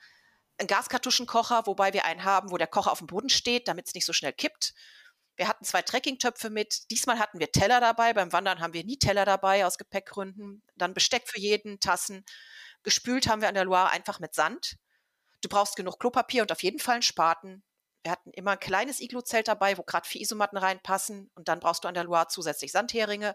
einen 0.59 0.69
Gaskartuschenkocher, 0.69 1.67
wobei 1.67 1.93
wir 1.93 2.05
einen 2.05 2.25
haben, 2.25 2.51
wo 2.51 2.59
der 2.59 2.67
Kocher 2.67 2.93
auf 2.93 2.99
dem 2.99 3.07
Boden 3.07 3.29
steht, 3.29 3.69
damit 3.69 3.88
es 3.88 3.95
nicht 3.95 4.07
so 4.07 4.12
schnell 4.12 4.33
kippt. 4.33 4.75
Wir 5.37 5.49
hatten 5.49 5.65
zwei 5.65 5.83
Trekkingtöpfe 5.83 6.51
mit. 6.51 6.91
Diesmal 6.91 7.19
hatten 7.19 7.41
wir 7.41 7.51
Teller 7.51 7.81
dabei. 7.81 8.12
Beim 8.12 8.33
Wandern 8.33 8.61
haben 8.61 8.75
wir 8.75 8.85
nie 8.85 8.99
Teller 8.99 9.25
dabei 9.25 9.67
aus 9.67 9.79
Gepäckgründen. 9.79 10.62
Dann 10.77 10.95
Besteck 10.95 11.27
für 11.27 11.41
jeden, 11.41 11.81
Tassen. 11.81 12.25
Gespült 12.83 13.29
haben 13.29 13.41
wir 13.41 13.49
an 13.49 13.55
der 13.55 13.65
Loire 13.65 13.91
einfach 13.91 14.21
mit 14.21 14.35
Sand. 14.35 14.77
Du 15.41 15.49
brauchst 15.49 15.77
genug 15.77 15.99
Klopapier 15.99 16.43
und 16.43 16.53
auf 16.53 16.62
jeden 16.62 16.79
Fall 16.79 16.95
einen 16.95 17.03
Spaten. 17.03 17.65
Wir 18.03 18.12
hatten 18.12 18.31
immer 18.33 18.53
ein 18.53 18.61
kleines 18.61 19.01
Iglu-Zelt 19.01 19.49
dabei, 19.49 19.79
wo 19.79 19.83
gerade 19.83 20.07
vier 20.07 20.21
Isomatten 20.21 20.59
reinpassen. 20.59 21.31
Und 21.35 21.49
dann 21.49 21.61
brauchst 21.61 21.85
du 21.85 21.88
an 21.88 21.95
der 21.95 22.05
Loire 22.05 22.29
zusätzlich 22.29 22.73
Sandheringe, 22.73 23.35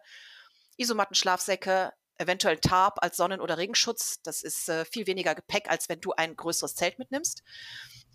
Isomatten-Schlafsäcke, 0.77 1.93
eventuell 2.17 2.57
Tarp 2.57 3.03
als 3.03 3.17
Sonnen- 3.17 3.41
oder 3.41 3.57
Regenschutz. 3.57 4.21
Das 4.23 4.43
ist 4.43 4.69
äh, 4.69 4.85
viel 4.85 5.07
weniger 5.07 5.35
Gepäck, 5.35 5.69
als 5.69 5.89
wenn 5.89 6.01
du 6.01 6.13
ein 6.13 6.35
größeres 6.35 6.75
Zelt 6.75 6.99
mitnimmst. 6.99 7.43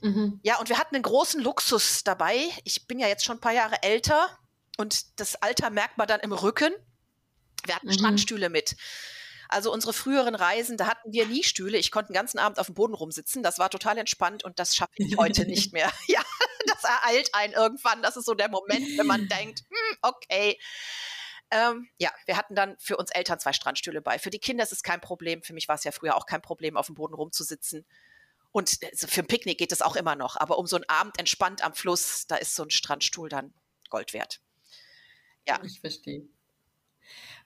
Mhm. 0.00 0.40
Ja, 0.42 0.58
und 0.58 0.68
wir 0.68 0.78
hatten 0.78 0.94
einen 0.94 1.04
großen 1.04 1.40
Luxus 1.40 2.04
dabei. 2.04 2.36
Ich 2.64 2.86
bin 2.86 2.98
ja 2.98 3.08
jetzt 3.08 3.24
schon 3.24 3.36
ein 3.36 3.40
paar 3.40 3.52
Jahre 3.52 3.82
älter 3.82 4.38
und 4.76 5.20
das 5.20 5.36
Alter 5.36 5.70
merkt 5.70 5.98
man 5.98 6.08
dann 6.08 6.20
im 6.20 6.32
Rücken. 6.32 6.72
Wir 7.64 7.76
hatten 7.76 7.86
mhm. 7.86 7.92
Strandstühle 7.92 8.50
mit. 8.50 8.76
Also 9.48 9.70
unsere 9.70 9.92
früheren 9.92 10.34
Reisen, 10.34 10.78
da 10.78 10.86
hatten 10.86 11.12
wir 11.12 11.26
nie 11.26 11.44
Stühle. 11.44 11.76
Ich 11.76 11.90
konnte 11.90 12.10
den 12.10 12.14
ganzen 12.14 12.38
Abend 12.38 12.58
auf 12.58 12.66
dem 12.66 12.74
Boden 12.74 12.94
rumsitzen. 12.94 13.42
Das 13.42 13.58
war 13.58 13.68
total 13.68 13.98
entspannt 13.98 14.44
und 14.44 14.58
das 14.58 14.74
schaffe 14.74 14.94
ich 14.96 15.16
heute 15.18 15.46
nicht 15.46 15.72
mehr. 15.72 15.92
Ja, 16.08 16.22
das 16.66 16.84
ereilt 16.84 17.34
einen 17.34 17.52
irgendwann. 17.52 18.02
Das 18.02 18.16
ist 18.16 18.24
so 18.24 18.34
der 18.34 18.48
Moment, 18.48 18.86
wenn 18.96 19.06
man 19.06 19.28
denkt, 19.28 19.60
hm, 19.68 19.98
okay. 20.02 20.58
Ähm, 21.52 21.86
ja, 21.98 22.10
wir 22.24 22.38
hatten 22.38 22.54
dann 22.54 22.76
für 22.78 22.96
uns 22.96 23.10
Eltern 23.10 23.38
zwei 23.38 23.52
Strandstühle 23.52 24.00
bei. 24.00 24.18
Für 24.18 24.30
die 24.30 24.38
Kinder 24.38 24.64
ist 24.64 24.72
es 24.72 24.82
kein 24.82 25.02
Problem. 25.02 25.42
Für 25.42 25.52
mich 25.52 25.68
war 25.68 25.74
es 25.74 25.84
ja 25.84 25.92
früher 25.92 26.16
auch 26.16 26.24
kein 26.24 26.40
Problem, 26.40 26.78
auf 26.78 26.86
dem 26.86 26.94
Boden 26.94 27.12
rumzusitzen. 27.12 27.84
Und 28.52 28.78
für 28.94 29.20
ein 29.20 29.26
Picknick 29.26 29.58
geht 29.58 29.70
es 29.70 29.82
auch 29.82 29.94
immer 29.94 30.16
noch. 30.16 30.36
Aber 30.36 30.58
um 30.58 30.66
so 30.66 30.76
einen 30.76 30.88
Abend 30.88 31.18
entspannt 31.18 31.62
am 31.62 31.74
Fluss, 31.74 32.26
da 32.26 32.36
ist 32.36 32.54
so 32.54 32.62
ein 32.62 32.70
Strandstuhl 32.70 33.28
dann 33.28 33.52
Gold 33.90 34.14
wert. 34.14 34.40
Ja. 35.46 35.60
Ich 35.62 35.80
verstehe. 35.80 36.26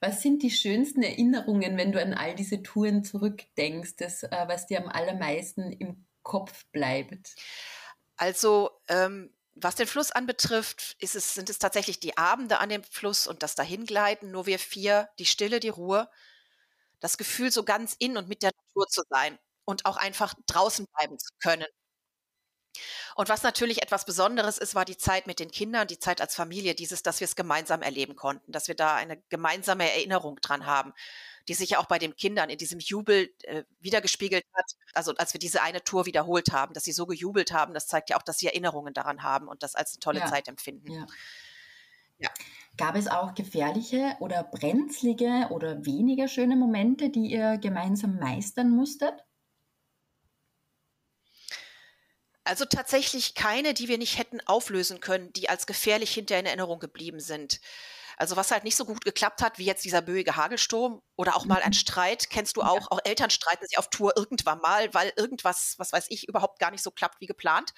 Was 0.01 0.23
sind 0.23 0.43
die 0.43 0.51
schönsten 0.51 1.03
Erinnerungen, 1.03 1.77
wenn 1.77 1.91
du 1.91 2.01
an 2.01 2.15
all 2.15 2.37
diese 2.37 2.63
Touren 2.63 3.03
zurückdenkst, 3.03 3.97
das, 3.97 4.23
äh, 4.23 4.45
was 4.47 4.67
dir 4.67 4.83
am 4.83 4.89
allermeisten 4.89 5.73
im 5.73 6.07
Kopf 6.23 6.67
bleibt? 6.67 7.35
Also, 8.17 8.71
ähm, 8.89 9.33
was 9.57 9.75
den 9.77 9.87
Fluss 9.87 10.11
anbetrifft, 10.13 10.97
ist 11.01 11.17
es, 11.17 11.35
sind 11.35 11.51
es 11.51 11.59
tatsächlich 11.59 11.99
die 12.01 12.19
Abende 12.19 12.59
an 12.59 12.69
dem 12.69 12.85
Fluss 12.85 13.27
und 13.27 13.43
das 13.43 13.55
Dahingleiten, 13.55 14.31
nur 14.31 14.47
wir 14.47 14.59
vier, 14.59 15.09
die 15.19 15.27
Stille, 15.27 15.61
die 15.61 15.71
Ruhe, 15.71 16.11
das 17.01 17.19
Gefühl, 17.19 17.51
so 17.51 17.65
ganz 17.65 17.97
in 17.99 18.17
und 18.17 18.29
mit 18.29 18.43
der 18.43 18.53
Natur 18.67 18.87
zu 18.89 19.03
sein 19.11 19.39
und 19.65 19.87
auch 19.87 19.97
einfach 19.97 20.35
draußen 20.47 20.87
bleiben 20.95 21.19
zu 21.19 21.31
können. 21.41 21.67
Und 23.15 23.29
was 23.31 23.43
natürlich 23.43 23.83
etwas 23.83 24.05
Besonderes 24.05 24.59
ist, 24.59 24.75
war 24.75 24.85
die 24.85 24.99
Zeit 24.99 25.27
mit 25.27 25.41
den 25.41 25.51
Kindern, 25.51 25.87
die 25.89 25.99
Zeit 25.99 26.21
als 26.21 26.35
Familie, 26.35 26.75
dieses, 26.75 27.03
dass 27.03 27.21
wir 27.21 27.25
es 27.25 27.37
gemeinsam 27.37 27.83
erleben 27.83 28.17
konnten, 28.17 28.53
dass 28.53 28.69
wir 28.69 28.75
da 28.75 28.95
eine 28.95 29.23
gemeinsame 29.31 29.91
Erinnerung 29.91 30.37
dran 30.43 30.67
haben, 30.67 30.93
die 31.49 31.55
sich 31.55 31.71
ja 31.71 31.79
auch 31.79 31.87
bei 31.87 31.99
den 31.99 32.17
Kindern 32.17 32.51
in 32.51 32.59
diesem 32.59 32.81
Jubel 32.81 33.31
äh, 33.45 33.65
wiedergespiegelt 33.81 34.45
hat. 34.55 34.65
Also 34.95 35.15
als 35.17 35.33
wir 35.33 35.39
diese 35.39 35.63
eine 35.63 35.83
Tour 35.85 36.07
wiederholt 36.07 36.53
haben, 36.53 36.75
dass 36.75 36.85
sie 36.85 36.93
so 36.93 37.07
gejubelt 37.07 37.53
haben, 37.53 37.75
das 37.75 37.87
zeigt 37.87 38.11
ja 38.11 38.17
auch, 38.17 38.23
dass 38.23 38.39
sie 38.39 38.47
Erinnerungen 38.47 38.95
daran 38.95 39.23
haben 39.23 39.49
und 39.49 39.63
das 39.63 39.75
als 39.75 39.95
eine 39.95 40.01
tolle 40.01 40.21
ja. 40.21 40.27
Zeit 40.27 40.49
empfinden. 40.49 40.93
Ja. 40.93 41.07
Ja. 42.19 42.31
Gab 42.77 42.97
es 42.97 43.09
auch 43.09 43.35
gefährliche 43.35 44.17
oder 44.21 44.43
brenzlige 44.43 45.49
oder 45.51 45.85
weniger 45.85 46.29
schöne 46.29 46.57
Momente, 46.57 47.11
die 47.11 47.27
ihr 47.27 47.59
gemeinsam 47.59 48.19
meistern 48.19 48.71
musstet? 48.71 49.15
Also 52.45 52.65
tatsächlich 52.65 53.35
keine, 53.35 53.75
die 53.75 53.89
wir 53.89 53.99
nicht 53.99 54.19
hätten 54.19 54.41
auflösen 54.47 55.01
können, 55.01 55.33
die 55.33 55.49
als 55.49 55.67
gefährlich 55.67 56.13
hinter 56.13 56.39
in 56.39 56.47
Erinnerung 56.47 56.79
geblieben 56.79 57.19
sind. 57.19 57.61
Also 58.17 58.37
was 58.37 58.51
halt 58.51 58.65
nicht 58.65 58.77
so 58.77 58.87
gut 58.87 59.05
geklappt 59.05 59.43
hat, 59.43 59.59
wie 59.59 59.65
jetzt 59.65 59.85
dieser 59.85 60.01
böige 60.01 60.37
Hagelsturm 60.37 61.03
oder 61.17 61.37
auch 61.37 61.45
mal 61.45 61.61
ein 61.63 61.71
mhm. 61.71 61.75
Streit, 61.75 62.31
kennst 62.31 62.57
du 62.57 62.63
auch, 62.63 62.81
ja. 62.81 62.87
auch 62.91 63.01
Eltern 63.05 63.31
streiten 63.31 63.67
sich 63.67 63.79
auf 63.79 63.91
Tour 63.91 64.15
irgendwann 64.17 64.59
mal, 64.61 64.93
weil 64.95 65.13
irgendwas, 65.17 65.75
was 65.79 65.93
weiß 65.93 66.07
ich, 66.09 66.27
überhaupt 66.29 66.59
gar 66.59 66.71
nicht 66.71 66.83
so 66.83 66.91
klappt 66.91 67.21
wie 67.21 67.27
geplant. 67.27 67.75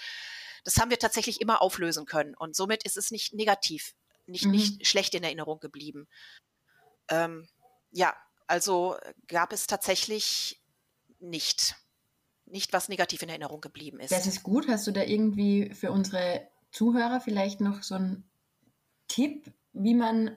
Das 0.65 0.77
haben 0.77 0.91
wir 0.91 0.99
tatsächlich 0.99 1.41
immer 1.41 1.61
auflösen 1.61 2.07
können 2.07 2.35
und 2.37 2.55
somit 2.55 2.85
ist 2.85 2.97
es 2.97 3.11
nicht 3.11 3.35
negativ, 3.35 3.95
nicht, 4.27 4.45
mhm. 4.45 4.53
nicht 4.53 4.87
schlecht 4.87 5.15
in 5.15 5.25
Erinnerung 5.25 5.59
geblieben. 5.59 6.09
Ähm, 7.09 7.49
ja, 7.91 8.15
also 8.47 8.97
gab 9.27 9.53
es 9.53 9.67
tatsächlich 9.67 10.61
nicht 11.19 11.75
nicht, 12.51 12.73
was 12.73 12.89
negativ 12.89 13.23
in 13.23 13.29
Erinnerung 13.29 13.61
geblieben 13.61 14.01
ist. 14.01 14.11
Das 14.11 14.27
ist 14.27 14.43
gut. 14.43 14.69
Hast 14.69 14.87
du 14.87 14.91
da 14.91 15.03
irgendwie 15.03 15.75
für 15.75 15.93
unsere 15.93 16.49
Zuhörer 16.71 17.21
vielleicht 17.21 17.61
noch 17.61 17.83
so 17.83 17.95
einen 17.95 18.25
Tipp, 19.07 19.53
wie 19.79 19.95
man 19.95 20.37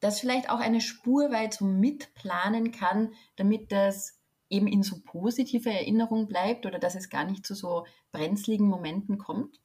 das 0.00 0.20
vielleicht 0.20 0.50
auch 0.50 0.58
eine 0.58 0.80
Spur 0.80 1.30
weit 1.30 1.54
so 1.54 1.64
mitplanen 1.64 2.72
kann, 2.72 3.14
damit 3.36 3.70
das 3.70 4.18
eben 4.50 4.66
in 4.66 4.82
so 4.82 5.00
positive 5.04 5.70
Erinnerung 5.70 6.26
bleibt 6.26 6.66
oder 6.66 6.78
dass 6.78 6.94
es 6.94 7.08
gar 7.08 7.24
nicht 7.24 7.46
zu 7.46 7.54
so 7.54 7.86
brenzligen 8.10 8.66
Momenten 8.66 9.18
kommt? 9.18 9.60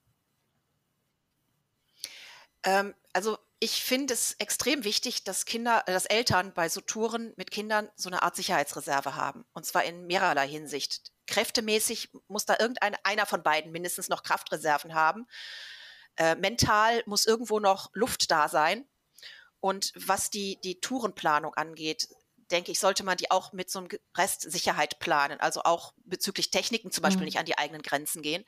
Ähm, 2.63 2.93
also 3.13 3.37
ich 3.59 3.83
finde 3.83 4.13
es 4.13 4.33
extrem 4.33 4.83
wichtig, 4.83 5.23
dass 5.23 5.45
Kinder, 5.45 5.83
äh, 5.87 5.91
dass 5.91 6.05
Eltern 6.05 6.53
bei 6.53 6.69
so 6.69 6.81
Touren 6.81 7.33
mit 7.35 7.49
Kindern 7.49 7.89
so 7.95 8.09
eine 8.09 8.21
Art 8.21 8.35
Sicherheitsreserve 8.35 9.15
haben. 9.15 9.45
Und 9.53 9.65
zwar 9.65 9.83
in 9.83 10.05
mehrerlei 10.05 10.47
Hinsicht 10.47 11.11
kräftemäßig 11.27 12.09
muss 12.27 12.45
da 12.45 12.55
irgendein 12.59 12.95
einer 13.03 13.25
von 13.25 13.43
beiden 13.43 13.71
mindestens 13.71 14.09
noch 14.09 14.23
Kraftreserven 14.23 14.93
haben. 14.93 15.27
Äh, 16.15 16.35
mental 16.35 17.03
muss 17.05 17.25
irgendwo 17.25 17.59
noch 17.59 17.89
Luft 17.93 18.31
da 18.31 18.47
sein. 18.47 18.85
Und 19.59 19.91
was 19.95 20.29
die, 20.29 20.59
die 20.61 20.79
Tourenplanung 20.79 21.53
angeht, 21.55 22.09
denke 22.51 22.71
ich, 22.71 22.79
sollte 22.79 23.03
man 23.03 23.17
die 23.17 23.31
auch 23.31 23.51
mit 23.53 23.69
so 23.69 23.79
einem 23.79 23.89
Rest 24.15 24.49
Sicherheit 24.49 24.99
planen. 24.99 25.39
Also 25.39 25.63
auch 25.63 25.93
bezüglich 26.05 26.51
Techniken 26.51 26.91
zum 26.91 27.01
Beispiel 27.01 27.21
mhm. 27.21 27.25
nicht 27.25 27.39
an 27.39 27.45
die 27.45 27.57
eigenen 27.57 27.81
Grenzen 27.81 28.21
gehen 28.21 28.45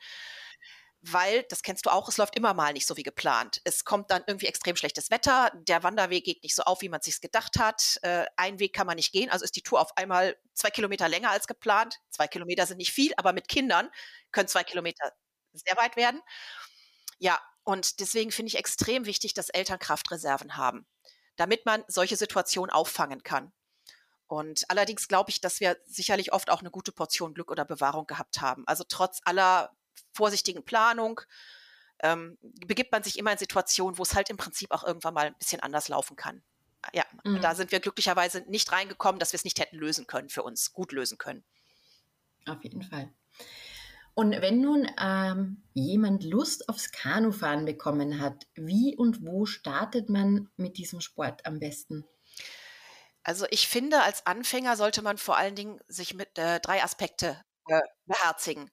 weil, 1.02 1.44
das 1.44 1.62
kennst 1.62 1.86
du 1.86 1.90
auch, 1.90 2.08
es 2.08 2.18
läuft 2.18 2.36
immer 2.36 2.52
mal 2.52 2.72
nicht 2.72 2.86
so 2.86 2.96
wie 2.96 3.02
geplant. 3.02 3.60
Es 3.64 3.84
kommt 3.84 4.10
dann 4.10 4.22
irgendwie 4.26 4.46
extrem 4.46 4.76
schlechtes 4.76 5.10
Wetter, 5.10 5.50
der 5.54 5.82
Wanderweg 5.82 6.24
geht 6.24 6.42
nicht 6.42 6.54
so 6.54 6.62
auf, 6.64 6.82
wie 6.82 6.90
man 6.90 7.00
sich 7.00 7.20
gedacht 7.20 7.58
hat. 7.58 7.98
Äh, 8.02 8.26
ein 8.36 8.58
Weg 8.58 8.74
kann 8.74 8.86
man 8.86 8.96
nicht 8.96 9.12
gehen, 9.12 9.30
also 9.30 9.44
ist 9.44 9.56
die 9.56 9.62
Tour 9.62 9.80
auf 9.80 9.96
einmal 9.96 10.36
zwei 10.52 10.70
Kilometer 10.70 11.08
länger 11.08 11.30
als 11.30 11.46
geplant. 11.46 11.96
Zwei 12.10 12.28
Kilometer 12.28 12.66
sind 12.66 12.76
nicht 12.76 12.92
viel, 12.92 13.12
aber 13.16 13.32
mit 13.32 13.48
Kindern 13.48 13.88
können 14.30 14.48
zwei 14.48 14.62
Kilometer 14.62 15.12
sehr 15.52 15.76
weit 15.76 15.96
werden. 15.96 16.20
Ja, 17.18 17.40
und 17.64 18.00
deswegen 18.00 18.30
finde 18.30 18.48
ich 18.48 18.58
extrem 18.58 19.06
wichtig, 19.06 19.32
dass 19.34 19.48
Eltern 19.48 19.78
Kraftreserven 19.78 20.56
haben, 20.56 20.86
damit 21.36 21.66
man 21.66 21.84
solche 21.88 22.16
Situationen 22.16 22.70
auffangen 22.70 23.22
kann. 23.22 23.52
Und 24.26 24.64
allerdings 24.68 25.08
glaube 25.08 25.30
ich, 25.30 25.40
dass 25.40 25.60
wir 25.60 25.76
sicherlich 25.86 26.32
oft 26.32 26.50
auch 26.50 26.60
eine 26.60 26.70
gute 26.70 26.92
Portion 26.92 27.34
Glück 27.34 27.50
oder 27.50 27.64
Bewahrung 27.64 28.06
gehabt 28.06 28.40
haben. 28.40 28.66
Also 28.66 28.84
trotz 28.86 29.20
aller 29.24 29.74
vorsichtigen 30.12 30.64
Planung 30.64 31.20
ähm, 32.00 32.38
begibt 32.40 32.92
man 32.92 33.02
sich 33.02 33.18
immer 33.18 33.32
in 33.32 33.38
Situationen, 33.38 33.98
wo 33.98 34.02
es 34.02 34.14
halt 34.14 34.30
im 34.30 34.36
Prinzip 34.36 34.70
auch 34.70 34.84
irgendwann 34.84 35.14
mal 35.14 35.26
ein 35.26 35.38
bisschen 35.38 35.60
anders 35.60 35.88
laufen 35.88 36.16
kann. 36.16 36.42
Ja, 36.94 37.04
mhm. 37.24 37.40
da 37.40 37.54
sind 37.54 37.72
wir 37.72 37.80
glücklicherweise 37.80 38.42
nicht 38.42 38.72
reingekommen, 38.72 39.18
dass 39.18 39.32
wir 39.32 39.36
es 39.36 39.44
nicht 39.44 39.58
hätten 39.58 39.76
lösen 39.76 40.06
können 40.06 40.28
für 40.28 40.42
uns, 40.42 40.72
gut 40.72 40.92
lösen 40.92 41.18
können. 41.18 41.44
Auf 42.46 42.62
jeden 42.62 42.82
Fall. 42.82 43.12
Und 44.14 44.32
wenn 44.32 44.60
nun 44.60 44.88
ähm, 45.00 45.62
jemand 45.72 46.24
Lust 46.24 46.68
aufs 46.68 46.92
Kanufahren 46.92 47.64
bekommen 47.64 48.20
hat, 48.20 48.46
wie 48.54 48.96
und 48.96 49.24
wo 49.24 49.46
startet 49.46 50.08
man 50.08 50.48
mit 50.56 50.78
diesem 50.78 51.00
Sport 51.00 51.46
am 51.46 51.58
besten? 51.58 52.04
Also 53.22 53.46
ich 53.50 53.68
finde, 53.68 54.02
als 54.02 54.26
Anfänger 54.26 54.76
sollte 54.76 55.02
man 55.02 55.18
vor 55.18 55.36
allen 55.36 55.54
Dingen 55.54 55.80
sich 55.88 56.14
mit 56.14 56.38
äh, 56.38 56.60
drei 56.60 56.82
Aspekte 56.82 57.42
äh, 57.68 57.80
beherzigen. 58.06 58.70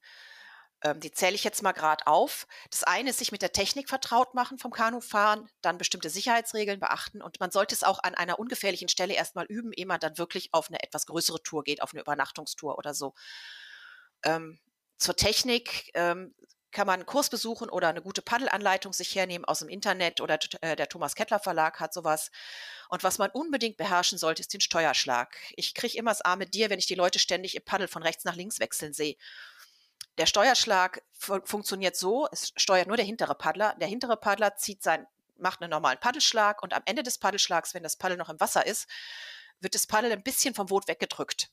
Ähm, 0.84 1.00
die 1.00 1.12
zähle 1.12 1.36
ich 1.36 1.44
jetzt 1.44 1.64
mal 1.64 1.72
gerade 1.72 2.06
auf. 2.08 2.48
Das 2.70 2.84
eine 2.84 3.10
ist 3.10 3.20
sich 3.20 3.32
mit 3.32 3.42
der 3.42 3.52
Technik 3.52 3.90
vertraut 3.90 4.36
machen 4.36 4.60
vom 4.60 4.72
Kanufahren, 4.72 5.50
dann 5.62 5.78
bestimmte 5.78 6.10
Sicherheitsregeln 6.10 6.80
beachten 6.80 7.22
und 7.22 7.40
man 7.40 7.52
sollte 7.52 7.74
es 7.74 7.84
auch 7.84 8.00
an 8.04 8.14
einer 8.16 8.40
ungefährlichen 8.40 8.88
Stelle 8.88 9.16
erstmal 9.16 9.46
üben, 9.46 9.74
ehe 9.74 9.88
man 9.88 10.00
dann 10.00 10.18
wirklich 10.18 10.54
auf 10.54 10.70
eine 10.70 10.82
etwas 10.84 11.08
größere 11.08 11.42
Tour 11.42 11.64
geht, 11.64 11.82
auf 11.82 11.94
eine 11.94 12.02
Übernachtungstour 12.02 12.78
oder 12.78 12.94
so. 12.94 13.16
Ähm, 14.24 14.60
zur 14.98 15.16
Technik 15.16 15.92
ähm, 15.94 16.34
kann 16.72 16.88
man 16.88 16.96
einen 17.00 17.06
Kurs 17.06 17.30
besuchen 17.30 17.70
oder 17.70 17.88
eine 17.88 18.02
gute 18.02 18.22
Paddelanleitung 18.22 18.94
sich 18.94 19.16
hernehmen 19.16 19.46
aus 19.46 19.60
dem 19.60 19.70
Internet 19.70 20.22
oder 20.22 20.38
äh, 20.62 20.76
der 20.76 20.90
Thomas 20.90 21.16
Kettler 21.16 21.40
Verlag 21.40 21.80
hat 21.80 21.94
sowas. 21.94 22.30
Und 22.90 23.04
was 23.04 23.18
man 23.18 23.32
unbedingt 23.32 23.78
beherrschen 23.78 24.18
sollte, 24.18 24.42
ist 24.42 24.54
den 24.54 24.62
Steuerschlag. 24.62 25.36
Ich 25.56 25.74
kriege 25.74 25.98
immer 25.98 26.12
das 26.12 26.22
arme 26.22 26.46
Dir, 26.46 26.70
wenn 26.70 26.80
ich 26.80 26.86
die 26.86 26.96
Leute 26.96 27.20
ständig 27.20 27.56
im 27.56 27.64
Paddel 27.64 27.88
von 27.88 28.04
rechts 28.04 28.26
nach 28.26 28.36
links 28.36 28.60
wechseln 28.60 28.94
sehe. 28.94 29.16
Der 30.18 30.26
Steuerschlag 30.26 31.04
fu 31.14 31.40
funktioniert 31.46 31.96
so, 31.96 32.28
es 32.32 32.54
steuert 32.56 32.88
nur 32.88 32.98
der 32.98 33.06
hintere 33.06 33.36
Paddler. 33.36 33.76
Der 33.80 33.88
hintere 33.88 34.18
Paddler 34.18 34.56
zieht 34.56 34.84
sein, 34.84 35.08
macht 35.38 35.62
einen 35.62 35.72
normalen 35.72 36.00
Paddelschlag 36.00 36.62
und 36.64 36.74
am 36.74 36.82
Ende 36.86 37.04
des 37.04 37.18
Paddelschlags, 37.18 37.74
wenn 37.74 37.84
das 37.84 37.98
Paddel 37.98 38.18
noch 38.18 38.30
im 38.30 38.40
Wasser 38.40 38.66
ist, 38.66 38.88
wird 39.60 39.76
das 39.76 39.88
Paddel 39.88 40.12
ein 40.12 40.24
bisschen 40.24 40.54
vom 40.54 40.68
Boot 40.68 40.88
weggedrückt. 40.88 41.50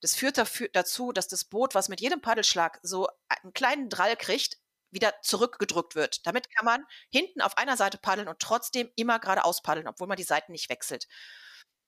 Das 0.00 0.14
führt 0.14 0.38
dafür, 0.38 0.68
dazu, 0.72 1.12
dass 1.12 1.28
das 1.28 1.44
Boot, 1.44 1.74
was 1.74 1.88
mit 1.88 2.00
jedem 2.00 2.20
Paddelschlag 2.20 2.78
so 2.82 3.08
einen 3.28 3.52
kleinen 3.52 3.88
Drall 3.88 4.16
kriegt, 4.16 4.56
wieder 4.90 5.14
zurückgedrückt 5.22 5.94
wird. 5.94 6.26
Damit 6.26 6.48
kann 6.54 6.64
man 6.64 6.84
hinten 7.10 7.42
auf 7.42 7.58
einer 7.58 7.76
Seite 7.76 7.98
paddeln 7.98 8.28
und 8.28 8.40
trotzdem 8.40 8.90
immer 8.96 9.18
geradeaus 9.18 9.62
paddeln, 9.62 9.88
obwohl 9.88 10.08
man 10.08 10.16
die 10.16 10.22
Seiten 10.22 10.52
nicht 10.52 10.70
wechselt. 10.70 11.06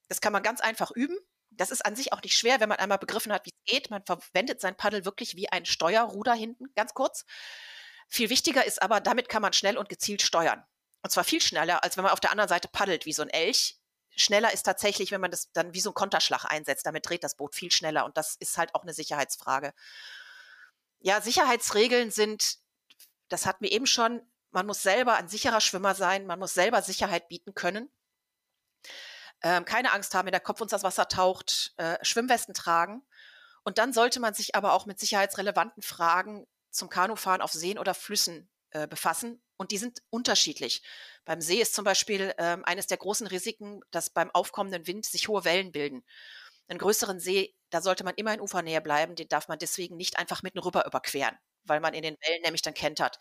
Das 0.07 0.21
kann 0.21 0.33
man 0.33 0.43
ganz 0.43 0.61
einfach 0.61 0.91
üben 0.91 1.17
das 1.51 1.71
ist 1.71 1.85
an 1.85 1.95
sich 1.95 2.13
auch 2.13 2.21
nicht 2.21 2.37
schwer, 2.37 2.59
wenn 2.59 2.69
man 2.69 2.79
einmal 2.79 2.97
begriffen 2.97 3.31
hat, 3.31 3.45
wie 3.45 3.51
es 3.51 3.71
geht. 3.71 3.89
Man 3.89 4.03
verwendet 4.05 4.61
sein 4.61 4.77
Paddel 4.77 5.05
wirklich 5.05 5.35
wie 5.35 5.49
ein 5.49 5.65
Steuerruder 5.65 6.33
hinten, 6.33 6.73
ganz 6.75 6.93
kurz. 6.93 7.25
Viel 8.07 8.29
wichtiger 8.29 8.65
ist 8.65 8.81
aber, 8.81 8.99
damit 8.99 9.29
kann 9.29 9.41
man 9.41 9.53
schnell 9.53 9.77
und 9.77 9.89
gezielt 9.89 10.21
steuern. 10.21 10.63
Und 11.03 11.11
zwar 11.11 11.23
viel 11.23 11.41
schneller, 11.41 11.83
als 11.83 11.97
wenn 11.97 12.03
man 12.03 12.13
auf 12.13 12.19
der 12.19 12.31
anderen 12.31 12.49
Seite 12.49 12.67
paddelt 12.67 13.05
wie 13.05 13.13
so 13.13 13.21
ein 13.21 13.29
Elch. 13.29 13.77
Schneller 14.15 14.53
ist 14.53 14.63
tatsächlich, 14.63 15.11
wenn 15.11 15.21
man 15.21 15.31
das 15.31 15.51
dann 15.53 15.73
wie 15.73 15.79
so 15.79 15.91
ein 15.91 15.95
Konterschlag 15.95 16.45
einsetzt. 16.45 16.85
Damit 16.85 17.07
dreht 17.07 17.23
das 17.23 17.35
Boot 17.35 17.55
viel 17.55 17.71
schneller 17.71 18.05
und 18.05 18.17
das 18.17 18.35
ist 18.35 18.57
halt 18.57 18.75
auch 18.75 18.83
eine 18.83 18.93
Sicherheitsfrage. 18.93 19.73
Ja, 20.99 21.21
Sicherheitsregeln 21.21 22.11
sind, 22.11 22.57
das 23.29 23.45
hat 23.45 23.61
mir 23.61 23.71
eben 23.71 23.87
schon, 23.87 24.21
man 24.51 24.65
muss 24.65 24.83
selber 24.83 25.15
ein 25.15 25.29
sicherer 25.29 25.61
Schwimmer 25.61 25.95
sein, 25.95 26.25
man 26.25 26.39
muss 26.39 26.53
selber 26.53 26.81
Sicherheit 26.81 27.29
bieten 27.29 27.53
können. 27.53 27.89
Ähm, 29.43 29.65
keine 29.65 29.91
Angst 29.93 30.13
haben, 30.13 30.25
wenn 30.25 30.33
der 30.33 30.41
Kopf 30.41 30.61
uns 30.61 30.71
das 30.71 30.83
Wasser 30.83 31.07
taucht, 31.07 31.73
äh, 31.77 31.97
Schwimmwesten 32.03 32.53
tragen. 32.53 33.03
Und 33.63 33.77
dann 33.77 33.93
sollte 33.93 34.19
man 34.19 34.33
sich 34.33 34.55
aber 34.55 34.73
auch 34.73 34.85
mit 34.85 34.99
sicherheitsrelevanten 34.99 35.81
Fragen 35.81 36.47
zum 36.69 36.89
Kanufahren 36.89 37.41
auf 37.41 37.51
Seen 37.51 37.79
oder 37.79 37.93
Flüssen 37.93 38.49
äh, 38.71 38.87
befassen. 38.87 39.41
Und 39.61 39.69
die 39.69 39.77
sind 39.77 40.01
unterschiedlich. 40.09 40.81
Beim 41.23 41.39
See 41.39 41.61
ist 41.61 41.75
zum 41.75 41.85
Beispiel 41.85 42.33
äh, 42.37 42.57
eines 42.63 42.87
der 42.87 42.97
großen 42.97 43.27
Risiken, 43.27 43.81
dass 43.91 44.09
beim 44.09 44.31
aufkommenden 44.31 44.87
Wind 44.87 45.05
sich 45.05 45.27
hohe 45.27 45.45
Wellen 45.45 45.71
bilden. 45.71 46.03
Einen 46.67 46.79
größeren 46.79 47.19
See, 47.19 47.53
da 47.69 47.79
sollte 47.79 48.03
man 48.03 48.15
immer 48.15 48.33
in 48.33 48.41
Ufernähe 48.41 48.81
bleiben, 48.81 49.13
den 49.13 49.27
darf 49.27 49.47
man 49.49 49.59
deswegen 49.59 49.97
nicht 49.97 50.17
einfach 50.17 50.41
mitten 50.41 50.57
rüber 50.57 50.87
überqueren, 50.87 51.37
weil 51.63 51.79
man 51.79 51.93
in 51.93 52.01
den 52.01 52.17
Wellen 52.25 52.41
nämlich 52.41 52.63
dann 52.63 52.73
kentert. 52.73 53.19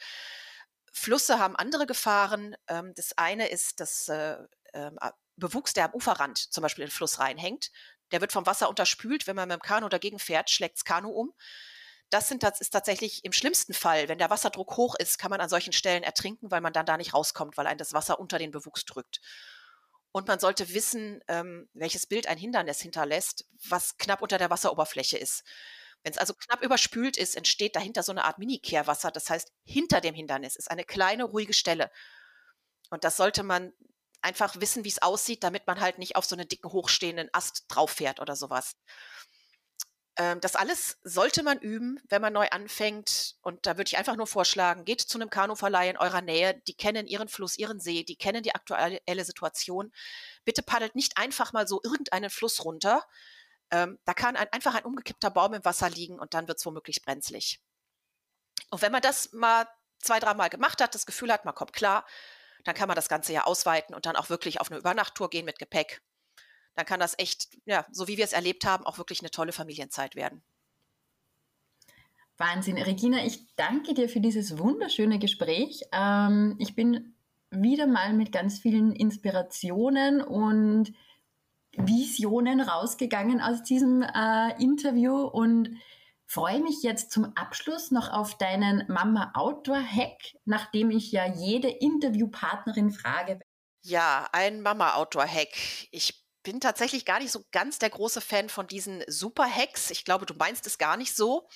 Flüsse 0.91 1.38
haben 1.38 1.57
andere 1.57 1.84
Gefahren. 1.84 2.57
Ähm, 2.68 2.95
das 2.97 3.18
eine 3.18 3.49
ist 3.49 3.80
das 3.80 4.09
äh, 4.09 4.38
ähm, 4.72 4.99
Bewuchs, 5.36 5.74
der 5.74 5.84
am 5.84 5.95
Uferrand 5.95 6.38
zum 6.38 6.62
Beispiel 6.62 6.84
in 6.84 6.88
den 6.88 6.95
Fluss 6.95 7.18
reinhängt. 7.18 7.70
Der 8.12 8.22
wird 8.22 8.32
vom 8.32 8.47
Wasser 8.47 8.70
unterspült. 8.70 9.26
Wenn 9.26 9.36
man 9.36 9.47
mit 9.47 9.61
dem 9.61 9.62
Kanu 9.62 9.91
dagegen 9.91 10.18
fährt, 10.18 10.49
schlägt 10.49 10.78
das 10.78 10.86
Kanu 10.86 11.11
um. 11.11 11.34
Das, 12.11 12.29
sind, 12.29 12.43
das 12.43 12.61
ist 12.61 12.71
tatsächlich 12.71 13.25
im 13.25 13.33
schlimmsten 13.33 13.73
Fall, 13.73 14.09
wenn 14.09 14.19
der 14.19 14.31
Wasserdruck 14.31 14.77
hoch 14.77 14.97
ist, 14.99 15.19
kann 15.19 15.31
man 15.31 15.41
an 15.41 15.49
solchen 15.49 15.73
Stellen 15.73 16.03
ertrinken, 16.03 16.51
weil 16.51 16.61
man 16.61 16.73
dann 16.73 16.87
da 16.87 16.97
nicht 16.97 17.15
rauskommt, 17.15 17.57
weil 17.57 17.67
ein 17.69 17.79
das 17.79 17.93
Wasser 17.93 18.19
unter 18.19 18.39
den 18.39 18.51
Bewuchs 18.51 18.85
drückt. 18.85 19.21
Und 20.13 20.27
man 20.27 20.41
sollte 20.41 20.75
wissen, 20.75 21.23
ähm, 21.29 21.69
welches 21.73 22.07
Bild 22.07 22.27
ein 22.27 22.39
Hindernis 22.39 22.81
hinterlässt, 22.81 23.47
was 23.69 23.97
knapp 23.97 24.23
unter 24.23 24.39
der 24.39 24.51
Wasseroberfläche 24.51 25.19
ist. 25.19 25.45
Wenn 26.03 26.13
es 26.13 26.19
also 26.19 26.35
knapp 26.35 26.63
überspült 26.65 27.17
ist, 27.17 27.37
entsteht 27.37 27.77
dahinter 27.77 28.03
so 28.03 28.11
eine 28.11 28.25
Art 28.25 28.39
Mini-Kehrwasser. 28.39 29.13
Das 29.13 29.31
heißt, 29.31 29.53
hinter 29.65 30.01
dem 30.01 30.15
Hindernis 30.15 30.57
ist 30.57 30.71
eine 30.71 30.85
kleine, 30.85 31.25
ruhige 31.25 31.53
Stelle. 31.53 31.91
Und 32.91 33.05
das 33.05 33.17
sollte 33.17 33.43
man 33.43 33.73
einfach 34.23 34.61
wissen, 34.61 34.85
wie 34.85 34.89
es 34.89 35.03
aussieht, 35.03 35.45
damit 35.45 35.67
man 35.67 35.81
halt 35.81 35.99
nicht 35.99 36.17
auf 36.17 36.25
so 36.25 36.35
einen 36.37 36.49
dicken, 36.49 36.73
hochstehenden 36.73 37.29
Ast 37.33 37.65
drauf 37.69 37.93
fährt 37.93 38.21
oder 38.21 38.37
sowas. 38.37 38.77
Ähm, 40.21 40.39
das 40.43 40.55
alles 40.55 40.99
sollte 41.03 41.43
man 41.43 41.59
üben, 41.61 41.99
wenn 42.11 42.21
man 42.21 42.35
neu 42.35 42.47
anfängt. 42.51 43.37
Und 43.41 43.64
da 43.64 43.79
würde 43.79 43.89
ich 43.89 43.97
einfach 43.97 44.16
nur 44.16 44.27
vorschlagen, 44.27 44.85
geht 44.85 45.01
zu 45.01 45.16
einem 45.16 45.31
Kanuverleih 45.31 45.89
in 45.89 45.97
eurer 45.97 46.21
Nähe. 46.21 46.61
Die 46.68 46.75
kennen 46.75 47.07
ihren 47.07 47.29
Fluss, 47.29 47.57
ihren 47.57 47.81
See, 47.81 48.05
die 48.05 48.16
kennen 48.16 48.43
die 48.43 48.55
aktuelle 48.55 49.25
Situation. 49.25 49.91
Bitte 50.45 50.62
paddelt 50.62 50.95
nicht 50.95 51.16
einfach 51.16 51.55
mal 51.55 51.66
so 51.66 51.81
irgendeinen 51.83 52.29
Fluss 52.29 52.66
runter. 52.66 53.03
Ähm, 53.71 53.99
da 54.05 54.12
kann 54.12 54.37
ein, 54.37 54.49
einfach 54.53 54.75
ein 54.75 54.85
umgekippter 54.85 55.31
Baum 55.31 55.55
im 55.55 55.64
Wasser 55.64 55.89
liegen 55.89 56.18
und 56.18 56.35
dann 56.35 56.49
wird 56.49 56.59
es 56.59 56.66
womöglich 56.66 57.01
brenzlig. 57.01 57.62
Und 58.71 58.83
wenn 58.83 58.93
man 58.93 59.01
das 59.01 59.33
mal 59.33 59.66
zwei, 60.01 60.21
dreimal 60.21 60.51
gemacht 60.51 60.83
hat, 60.83 60.95
das 60.95 61.07
Gefühl 61.07 61.33
hat, 61.33 61.47
man 61.47 61.55
kommt 61.55 61.73
klar, 61.73 62.07
dann 62.64 62.75
kann 62.75 62.89
man 62.89 62.97
das 62.97 63.09
Ganze 63.09 63.33
ja 63.33 63.45
ausweiten 63.45 63.95
und 63.95 64.05
dann 64.05 64.16
auch 64.16 64.29
wirklich 64.29 64.61
auf 64.61 64.71
eine 64.71 64.81
Übernachttour 64.81 65.31
gehen 65.31 65.47
mit 65.47 65.59
Gepäck. 65.59 66.03
Dann 66.75 66.87
kann 66.87 67.01
das 67.01 67.18
echt, 67.18 67.49
ja, 67.64 67.87
so 67.91 68.09
wie 68.09 68.16
wir 68.16 68.25
es 68.25 68.33
erlebt 68.33 68.64
haben, 68.64 68.87
auch 68.87 68.99
wirklich 68.99 69.21
eine 69.21 69.31
tolle 69.31 69.53
Familienzeit 69.53 70.14
werden. 70.16 70.43
Wahnsinn. 72.37 72.79
Regina, 72.79 73.25
ich 73.25 73.55
danke 73.55 73.93
dir 73.93 74.09
für 74.09 74.21
dieses 74.21 74.59
wunderschöne 74.59 75.18
Gespräch. 75.18 75.83
Ähm, 75.93 76.57
ich 76.59 76.75
bin 76.75 77.14
wieder 77.51 77.87
mal 77.87 78.14
mit 78.14 78.33
ganz 78.33 78.61
vielen 78.61 78.93
Inspirationen 78.93 80.23
und 80.23 80.93
Visionen 81.77 82.61
rausgegangen 82.61 83.41
aus 83.41 83.62
diesem 83.62 84.03
äh, 84.03 84.62
Interview 84.62 85.23
und 85.23 85.77
freue 86.27 86.61
mich 86.61 86.83
jetzt 86.83 87.11
zum 87.11 87.37
Abschluss 87.37 87.91
noch 87.91 88.11
auf 88.11 88.39
deinen 88.39 88.85
Mama 88.89 89.33
Outdoor 89.35 89.83
Hack, 89.83 90.18
nachdem 90.45 90.91
ich 90.91 91.12
ja 91.12 91.27
jede 91.27 91.68
Interviewpartnerin 91.68 92.91
frage. 92.91 93.41
Ja, 93.83 94.29
ein 94.33 94.62
Mama 94.62 94.95
Outdoor 94.95 95.27
Hack. 95.27 95.89
Ich 95.91 96.20
bin 96.43 96.61
tatsächlich 96.61 97.05
gar 97.05 97.20
nicht 97.20 97.32
so 97.32 97.45
ganz 97.53 97.78
der 97.78 97.91
große 97.91 98.20
Fan 98.20 98.49
von 98.49 98.66
diesen 98.66 99.03
Super 99.07 99.45
Hacks. 99.45 99.91
Ich 99.91 100.05
glaube, 100.05 100.26
du 100.26 100.34
meinst 100.34 100.66
es 100.66 100.78
gar 100.78 100.97
nicht 100.97 101.14
so. 101.14 101.49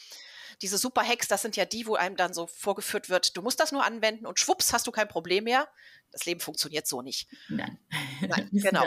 Diese 0.63 0.79
Super 0.79 1.03
Hacks, 1.03 1.27
das 1.29 1.43
sind 1.43 1.57
ja 1.57 1.65
die, 1.65 1.87
wo 1.87 1.95
einem 1.95 2.17
dann 2.17 2.33
so 2.33 2.47
vorgeführt 2.47 3.09
wird, 3.09 3.37
du 3.37 3.43
musst 3.43 3.59
das 3.61 3.73
nur 3.73 3.85
anwenden 3.85 4.27
und 4.27 4.39
schwupps 4.39 4.73
hast 4.73 4.87
du 4.87 4.93
kein 4.93 5.09
Problem 5.09 5.45
mehr. 5.45 5.69
Das 6.13 6.27
Leben 6.27 6.39
funktioniert 6.39 6.87
so 6.87 7.03
nicht. 7.03 7.29
Nein, 7.49 7.79
Nein 8.21 8.49
genau. 8.53 8.85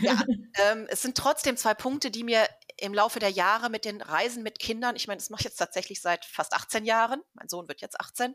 Ja, 0.00 0.24
ähm, 0.72 0.86
es 0.88 1.02
sind 1.02 1.16
trotzdem 1.16 1.58
zwei 1.58 1.74
Punkte, 1.74 2.10
die 2.10 2.24
mir 2.24 2.48
im 2.78 2.94
Laufe 2.94 3.18
der 3.18 3.30
Jahre 3.30 3.68
mit 3.68 3.84
den 3.84 4.00
Reisen 4.00 4.42
mit 4.42 4.58
Kindern, 4.58 4.96
ich 4.96 5.06
meine, 5.06 5.18
das 5.18 5.30
mache 5.30 5.40
ich 5.40 5.46
jetzt 5.46 5.56
tatsächlich 5.56 6.00
seit 6.00 6.24
fast 6.24 6.52
18 6.54 6.84
Jahren, 6.84 7.22
mein 7.34 7.48
Sohn 7.48 7.68
wird 7.68 7.80
jetzt 7.80 8.00
18, 8.00 8.34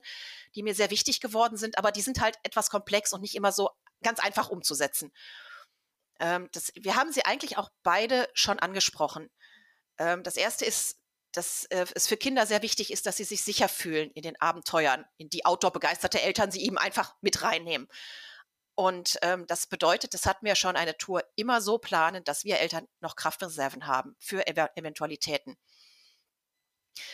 die 0.55 0.63
mir 0.63 0.75
sehr 0.75 0.91
wichtig 0.91 1.19
geworden 1.19 1.57
sind, 1.57 1.77
aber 1.77 1.91
die 1.91 2.01
sind 2.01 2.21
halt 2.21 2.37
etwas 2.43 2.69
komplex 2.69 3.13
und 3.13 3.21
nicht 3.21 3.35
immer 3.35 3.51
so 3.51 3.69
ganz 4.03 4.19
einfach 4.19 4.49
umzusetzen. 4.49 5.11
Ähm, 6.21 6.47
das, 6.53 6.71
wir 6.75 6.95
haben 6.95 7.11
sie 7.11 7.25
eigentlich 7.25 7.57
auch 7.57 7.69
beide 7.83 8.29
schon 8.33 8.59
angesprochen. 8.59 9.29
Ähm, 9.97 10.23
das 10.23 10.37
erste 10.37 10.63
ist, 10.63 10.97
dass 11.33 11.65
äh, 11.65 11.85
es 11.95 12.07
für 12.07 12.17
Kinder 12.17 12.45
sehr 12.45 12.61
wichtig 12.61 12.91
ist, 12.91 13.05
dass 13.05 13.17
sie 13.17 13.23
sich 13.23 13.43
sicher 13.43 13.67
fühlen 13.67 14.11
in 14.11 14.21
den 14.21 14.39
Abenteuern, 14.39 15.05
in 15.17 15.29
die 15.29 15.45
outdoor-begeisterte 15.45 16.21
Eltern 16.21 16.51
sie 16.51 16.63
eben 16.63 16.77
einfach 16.77 17.15
mit 17.21 17.41
reinnehmen. 17.41 17.87
Und 18.75 19.17
ähm, 19.21 19.47
das 19.47 19.67
bedeutet, 19.67 20.13
das 20.13 20.25
hatten 20.25 20.45
wir 20.45 20.55
schon 20.55 20.75
eine 20.75 20.95
Tour 20.97 21.23
immer 21.35 21.59
so 21.59 21.77
planen, 21.77 22.23
dass 22.23 22.43
wir 22.45 22.59
Eltern 22.59 22.87
noch 22.99 23.15
Kraftreserven 23.15 23.87
haben 23.87 24.15
für 24.19 24.47
Ev 24.47 24.69
Eventualitäten. 24.75 25.57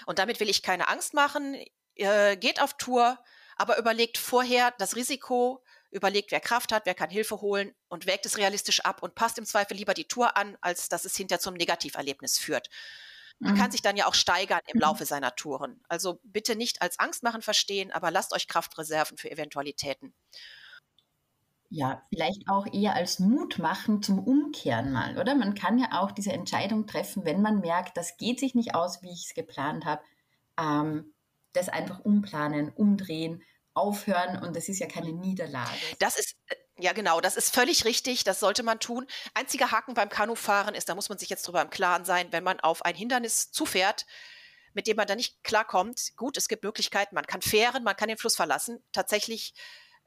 Und 0.05 0.20
damit 0.20 0.39
will 0.39 0.49
ich 0.49 0.64
keine 0.64 0.88
Angst 0.88 1.14
machen. 1.14 1.55
Äh, 1.95 2.36
geht 2.38 2.62
auf 2.62 2.74
Tour, 2.78 3.18
aber 3.55 3.78
überlegt 3.78 4.18
vorher 4.18 4.74
das 4.78 4.95
Risiko, 4.95 5.64
überlegt, 5.91 6.31
wer 6.31 6.39
Kraft 6.39 6.71
hat, 6.71 6.85
wer 6.85 6.93
kann 6.93 7.09
Hilfe 7.09 7.41
holen 7.41 7.73
und 7.88 8.05
wägt 8.05 8.25
es 8.25 8.38
realistisch 8.38 8.81
ab 8.81 9.03
und 9.03 9.15
passt 9.15 9.38
im 9.38 9.45
Zweifel 9.45 9.77
lieber 9.77 9.93
die 9.93 10.07
Tour 10.07 10.35
an, 10.38 10.57
als 10.61 10.89
dass 10.89 11.05
es 11.05 11.15
hinterher 11.15 11.39
zum 11.39 11.53
Negativerlebnis 11.53 12.38
führt. 12.38 12.69
Man 13.39 13.53
mhm. 13.53 13.57
kann 13.57 13.71
sich 13.71 13.81
dann 13.81 13.97
ja 13.97 14.07
auch 14.07 14.15
steigern 14.15 14.61
im 14.67 14.77
mhm. 14.77 14.81
Laufe 14.81 15.05
seiner 15.05 15.35
Touren. 15.35 15.81
Also 15.88 16.19
bitte 16.23 16.55
nicht 16.55 16.81
als 16.81 16.99
Angst 16.99 17.23
machen 17.23 17.41
verstehen, 17.41 17.91
aber 17.91 18.11
lasst 18.11 18.33
euch 18.33 18.47
Kraftreserven 18.47 19.17
für 19.17 19.31
Eventualitäten 19.31 20.13
ja, 21.69 22.01
vielleicht 22.09 22.47
auch 22.47 22.65
eher 22.71 22.95
als 22.95 23.19
Mut 23.19 23.59
machen 23.59 24.01
zum 24.01 24.19
Umkehren 24.19 24.91
mal, 24.91 25.17
oder? 25.17 25.35
Man 25.35 25.53
kann 25.53 25.77
ja 25.77 25.99
auch 25.99 26.11
diese 26.11 26.31
Entscheidung 26.31 26.88
treffen, 26.88 27.25
wenn 27.25 27.41
man 27.41 27.59
merkt, 27.59 27.97
das 27.97 28.17
geht 28.17 28.39
sich 28.39 28.55
nicht 28.55 28.73
aus, 28.73 29.01
wie 29.01 29.11
ich 29.11 29.25
es 29.27 29.33
geplant 29.33 29.85
habe. 29.85 30.01
Ähm, 30.57 31.13
das 31.53 31.69
einfach 31.69 31.99
umplanen, 31.99 32.69
umdrehen, 32.69 33.41
aufhören 33.78 34.41
und 34.43 34.55
das 34.55 34.69
ist 34.69 34.80
ja 34.80 34.88
keine 34.88 35.13
Niederlage. 35.13 35.69
Das 35.99 36.17
ist 36.17 36.36
äh, 36.47 36.55
ja 36.80 36.93
genau, 36.93 37.21
das 37.21 37.38
ist 37.38 37.53
völlig 37.53 37.86
richtig, 37.86 38.23
das 38.23 38.39
sollte 38.39 38.63
man 38.63 38.80
tun. 38.80 39.05
Einziger 39.34 39.71
Haken 39.71 39.93
beim 39.93 40.09
Kanufahren 40.09 40.75
ist, 40.75 40.89
da 40.89 40.95
muss 40.95 41.09
man 41.09 41.17
sich 41.17 41.30
jetzt 41.30 41.47
drüber 41.47 41.61
im 41.61 41.69
Klaren 41.69 42.05
sein, 42.05 42.32
wenn 42.32 42.43
man 42.43 42.59
auf 42.59 42.84
ein 42.84 42.95
Hindernis 42.95 43.51
zufährt, 43.51 44.05
mit 44.73 44.88
dem 44.88 44.97
man 44.97 45.07
da 45.07 45.15
nicht 45.15 45.43
klarkommt. 45.43 46.11
Gut, 46.15 46.38
es 46.38 46.47
gibt 46.47 46.63
Möglichkeiten, 46.63 47.15
man 47.15 47.25
kann 47.25 47.41
fähren, 47.41 47.84
man 47.84 47.95
kann 47.95 48.09
den 48.09 48.17
Fluss 48.17 48.36
verlassen. 48.36 48.84
Tatsächlich 48.91 49.53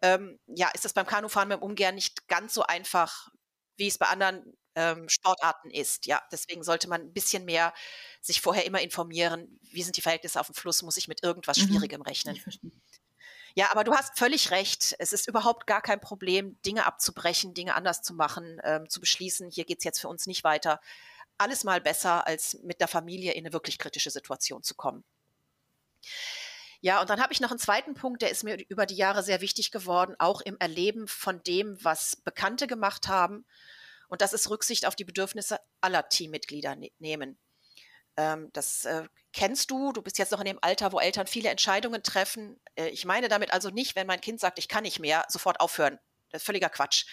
ähm, 0.02 0.38
ja, 0.46 0.68
ist 0.68 0.84
das 0.84 0.92
beim 0.92 1.06
Kanufahren 1.06 1.48
beim 1.48 1.62
Umkehren 1.62 1.94
nicht 1.94 2.28
ganz 2.28 2.54
so 2.54 2.62
einfach, 2.62 3.28
wie 3.76 3.88
es 3.88 3.98
bei 3.98 4.06
anderen 4.06 4.56
ähm, 4.74 5.08
Sportarten 5.08 5.70
ist. 5.70 6.06
Ja, 6.06 6.22
deswegen 6.32 6.62
sollte 6.62 6.88
man 6.88 7.02
ein 7.02 7.12
bisschen 7.12 7.44
mehr 7.44 7.74
sich 8.20 8.40
vorher 8.40 8.64
immer 8.64 8.80
informieren, 8.80 9.58
wie 9.62 9.82
sind 9.82 9.96
die 9.96 10.02
Verhältnisse 10.02 10.40
auf 10.40 10.46
dem 10.46 10.54
Fluss, 10.54 10.82
muss 10.82 10.96
ich 10.96 11.08
mit 11.08 11.22
irgendwas 11.22 11.58
mhm. 11.58 11.68
Schwierigem 11.68 12.02
rechnen. 12.02 12.40
Ja, 13.54 13.70
aber 13.70 13.84
du 13.84 13.94
hast 13.94 14.18
völlig 14.18 14.50
recht. 14.50 14.94
Es 14.98 15.12
ist 15.12 15.28
überhaupt 15.28 15.66
gar 15.66 15.82
kein 15.82 16.00
Problem, 16.00 16.60
Dinge 16.62 16.86
abzubrechen, 16.86 17.54
Dinge 17.54 17.74
anders 17.74 18.02
zu 18.02 18.14
machen, 18.14 18.60
ähm, 18.64 18.88
zu 18.88 19.00
beschließen, 19.00 19.50
hier 19.50 19.64
geht 19.64 19.78
es 19.78 19.84
jetzt 19.84 20.00
für 20.00 20.08
uns 20.08 20.26
nicht 20.26 20.44
weiter. 20.44 20.80
Alles 21.38 21.64
mal 21.64 21.80
besser, 21.80 22.26
als 22.26 22.58
mit 22.62 22.80
der 22.80 22.88
Familie 22.88 23.32
in 23.32 23.44
eine 23.44 23.52
wirklich 23.52 23.78
kritische 23.78 24.10
Situation 24.10 24.62
zu 24.62 24.74
kommen. 24.74 25.04
Ja, 26.82 27.00
und 27.00 27.10
dann 27.10 27.20
habe 27.20 27.32
ich 27.32 27.40
noch 27.40 27.50
einen 27.50 27.58
zweiten 27.58 27.94
Punkt, 27.94 28.22
der 28.22 28.30
ist 28.30 28.42
mir 28.42 28.56
über 28.68 28.86
die 28.86 28.94
Jahre 28.94 29.22
sehr 29.22 29.42
wichtig 29.42 29.70
geworden, 29.70 30.14
auch 30.18 30.40
im 30.40 30.56
Erleben 30.58 31.08
von 31.08 31.42
dem, 31.42 31.76
was 31.84 32.16
Bekannte 32.16 32.66
gemacht 32.66 33.08
haben. 33.08 33.44
Und 34.08 34.22
das 34.22 34.32
ist 34.32 34.48
Rücksicht 34.48 34.86
auf 34.86 34.96
die 34.96 35.04
Bedürfnisse 35.04 35.60
aller 35.80 36.08
Teammitglieder 36.08 36.76
ne 36.76 36.90
nehmen. 36.98 37.38
Ähm, 38.16 38.50
das 38.52 38.84
äh, 38.84 39.04
kennst 39.32 39.70
du. 39.70 39.92
Du 39.92 40.02
bist 40.02 40.18
jetzt 40.18 40.32
noch 40.32 40.40
in 40.40 40.46
dem 40.46 40.58
Alter, 40.62 40.92
wo 40.92 40.98
Eltern 40.98 41.26
viele 41.26 41.48
Entscheidungen 41.48 42.02
treffen. 42.02 42.60
Äh, 42.74 42.88
ich 42.88 43.04
meine 43.04 43.28
damit 43.28 43.52
also 43.52 43.70
nicht, 43.70 43.96
wenn 43.96 44.06
mein 44.06 44.20
Kind 44.20 44.40
sagt, 44.40 44.58
ich 44.58 44.68
kann 44.68 44.82
nicht 44.82 44.98
mehr, 44.98 45.24
sofort 45.28 45.60
aufhören. 45.60 45.98
Das 46.30 46.42
ist 46.42 46.46
völliger 46.46 46.68
Quatsch. 46.68 47.06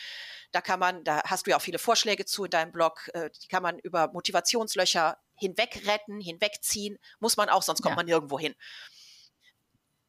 Da 0.51 0.61
kann 0.61 0.79
man, 0.79 1.03
da 1.03 1.23
hast 1.23 1.45
du 1.45 1.51
ja 1.51 1.57
auch 1.57 1.61
viele 1.61 1.79
Vorschläge 1.79 2.25
zu 2.25 2.45
in 2.45 2.51
deinem 2.51 2.71
Blog, 2.71 3.09
äh, 3.13 3.29
die 3.41 3.47
kann 3.47 3.63
man 3.63 3.79
über 3.79 4.11
Motivationslöcher 4.13 5.17
hinweg 5.35 5.83
retten, 5.85 6.19
hinwegziehen. 6.19 6.97
Muss 7.19 7.37
man 7.37 7.49
auch, 7.49 7.63
sonst 7.63 7.81
kommt 7.81 7.93
ja. 7.93 7.97
man 7.97 8.05
nirgendwo 8.05 8.39
hin. 8.39 8.55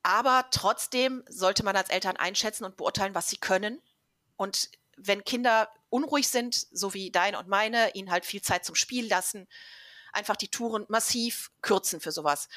Aber 0.03 0.47
trotzdem 0.51 1.25
sollte 1.29 1.65
man 1.65 1.77
als 1.77 1.91
Eltern 1.91 2.17
einschätzen 2.17 2.65
und 2.65 2.77
beurteilen, 2.77 3.15
was 3.15 3.29
sie 3.29 3.37
können. 3.37 3.83
Und 4.37 4.71
wenn 4.97 5.25
Kinder 5.25 5.69
unruhig 5.91 6.29
sind, 6.29 6.55
so 6.71 6.95
wie 6.95 7.11
deine 7.11 7.39
und 7.39 7.49
meine, 7.49 7.95
ihnen 7.95 8.11
halt 8.11 8.25
viel 8.25 8.43
Zeit 8.43 8.65
zum 8.65 8.75
Spiel 8.75 9.09
lassen, 9.09 9.49
einfach 10.13 10.37
die 10.37 10.49
Touren 10.49 10.85
massiv 10.89 11.51
kürzen 11.63 12.01
für 12.01 12.13
sowas. 12.13 12.49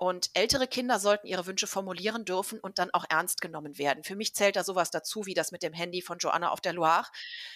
Und 0.00 0.30
ältere 0.34 0.68
Kinder 0.68 1.00
sollten 1.00 1.26
ihre 1.26 1.46
Wünsche 1.46 1.66
formulieren 1.66 2.24
dürfen 2.24 2.60
und 2.60 2.78
dann 2.78 2.94
auch 2.94 3.04
ernst 3.08 3.40
genommen 3.40 3.78
werden. 3.78 4.04
Für 4.04 4.14
mich 4.14 4.32
zählt 4.32 4.54
da 4.54 4.62
sowas 4.62 4.92
dazu, 4.92 5.26
wie 5.26 5.34
das 5.34 5.50
mit 5.50 5.64
dem 5.64 5.72
Handy 5.72 6.02
von 6.02 6.18
Joanna 6.18 6.50
auf 6.50 6.60
der 6.60 6.72
Loire, 6.72 7.08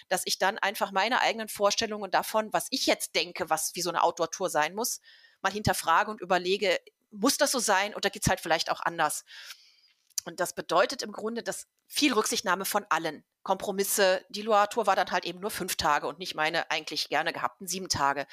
dass 0.09 0.23
ich 0.25 0.39
dann 0.39 0.57
einfach 0.57 0.91
meine 0.91 1.21
eigenen 1.21 1.47
Vorstellungen 1.47 2.11
davon, 2.11 2.51
was 2.51 2.67
ich 2.69 2.85
jetzt 2.85 3.15
denke, 3.15 3.49
was 3.49 3.75
wie 3.75 3.81
so 3.81 3.89
eine 3.89 4.03
Outdoor-Tour 4.03 4.49
sein 4.49 4.75
muss, 4.75 4.99
mal 5.41 5.53
hinterfrage 5.53 6.11
und 6.11 6.19
überlege, 6.19 6.77
muss 7.11 7.37
das 7.37 7.51
so 7.51 7.59
sein 7.59 7.95
oder 7.95 8.09
geht 8.09 8.23
es 8.23 8.29
halt 8.29 8.41
vielleicht 8.41 8.69
auch 8.69 8.81
anders? 8.81 9.23
Und 10.25 10.41
das 10.41 10.53
bedeutet 10.53 11.01
im 11.01 11.13
Grunde, 11.13 11.43
dass 11.43 11.67
viel 11.87 12.11
Rücksichtnahme 12.11 12.65
von 12.65 12.85
allen. 12.89 13.23
Kompromisse. 13.43 14.25
Die 14.29 14.41
Loire-Tour 14.41 14.85
war 14.85 14.95
dann 14.95 15.11
halt 15.11 15.25
eben 15.25 15.39
nur 15.39 15.51
fünf 15.51 15.75
Tage 15.75 16.07
und 16.07 16.19
nicht 16.19 16.35
meine 16.35 16.69
eigentlich 16.71 17.09
gerne 17.09 17.33
gehabten 17.33 17.67
sieben 17.67 17.89
Tage 17.89 18.25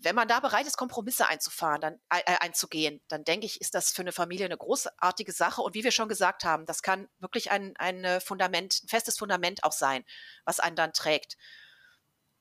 wenn 0.00 0.14
man 0.14 0.28
da 0.28 0.40
bereit 0.40 0.66
ist, 0.66 0.76
Kompromisse 0.76 1.28
einzufahren, 1.28 1.80
dann 1.80 1.94
äh, 2.10 2.20
äh, 2.26 2.36
einzugehen, 2.40 3.00
dann 3.08 3.24
denke 3.24 3.46
ich, 3.46 3.60
ist 3.60 3.74
das 3.74 3.92
für 3.92 4.02
eine 4.02 4.12
Familie 4.12 4.46
eine 4.46 4.56
großartige 4.56 5.32
Sache. 5.32 5.62
Und 5.62 5.74
wie 5.74 5.84
wir 5.84 5.92
schon 5.92 6.08
gesagt 6.08 6.44
haben, 6.44 6.66
das 6.66 6.82
kann 6.82 7.08
wirklich 7.18 7.50
ein, 7.50 7.76
ein 7.76 8.20
Fundament, 8.20 8.82
ein 8.82 8.88
festes 8.88 9.18
Fundament 9.18 9.64
auch 9.64 9.72
sein, 9.72 10.04
was 10.44 10.60
einen 10.60 10.76
dann 10.76 10.92
trägt. 10.92 11.36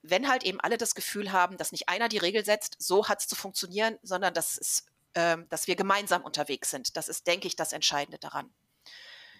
Wenn 0.02 0.28
halt 0.28 0.44
eben 0.44 0.60
alle 0.60 0.78
das 0.78 0.96
Gefühl 0.96 1.32
haben, 1.32 1.58
dass 1.58 1.72
nicht 1.72 1.90
einer 1.90 2.10
die 2.10 2.18
Regel 2.18 2.44
setzt, 2.44 2.76
so 2.80 3.08
hat 3.08 3.22
es 3.22 3.28
zu 3.28 3.36
funktionieren, 3.36 3.98
sondern 4.04 4.34
dass, 4.34 4.58
es, 4.58 4.86
äh, 5.14 5.38
dass 5.50 5.68
wir 5.68 5.76
gemeinsam 5.76 6.24
unterwegs 6.24 6.72
sind. 6.72 6.98
Das 6.98 7.08
ist, 7.08 7.28
denke 7.28 7.48
ich, 7.48 7.56
das 7.56 7.74
Entscheidende 7.74 8.20
daran. 8.20 8.54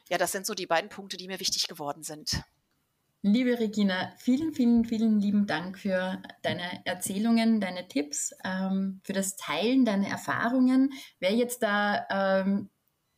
Ja, 0.10 0.18
das 0.18 0.32
sind 0.32 0.46
so 0.46 0.54
die 0.54 0.68
beiden 0.68 0.90
Punkte, 0.90 1.18
die 1.18 1.28
mir 1.28 1.40
wichtig 1.40 1.68
geworden 1.68 2.04
sind. 2.04 2.44
Liebe 3.26 3.58
Regina, 3.58 4.12
vielen, 4.18 4.52
vielen, 4.52 4.84
vielen 4.84 5.22
lieben 5.22 5.48
Dank 5.48 5.80
für 5.80 6.22
deine 6.42 6.86
Erzählungen, 6.86 7.62
deine 7.62 7.88
Tipps, 7.88 8.36
ähm, 8.44 9.00
für 9.06 9.14
das 9.14 9.38
Teilen 9.38 9.86
deiner 9.86 10.10
Erfahrungen. 10.10 10.92
Wer 11.22 11.34
jetzt 11.34 11.64
da, 11.64 12.06
ähm, 12.10 12.70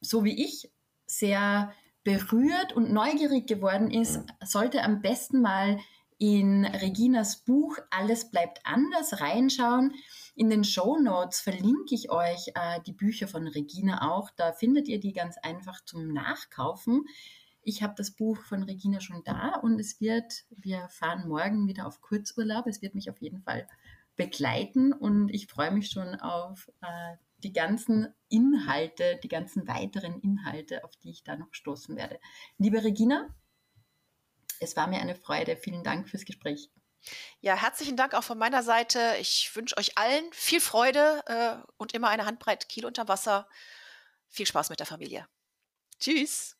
so 0.01 0.23
wie 0.23 0.45
ich, 0.45 0.71
sehr 1.07 1.73
berührt 2.03 2.73
und 2.73 2.93
neugierig 2.93 3.47
geworden 3.47 3.89
ist, 3.89 4.19
sollte 4.43 4.83
am 4.83 5.01
besten 5.01 5.41
mal 5.41 5.79
in 6.19 6.65
Reginas 6.65 7.37
Buch 7.37 7.75
Alles 7.89 8.29
bleibt 8.29 8.59
anders 8.63 9.21
reinschauen. 9.21 9.95
In 10.35 10.51
den 10.51 10.63
Show 10.63 10.99
Notes 10.99 11.41
verlinke 11.41 11.95
ich 11.95 12.11
euch 12.11 12.49
äh, 12.53 12.79
die 12.85 12.93
Bücher 12.93 13.27
von 13.27 13.47
Regina 13.47 14.07
auch. 14.11 14.29
Da 14.37 14.53
findet 14.53 14.87
ihr 14.87 14.99
die 14.99 15.13
ganz 15.13 15.37
einfach 15.39 15.83
zum 15.83 16.13
Nachkaufen. 16.13 17.05
Ich 17.67 17.81
habe 17.81 17.95
das 17.97 18.11
Buch 18.11 18.37
von 18.41 18.61
Regina 18.61 19.01
schon 19.01 19.23
da 19.23 19.55
und 19.55 19.79
es 19.79 19.99
wird, 19.99 20.45
wir 20.51 20.87
fahren 20.89 21.27
morgen 21.27 21.67
wieder 21.67 21.87
auf 21.87 21.99
Kurzurlaub. 21.99 22.67
Es 22.67 22.83
wird 22.83 22.93
mich 22.93 23.09
auf 23.09 23.19
jeden 23.19 23.41
Fall 23.41 23.67
begleiten 24.15 24.93
und 24.93 25.29
ich 25.29 25.47
freue 25.47 25.71
mich 25.71 25.89
schon 25.89 26.13
auf 26.15 26.71
äh, 26.81 27.15
die 27.39 27.53
ganzen 27.53 28.13
Inhalte, 28.29 29.19
die 29.23 29.27
ganzen 29.29 29.67
weiteren 29.67 30.19
Inhalte, 30.21 30.83
auf 30.83 30.95
die 30.97 31.09
ich 31.09 31.23
da 31.23 31.35
noch 31.35 31.51
stoßen 31.53 31.97
werde. 31.97 32.19
Liebe 32.59 32.83
Regina, 32.83 33.35
es 34.59 34.75
war 34.75 34.85
mir 34.85 35.01
eine 35.01 35.15
Freude. 35.15 35.57
Vielen 35.57 35.83
Dank 35.83 36.07
fürs 36.07 36.25
Gespräch. 36.25 36.69
Ja, 37.39 37.55
herzlichen 37.55 37.97
Dank 37.97 38.13
auch 38.13 38.23
von 38.23 38.37
meiner 38.37 38.61
Seite. 38.61 39.15
Ich 39.19 39.55
wünsche 39.55 39.77
euch 39.77 39.97
allen 39.97 40.31
viel 40.33 40.61
Freude 40.61 41.23
äh, 41.25 41.67
und 41.77 41.93
immer 41.93 42.09
eine 42.09 42.27
Handbreit 42.27 42.69
Kiel 42.69 42.85
unter 42.85 43.07
Wasser. 43.07 43.49
Viel 44.27 44.45
Spaß 44.45 44.69
mit 44.69 44.79
der 44.79 44.87
Familie. 44.87 45.27
Tschüss. 45.99 46.54